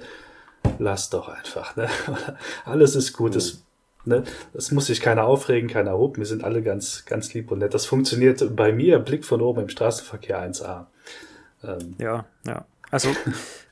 lass 0.79 1.11
doch 1.11 1.29
einfach. 1.29 1.77
Ne? 1.77 1.89
Alles 2.65 2.97
ist 2.97 3.13
gut. 3.13 3.37
Es, 3.37 3.65
ne? 4.05 4.25
Es 4.53 4.71
muss 4.73 4.87
sich 4.87 5.01
keiner 5.01 5.25
aufregen, 5.25 5.69
keiner 5.69 5.97
hupen. 5.97 6.23
Wir 6.23 6.27
sind 6.27 6.45
alle 6.45 6.63
ganz, 6.63 7.05
ganz 7.07 7.33
lieb 7.35 7.51
und 7.51 7.61
nett. 7.61 7.75
Das 7.75 7.87
funktioniert 7.87 8.55
bei 8.55 8.73
mir, 8.73 8.99
Blick 8.99 9.25
von 9.25 9.41
oben 9.41 9.63
im 9.63 9.69
Straßenverkehr 9.69 10.41
1A. 10.41 10.87
Ähm, 11.63 11.95
ja, 11.99 12.27
ja. 12.47 12.67
Also 12.95 13.09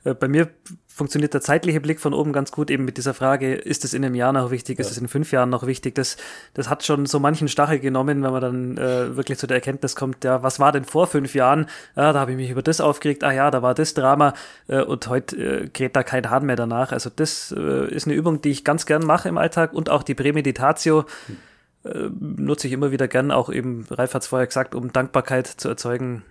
äh, 0.05 0.15
bei 0.15 0.27
mir 0.27 0.49
funktioniert 0.89 1.33
der 1.33 1.41
zeitliche 1.41 1.81
Blick 1.81 2.01
von 2.01 2.13
oben 2.13 2.33
ganz 2.33 2.51
gut 2.51 2.73
eben 2.73 2.85
mit 2.85 2.97
dieser 2.97 3.15
Frage, 3.15 3.55
ist 3.55 3.85
es 3.85 3.95
in 3.95 4.05
einem 4.05 4.17
Jahr 4.17 4.33
noch 4.33 4.51
wichtig, 4.51 4.79
ja. 4.79 4.85
ist 4.85 4.91
es 4.91 4.99
in 4.99 5.07
fünf 5.07 5.31
Jahren 5.31 5.49
noch 5.49 5.65
wichtig? 5.65 5.95
Das, 5.95 6.17
das 6.55 6.69
hat 6.69 6.85
schon 6.85 7.07
so 7.07 7.21
manchen 7.21 7.47
Stachel 7.47 7.79
genommen, 7.79 8.25
wenn 8.25 8.33
man 8.33 8.41
dann 8.41 8.77
äh, 8.79 9.17
wirklich 9.17 9.39
zu 9.39 9.47
der 9.47 9.59
Erkenntnis 9.59 9.95
kommt, 9.95 10.25
ja, 10.25 10.43
was 10.43 10.59
war 10.59 10.73
denn 10.73 10.85
vor 10.85 11.07
fünf 11.07 11.37
Jahren? 11.37 11.67
Ja, 11.95 12.13
da 12.13 12.19
habe 12.19 12.33
ich 12.33 12.37
mich 12.37 12.51
über 12.51 12.63
das 12.63 12.81
aufgeregt, 12.81 13.23
ah 13.23 13.31
ja, 13.31 13.53
da 13.53 13.63
war 13.63 13.75
das 13.75 13.95
Drama 13.95 14.35
äh, 14.67 14.83
und 14.83 15.07
heute 15.09 15.37
äh, 15.37 15.69
kräht 15.69 15.95
da 15.95 16.03
kein 16.03 16.29
Hahn 16.29 16.45
mehr 16.45 16.57
danach. 16.57 16.91
Also 16.91 17.09
das 17.09 17.55
äh, 17.57 17.95
ist 17.95 18.09
eine 18.09 18.17
Übung, 18.17 18.43
die 18.43 18.51
ich 18.51 18.65
ganz 18.65 18.87
gern 18.87 19.07
mache 19.07 19.29
im 19.29 19.39
Alltag 19.39 19.73
und 19.73 19.89
auch 19.89 20.03
die 20.03 20.17
Prämeditatio. 20.17 21.05
Hm 21.29 21.37
nutze 21.85 22.68
ich 22.68 22.73
immer 22.73 22.92
wieder 22.92 23.09
gern, 23.09 23.31
auch 23.31 23.51
eben, 23.51 23.87
Ralf 23.90 24.14
hat 24.14 24.23
es 24.23 24.29
vorher 24.29 24.47
gesagt, 24.47 24.75
um 24.75 24.92
Dankbarkeit 24.92 25.47
zu 25.47 25.68
erzeugen 25.68 26.23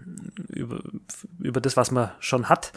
über, 0.48 0.82
über 1.40 1.60
das, 1.62 1.76
was 1.76 1.92
man 1.92 2.12
schon 2.20 2.50
hat 2.50 2.72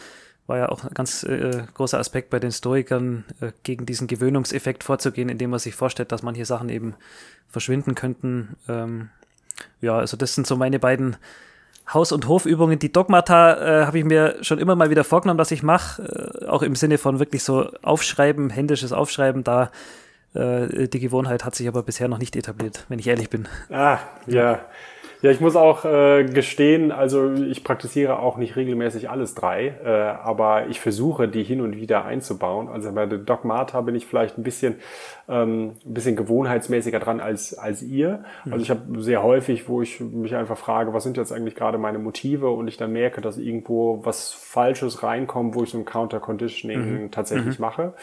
war 0.47 0.57
ja 0.57 0.69
auch 0.69 0.83
ein 0.83 0.93
ganz 0.93 1.23
äh, 1.23 1.63
großer 1.73 1.99
Aspekt 1.99 2.29
bei 2.29 2.39
den 2.39 2.51
Stoikern, 2.51 3.23
äh, 3.41 3.51
gegen 3.63 3.85
diesen 3.85 4.07
Gewöhnungseffekt 4.07 4.83
vorzugehen, 4.83 5.29
indem 5.29 5.49
man 5.49 5.59
sich 5.59 5.75
vorstellt, 5.75 6.11
dass 6.11 6.23
manche 6.23 6.45
Sachen 6.45 6.69
eben 6.69 6.95
verschwinden 7.47 7.95
könnten. 7.95 8.55
Ähm, 8.67 9.09
ja, 9.81 9.97
also 9.97 10.17
das 10.17 10.35
sind 10.35 10.45
so 10.45 10.55
meine 10.55 10.79
beiden 10.79 11.17
Haus- 11.91 12.11
und 12.11 12.27
Hofübungen. 12.27 12.79
Die 12.79 12.91
Dogmata 12.91 13.81
äh, 13.81 13.85
habe 13.85 13.99
ich 13.99 14.05
mir 14.05 14.37
schon 14.41 14.59
immer 14.59 14.75
mal 14.75 14.89
wieder 14.89 15.03
vorgenommen, 15.03 15.37
dass 15.37 15.51
ich 15.51 15.63
mache, 15.63 16.41
äh, 16.43 16.45
auch 16.45 16.61
im 16.61 16.75
Sinne 16.75 16.97
von 16.97 17.19
wirklich 17.19 17.43
so 17.43 17.71
Aufschreiben, 17.81 18.49
händisches 18.49 18.93
Aufschreiben, 18.93 19.43
da 19.43 19.71
äh, 20.35 20.87
die 20.87 20.99
Gewohnheit 20.99 21.45
hat 21.45 21.55
sich 21.55 21.67
aber 21.67 21.83
bisher 21.83 22.07
noch 22.07 22.17
nicht 22.19 22.35
etabliert, 22.35 22.85
wenn 22.89 22.99
ich 22.99 23.07
ehrlich 23.07 23.29
bin. 23.29 23.47
Ah, 23.69 23.99
ja. 24.27 24.65
Ja, 25.25 25.31
ich 25.31 25.41
muss 25.41 25.55
auch 25.55 25.85
äh, 25.85 26.23
gestehen, 26.23 26.91
also 26.91 27.33
ich 27.33 27.63
praktiziere 27.63 28.19
auch 28.19 28.37
nicht 28.37 28.55
regelmäßig 28.57 29.09
alles 29.09 29.33
drei, 29.33 29.73
äh, 29.83 29.89
aber 29.89 30.67
ich 30.67 30.79
versuche, 30.79 31.27
die 31.27 31.41
hin 31.41 31.61
und 31.61 31.77
wieder 31.77 32.05
einzubauen. 32.05 32.67
Also 32.67 32.91
bei 32.91 33.07
der 33.07 33.17
Dogmata 33.17 33.81
bin 33.81 33.95
ich 33.95 34.05
vielleicht 34.05 34.37
ein 34.37 34.43
bisschen 34.43 34.75
ähm, 35.27 35.71
ein 35.83 35.93
bisschen 35.95 36.15
gewohnheitsmäßiger 36.15 36.99
dran 36.99 37.19
als, 37.19 37.57
als 37.57 37.81
ihr. 37.81 38.23
Also 38.45 38.59
ich 38.59 38.69
habe 38.69 39.01
sehr 39.01 39.23
häufig, 39.23 39.67
wo 39.67 39.81
ich 39.81 39.99
mich 39.99 40.35
einfach 40.35 40.57
frage, 40.57 40.93
was 40.93 41.03
sind 41.03 41.17
jetzt 41.17 41.31
eigentlich 41.31 41.55
gerade 41.55 41.79
meine 41.79 41.97
Motive 41.97 42.51
und 42.51 42.67
ich 42.67 42.77
dann 42.77 42.91
merke, 42.91 43.21
dass 43.21 43.39
irgendwo 43.39 44.05
was 44.05 44.31
Falsches 44.31 45.01
reinkommt, 45.01 45.55
wo 45.55 45.63
ich 45.63 45.71
so 45.71 45.79
ein 45.79 45.85
Counter-Conditioning 45.85 47.03
mhm. 47.03 47.11
tatsächlich 47.11 47.57
mhm. 47.57 47.65
mache. 47.65 47.93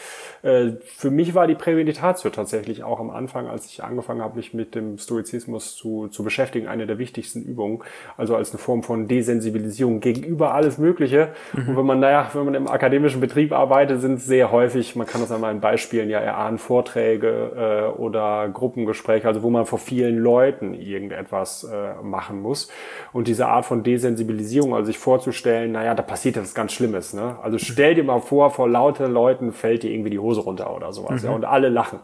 Äh, 0.41 0.71
für 0.83 1.11
mich 1.11 1.33
war 1.33 1.47
die 1.47 1.55
Prämeditatio 1.55 2.29
tatsächlich 2.31 2.83
auch 2.83 2.99
am 2.99 3.09
Anfang, 3.09 3.47
als 3.47 3.67
ich 3.67 3.81
angefangen 3.81 4.21
habe, 4.21 4.35
mich 4.35 4.53
mit 4.53 4.75
dem 4.75 4.97
Stoizismus 4.97 5.77
zu, 5.77 6.09
zu 6.09 6.25
beschäftigen, 6.25 6.67
eine 6.67 6.85
der 6.85 6.97
wichtigsten 6.97 7.12
Übungen. 7.43 7.79
Also 8.17 8.35
als 8.35 8.51
eine 8.51 8.59
Form 8.59 8.83
von 8.83 9.07
Desensibilisierung 9.07 9.99
gegenüber 9.99 10.53
alles 10.53 10.77
Mögliche. 10.77 11.29
Mhm. 11.53 11.69
Und 11.69 11.77
wenn 11.77 11.85
man, 11.85 11.99
naja, 11.99 12.29
wenn 12.33 12.45
man 12.45 12.55
im 12.55 12.67
akademischen 12.67 13.21
Betrieb 13.21 13.51
arbeitet, 13.51 14.01
sind 14.01 14.19
sehr 14.21 14.51
häufig, 14.51 14.95
man 14.95 15.07
kann 15.07 15.21
das 15.21 15.31
an 15.31 15.41
meinen 15.41 15.61
Beispielen 15.61 16.09
ja 16.09 16.19
erahnen, 16.19 16.57
Vorträge, 16.57 16.93
Vorträge 17.13 17.91
äh, 17.97 17.99
oder 17.99 18.49
Gruppengespräche, 18.49 19.27
also 19.27 19.43
wo 19.43 19.49
man 19.49 19.65
vor 19.65 19.79
vielen 19.79 20.17
Leuten 20.17 20.73
irgendetwas 20.73 21.63
äh, 21.63 22.01
machen 22.01 22.41
muss. 22.41 22.69
Und 23.11 23.27
diese 23.27 23.47
Art 23.47 23.65
von 23.65 23.83
Desensibilisierung, 23.83 24.73
also 24.73 24.87
sich 24.87 24.97
vorzustellen, 24.97 25.71
naja, 25.71 25.95
da 25.95 26.03
passiert 26.03 26.37
etwas 26.37 26.53
ganz 26.53 26.73
Schlimmes. 26.73 27.13
Ne? 27.13 27.37
Also 27.41 27.57
stell 27.57 27.95
dir 27.95 28.03
mal 28.03 28.19
vor, 28.19 28.51
vor 28.51 28.69
lauter 28.69 29.07
Leuten 29.07 29.51
fällt 29.53 29.83
dir 29.83 29.91
irgendwie 29.91 30.11
die 30.11 30.19
Hose 30.19 30.41
runter 30.41 30.75
oder 30.75 30.93
sowas. 30.93 31.21
Mhm. 31.21 31.29
Ja, 31.29 31.35
und 31.35 31.45
alle 31.45 31.69
lachen. 31.69 31.99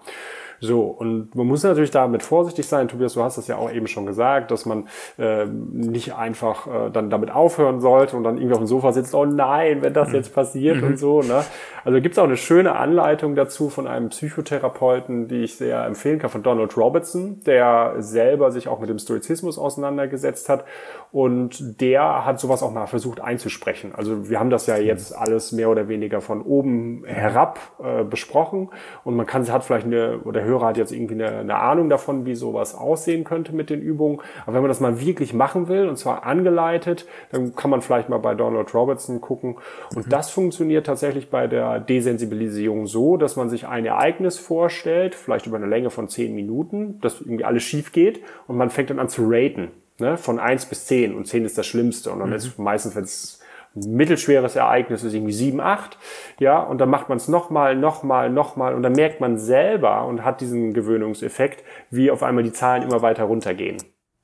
So, 0.59 0.83
und 0.83 1.35
man 1.35 1.47
muss 1.47 1.63
natürlich 1.63 1.91
damit 1.91 2.23
vorsichtig 2.23 2.67
sein. 2.67 2.87
Tobias, 2.87 3.13
du 3.13 3.23
hast 3.23 3.37
das 3.37 3.47
ja 3.47 3.57
auch 3.57 3.71
eben 3.71 3.87
schon 3.87 4.05
gesagt, 4.05 4.51
dass 4.51 4.65
man 4.65 4.87
äh, 5.17 5.45
nicht 5.45 6.15
einfach 6.15 6.67
äh, 6.67 6.89
dann 6.91 7.09
damit 7.09 7.31
aufhören 7.31 7.79
sollte 7.79 8.17
und 8.17 8.23
dann 8.23 8.37
irgendwie 8.37 8.53
auf 8.53 8.59
dem 8.59 8.67
Sofa 8.67 8.91
sitzt, 8.91 9.13
oh 9.15 9.25
nein, 9.25 9.81
wenn 9.81 9.93
das 9.93 10.09
mhm. 10.09 10.15
jetzt 10.15 10.33
passiert 10.33 10.77
mhm. 10.77 10.87
und 10.87 10.99
so. 10.99 11.21
Ne? 11.21 11.43
Also 11.85 12.01
gibt 12.01 12.13
es 12.13 12.19
auch 12.19 12.25
eine 12.25 12.37
schöne 12.37 12.75
Anleitung 12.75 13.35
dazu 13.35 13.69
von 13.69 13.87
einem 13.87 14.09
Psychotherapeuten, 14.09 15.27
die 15.27 15.43
ich 15.43 15.55
sehr 15.55 15.85
empfehlen 15.85 16.19
kann, 16.19 16.29
von 16.29 16.43
Donald 16.43 16.75
Robertson, 16.77 17.39
der 17.45 17.95
selber 17.99 18.51
sich 18.51 18.67
auch 18.67 18.79
mit 18.79 18.89
dem 18.89 18.99
Stoizismus 18.99 19.57
auseinandergesetzt 19.57 20.49
hat. 20.49 20.65
Und 21.11 21.81
der 21.81 22.25
hat 22.25 22.39
sowas 22.39 22.61
auch 22.61 22.71
mal 22.71 22.85
versucht 22.85 23.19
einzusprechen. 23.19 23.93
Also 23.95 24.29
wir 24.29 24.39
haben 24.39 24.49
das 24.49 24.67
ja 24.67 24.77
jetzt 24.77 25.15
alles 25.17 25.51
mehr 25.51 25.69
oder 25.69 25.87
weniger 25.87 26.21
von 26.21 26.41
oben 26.41 27.03
herab 27.05 27.59
äh, 27.83 28.03
besprochen. 28.03 28.69
Und 29.03 29.15
man 29.15 29.25
kann, 29.25 29.49
hat 29.51 29.63
vielleicht 29.63 29.85
eine, 29.85 30.19
oder 30.19 30.39
der 30.39 30.47
Hörer 30.49 30.67
hat 30.67 30.77
jetzt 30.77 30.91
irgendwie 30.91 31.15
eine, 31.15 31.39
eine 31.39 31.55
Ahnung 31.55 31.89
davon, 31.89 32.25
wie 32.25 32.35
sowas 32.35 32.75
aussehen 32.75 33.23
könnte 33.23 33.53
mit 33.53 33.69
den 33.69 33.81
Übungen. 33.81 34.21
Aber 34.45 34.55
wenn 34.55 34.61
man 34.61 34.69
das 34.69 34.79
mal 34.79 34.99
wirklich 34.99 35.33
machen 35.33 35.67
will, 35.67 35.87
und 35.87 35.97
zwar 35.97 36.25
angeleitet, 36.25 37.05
dann 37.31 37.55
kann 37.55 37.71
man 37.71 37.81
vielleicht 37.81 38.09
mal 38.09 38.17
bei 38.17 38.35
Donald 38.35 38.73
Robertson 38.73 39.21
gucken. 39.21 39.57
Und 39.95 40.07
mhm. 40.07 40.09
das 40.09 40.29
funktioniert 40.29 40.85
tatsächlich 40.85 41.29
bei 41.29 41.47
der 41.47 41.79
Desensibilisierung 41.79 42.87
so, 42.87 43.17
dass 43.17 43.35
man 43.35 43.49
sich 43.49 43.67
ein 43.67 43.85
Ereignis 43.85 44.37
vorstellt, 44.37 45.15
vielleicht 45.15 45.45
über 45.47 45.57
eine 45.57 45.67
Länge 45.67 45.89
von 45.89 46.09
zehn 46.09 46.35
Minuten, 46.35 46.99
dass 47.01 47.21
irgendwie 47.21 47.45
alles 47.45 47.63
schief 47.63 47.91
geht 47.91 48.21
und 48.47 48.57
man 48.57 48.69
fängt 48.69 48.89
dann 48.89 48.99
an 48.99 49.09
zu 49.09 49.23
raten. 49.25 49.71
Ne, 50.01 50.15
von 50.15 50.39
eins 50.39 50.65
bis 50.65 50.85
zehn 50.85 51.13
und 51.13 51.25
zehn 51.25 51.43
ist 51.43 51.57
das 51.57 51.67
Schlimmste. 51.67 52.11
Und 52.11 52.19
dann 52.19 52.29
mhm. 52.29 52.35
ist 52.35 52.57
meistens, 52.57 52.95
wenn 52.95 53.03
es 53.03 53.41
mittelschweres 53.75 54.55
Ereignis 54.55 55.03
ist, 55.03 55.13
irgendwie 55.13 55.33
sieben, 55.33 55.61
acht, 55.61 55.97
ja, 56.39 56.59
und 56.59 56.79
dann 56.79 56.89
macht 56.89 57.09
man 57.09 57.17
es 57.17 57.27
nochmal, 57.27 57.75
nochmal, 57.75 58.29
nochmal 58.29 58.73
und 58.73 58.83
dann 58.83 58.93
merkt 58.93 59.21
man 59.21 59.37
selber 59.37 60.05
und 60.05 60.23
hat 60.23 60.41
diesen 60.41 60.73
Gewöhnungseffekt, 60.73 61.63
wie 61.89 62.11
auf 62.11 62.23
einmal 62.23 62.43
die 62.43 62.53
Zahlen 62.53 62.83
immer 62.83 63.01
weiter 63.01 63.23
runtergehen. 63.25 63.77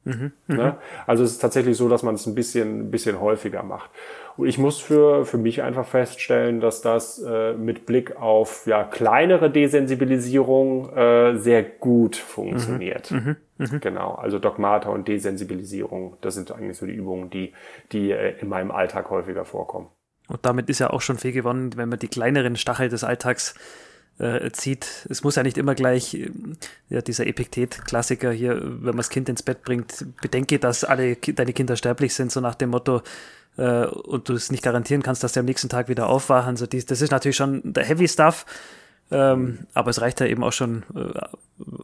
Mhm, 0.06 0.32
ne? 0.48 0.64
Mhm. 0.64 0.74
Also 1.08 1.24
es 1.24 1.34
ist 1.34 1.40
tatsächlich 1.40 1.76
so, 1.76 1.90
dass 1.90 2.04
man 2.04 2.16
es 2.16 2.26
ein 2.26 2.36
bisschen, 2.36 2.88
ein 2.88 2.92
bisschen 2.92 3.20
häufiger 3.20 3.64
macht. 3.64 3.90
Und 4.38 4.48
ich 4.48 4.58
muss 4.58 4.80
für, 4.80 5.26
für 5.26 5.38
mich 5.38 5.62
einfach 5.62 5.88
feststellen, 5.88 6.60
dass 6.60 6.82
das 6.82 7.22
äh, 7.22 7.54
mit 7.54 7.86
Blick 7.86 8.18
auf 8.18 8.68
ja, 8.68 8.84
kleinere 8.84 9.50
Desensibilisierung 9.50 10.96
äh, 10.96 11.38
sehr 11.38 11.64
gut 11.64 12.16
funktioniert. 12.16 13.12
Mhm, 13.12 13.38
mh, 13.58 13.68
mh. 13.72 13.80
Genau, 13.80 14.14
also 14.16 14.38
Dogmata 14.38 14.90
und 14.90 15.08
Desensibilisierung, 15.08 16.18
das 16.22 16.36
sind 16.36 16.52
eigentlich 16.52 16.78
so 16.78 16.86
die 16.86 16.94
Übungen, 16.94 17.30
die, 17.30 17.54
die 17.92 18.12
äh, 18.12 18.40
in 18.40 18.50
meinem 18.50 18.72
Alltag 18.72 19.10
häufiger 19.10 19.46
vorkommen. 19.46 19.88
Und 20.28 20.46
damit 20.46 20.70
ist 20.70 20.80
ja 20.80 20.90
auch 20.90 21.02
schon 21.02 21.18
viel 21.18 21.32
gewonnen, 21.32 21.78
wenn 21.78 21.90
man 21.90 22.00
die 22.00 22.08
kleineren 22.08 22.56
Stachel 22.56 22.90
des 22.90 23.04
Alltags 23.04 23.56
äh, 24.18 24.52
zieht. 24.52 25.06
Es 25.10 25.24
muss 25.24 25.36
ja 25.36 25.44
nicht 25.44 25.58
immer 25.58 25.76
gleich, 25.76 26.14
äh, 26.14 26.32
ja, 26.90 27.02
dieser 27.02 27.28
Epiktet-Klassiker 27.28 28.32
hier, 28.32 28.62
wenn 28.62 28.84
man 28.84 28.98
das 28.98 29.10
Kind 29.10 29.30
ins 29.30 29.44
Bett 29.44 29.64
bringt, 29.64 30.06
bedenke, 30.22 30.60
dass 30.60 30.84
alle 30.84 31.16
deine 31.16 31.54
Kinder 31.54 31.76
sterblich 31.76 32.14
sind, 32.14 32.32
so 32.32 32.40
nach 32.40 32.56
dem 32.56 32.70
Motto, 32.70 33.02
äh, 33.58 33.86
und 33.86 34.30
du 34.30 34.34
es 34.34 34.52
nicht 34.52 34.64
garantieren 34.64 35.04
kannst, 35.04 35.24
dass 35.24 35.34
sie 35.34 35.40
am 35.40 35.46
nächsten 35.46 35.70
Tag 35.70 35.90
wieder 35.90 36.08
aufwachen. 36.08 36.58
So 36.58 36.66
dies, 36.66 36.86
das 36.86 37.02
ist 37.02 37.12
natürlich 37.12 37.38
schon 37.38 37.62
der 37.74 37.86
Heavy 37.86 38.08
Stuff, 38.08 38.46
ähm, 39.12 39.60
aber 39.74 39.90
es 39.90 40.02
reicht 40.02 40.20
ja 40.20 40.26
eben 40.26 40.44
auch 40.44 40.54
schon 40.54 40.84
äh, 40.96 41.22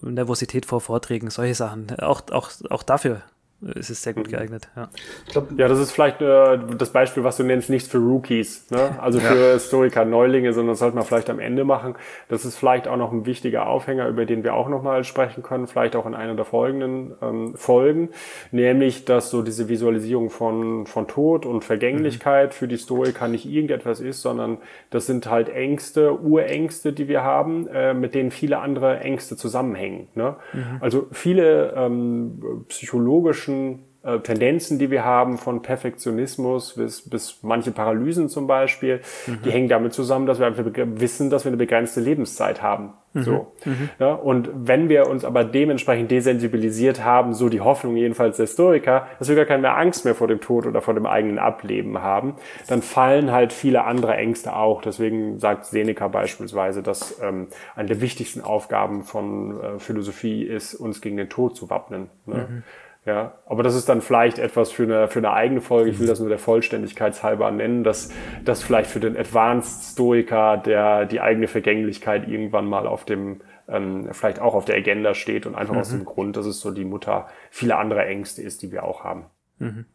Nervosität 0.02 0.66
vor 0.66 0.82
Vorträgen, 0.82 1.30
solche 1.30 1.56
Sachen. 1.56 1.90
Auch, 2.00 2.22
auch, 2.32 2.52
auch 2.70 2.84
dafür 2.84 3.22
ist 3.62 3.92
es 3.92 4.02
sehr 4.02 4.14
gut 4.14 4.28
mhm. 4.28 4.32
geeignet. 4.32 4.70
Ja, 4.76 4.90
ich 5.26 5.34
glaub, 5.34 5.52
ja 5.58 5.68
das 5.68 5.80
ist 5.80 5.92
vielleicht 5.92 6.22
äh, 6.22 6.58
das 6.78 6.90
Beispiel, 6.90 7.24
was 7.24 7.38
du 7.38 7.44
nennst, 7.44 7.70
nichts 7.70 7.88
für 7.90 8.00
Rookies, 8.00 8.70
ne? 8.72 9.00
also 9.00 9.20
für 9.20 9.36
ja. 9.36 9.54
Historiker, 9.54 10.04
Neulinge, 10.04 10.52
sondern 10.54 10.74
das 10.74 10.80
sollte 10.80 10.96
man 10.96 11.06
vielleicht 11.06 11.30
am 11.30 11.40
Ende 11.40 11.64
machen. 11.64 11.96
Das 12.28 12.44
ist 12.44 12.58
vielleicht 12.58 12.88
auch 12.88 12.98
noch 12.98 13.12
ein 13.12 13.26
wichtiger 13.26 13.68
Aufhänger, 13.68 14.08
über 14.08 14.26
den 14.26 14.44
wir 14.44 14.56
auch 14.56 14.68
nochmal 14.68 15.04
sprechen 15.04 15.44
können, 15.44 15.68
vielleicht 15.68 15.96
auch 15.96 16.08
in 16.08 16.16
einer 16.16 16.36
der 16.36 16.46
folgenden 16.46 17.14
ähm, 17.22 17.54
Folgen, 17.56 18.10
nämlich, 18.52 19.06
dass 19.06 19.30
so 19.30 19.44
diese 19.44 19.70
Visualisierung 19.70 20.32
von, 20.32 20.88
von 20.88 21.08
Tod 21.08 21.46
und 21.46 21.64
Vergänglichkeit 21.64 22.50
mhm. 22.50 22.54
für 22.54 22.68
die 22.68 22.76
Historiker 22.76 23.28
nicht 23.28 23.46
irgendetwas 23.46 24.00
ist, 24.00 24.22
sondern 24.22 24.58
das 24.90 25.06
sind 25.06 25.30
halt 25.30 25.50
Ängste, 25.50 26.20
Urängste, 26.20 26.94
die 26.94 27.08
wir 27.08 27.24
haben, 27.24 27.68
äh, 27.68 27.94
mit 27.94 28.16
denen 28.16 28.32
viele 28.32 28.58
andere 28.58 29.02
Ängste 29.02 29.38
zusammenhängen. 29.38 30.08
Ne? 30.16 30.36
Mhm. 30.54 30.78
Also 30.80 31.08
viele 31.12 31.74
ähm, 31.76 32.66
psychologische 32.68 33.51
psychologischen 33.52 33.92
äh, 34.04 34.20
Tendenzen, 34.20 34.80
die 34.80 34.90
wir 34.90 35.06
haben, 35.06 35.38
von 35.38 35.62
Perfektionismus 35.62 36.74
bis, 36.74 37.08
bis 37.08 37.40
manche 37.44 37.72
Paralysen 37.72 38.30
zum 38.30 38.48
Beispiel, 38.48 39.02
mhm. 39.28 39.40
die 39.46 39.52
hängen 39.52 39.70
damit 39.70 39.94
zusammen, 39.94 40.26
dass 40.26 40.40
wir 40.40 40.48
einfach 40.48 40.66
wissen, 40.66 41.30
dass 41.30 41.46
wir 41.46 41.50
eine 41.50 41.58
begrenzte 41.58 42.00
Lebenszeit 42.00 42.64
haben. 42.64 42.94
Mhm. 43.14 43.22
So. 43.22 43.52
Mhm. 43.64 43.90
Ja, 44.00 44.14
und 44.14 44.50
wenn 44.56 44.90
wir 44.90 45.08
uns 45.08 45.24
aber 45.24 45.44
dementsprechend 45.44 46.10
desensibilisiert 46.10 47.04
haben, 47.04 47.36
so 47.36 47.48
die 47.50 47.62
Hoffnung 47.62 47.96
jedenfalls 47.96 48.38
der 48.38 48.48
Historiker, 48.48 49.06
dass 49.20 49.30
wir 49.30 49.36
gar 49.36 49.46
keine 49.46 49.76
Angst 49.76 50.04
mehr 50.04 50.16
vor 50.16 50.28
dem 50.28 50.42
Tod 50.42 50.66
oder 50.66 50.82
vor 50.82 50.96
dem 50.96 51.06
eigenen 51.06 51.38
Ableben 51.38 52.02
haben, 52.02 52.36
dann 52.68 52.82
fallen 52.82 53.32
halt 53.32 53.54
viele 53.54 53.84
andere 53.84 54.16
Ängste 54.16 54.56
auch. 54.56 54.82
Deswegen 54.82 55.38
sagt 55.38 55.66
Seneca 55.66 56.08
beispielsweise, 56.08 56.82
dass 56.82 57.22
ähm, 57.22 57.50
eine 57.76 57.90
der 57.90 58.02
wichtigsten 58.02 58.42
Aufgaben 58.42 59.04
von 59.04 59.62
äh, 59.62 59.80
Philosophie 59.80 60.42
ist, 60.42 60.74
uns 60.74 61.02
gegen 61.02 61.18
den 61.18 61.30
Tod 61.30 61.56
zu 61.56 61.70
wappnen. 61.70 62.10
Ne? 62.26 62.64
Mhm. 63.06 63.12
Ja, 63.12 63.40
aber 63.46 63.64
das 63.64 63.76
ist 63.76 63.90
dann 63.90 64.02
vielleicht 64.02 64.38
etwas 64.38 64.72
für 64.72 64.84
eine, 64.84 65.08
für 65.08 65.20
eine 65.20 65.32
eigene 65.32 65.62
Folge. 65.62 65.90
Ich 65.90 66.00
will 66.00 66.08
das 66.08 66.20
nur 66.20 66.30
der 66.30 66.38
Vollständigkeit 66.38 67.22
halber 67.24 67.50
nennen, 67.50 67.84
dass 67.84 68.12
das 68.46 68.62
vielleicht 68.62 68.90
für 68.90 69.00
den 69.00 69.18
Advanced 69.18 69.94
Stoiker, 69.94 70.58
der 70.58 71.06
die 71.06 71.20
eigene 71.20 71.48
Vergänglichkeit 71.48 72.28
irgendwann 72.28 72.66
mal 72.66 72.86
auf 72.86 73.06
dem, 73.06 73.42
ähm, 73.68 74.10
vielleicht 74.12 74.40
auch 74.40 74.54
auf 74.54 74.66
der 74.66 74.76
Agenda 74.76 75.16
steht 75.16 75.48
und 75.48 75.56
einfach 75.56 75.74
mhm. 75.74 75.80
aus 75.80 75.90
dem 75.90 76.06
Grund, 76.06 76.38
dass 76.38 76.46
es 76.46 76.60
so 76.60 76.70
die 76.70 76.86
Mutter 76.86 77.28
vieler 77.50 77.80
anderer 77.80 78.06
Ängste 78.06 78.44
ist, 78.44 78.62
die 78.62 78.72
wir 78.72 78.84
auch 78.84 79.04
haben. 79.04 79.26
Mhm. 79.58 79.86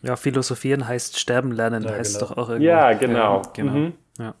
Ja, 0.00 0.16
philosophieren 0.16 0.88
heißt 0.88 1.20
sterben 1.20 1.52
lernen, 1.52 1.84
ja, 1.84 1.90
heißt 1.92 2.18
genau. 2.18 2.30
doch 2.30 2.36
auch 2.36 2.48
irgendwie. 2.48 2.66
Ja, 2.66 2.92
genau. 2.94 3.42
Ja, 3.42 3.50
genau. 3.54 3.72
Mhm. 3.72 3.92
Ja. 4.18 4.34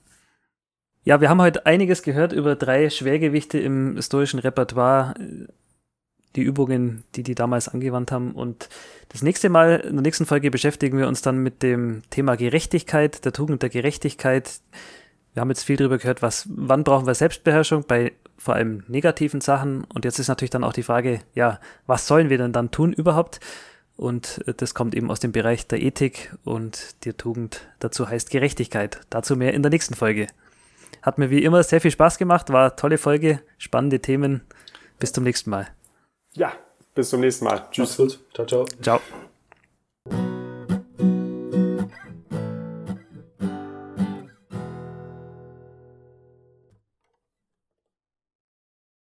ja, 1.04 1.20
wir 1.20 1.28
haben 1.28 1.40
heute 1.40 1.66
einiges 1.66 2.02
gehört 2.02 2.32
über 2.32 2.56
drei 2.56 2.90
Schwergewichte 2.90 3.58
im 3.58 4.00
stoischen 4.00 4.40
Repertoire 4.40 5.14
die 6.36 6.42
Übungen, 6.42 7.04
die 7.14 7.22
die 7.22 7.34
damals 7.34 7.68
angewandt 7.68 8.12
haben. 8.12 8.32
Und 8.32 8.68
das 9.10 9.22
nächste 9.22 9.48
Mal, 9.48 9.80
in 9.80 9.94
der 9.94 10.02
nächsten 10.02 10.26
Folge 10.26 10.50
beschäftigen 10.50 10.98
wir 10.98 11.08
uns 11.08 11.22
dann 11.22 11.38
mit 11.38 11.62
dem 11.62 12.02
Thema 12.10 12.36
Gerechtigkeit, 12.36 13.24
der 13.24 13.32
Tugend 13.32 13.62
der 13.62 13.70
Gerechtigkeit. 13.70 14.60
Wir 15.34 15.40
haben 15.40 15.50
jetzt 15.50 15.64
viel 15.64 15.76
darüber 15.76 15.98
gehört, 15.98 16.22
was, 16.22 16.48
wann 16.50 16.84
brauchen 16.84 17.06
wir 17.06 17.14
Selbstbeherrschung 17.14 17.84
bei 17.86 18.12
vor 18.38 18.54
allem 18.54 18.82
negativen 18.88 19.40
Sachen. 19.40 19.84
Und 19.84 20.04
jetzt 20.04 20.18
ist 20.18 20.28
natürlich 20.28 20.50
dann 20.50 20.64
auch 20.64 20.72
die 20.72 20.82
Frage, 20.82 21.20
ja, 21.34 21.60
was 21.86 22.06
sollen 22.06 22.28
wir 22.28 22.38
denn 22.38 22.52
dann 22.52 22.70
tun 22.70 22.92
überhaupt? 22.92 23.40
Und 23.96 24.42
äh, 24.46 24.54
das 24.54 24.74
kommt 24.74 24.94
eben 24.94 25.10
aus 25.10 25.20
dem 25.20 25.32
Bereich 25.32 25.66
der 25.68 25.80
Ethik 25.80 26.34
und 26.44 27.04
die 27.04 27.12
Tugend 27.12 27.68
dazu 27.78 28.08
heißt 28.08 28.30
Gerechtigkeit. 28.30 29.00
Dazu 29.10 29.36
mehr 29.36 29.54
in 29.54 29.62
der 29.62 29.70
nächsten 29.70 29.94
Folge. 29.94 30.26
Hat 31.02 31.18
mir 31.18 31.30
wie 31.30 31.42
immer 31.42 31.62
sehr 31.62 31.80
viel 31.80 31.90
Spaß 31.90 32.18
gemacht, 32.18 32.50
war 32.50 32.76
tolle 32.76 32.98
Folge, 32.98 33.40
spannende 33.58 34.00
Themen. 34.00 34.42
Bis 34.98 35.12
zum 35.12 35.24
nächsten 35.24 35.50
Mal. 35.50 35.68
Ja, 36.34 36.52
bis 36.94 37.10
zum 37.10 37.20
nächsten 37.20 37.44
Mal. 37.44 37.66
Tschüss. 37.70 37.96
Ciao, 38.34 38.46
ciao. 38.46 38.66
Ciao. 38.80 40.31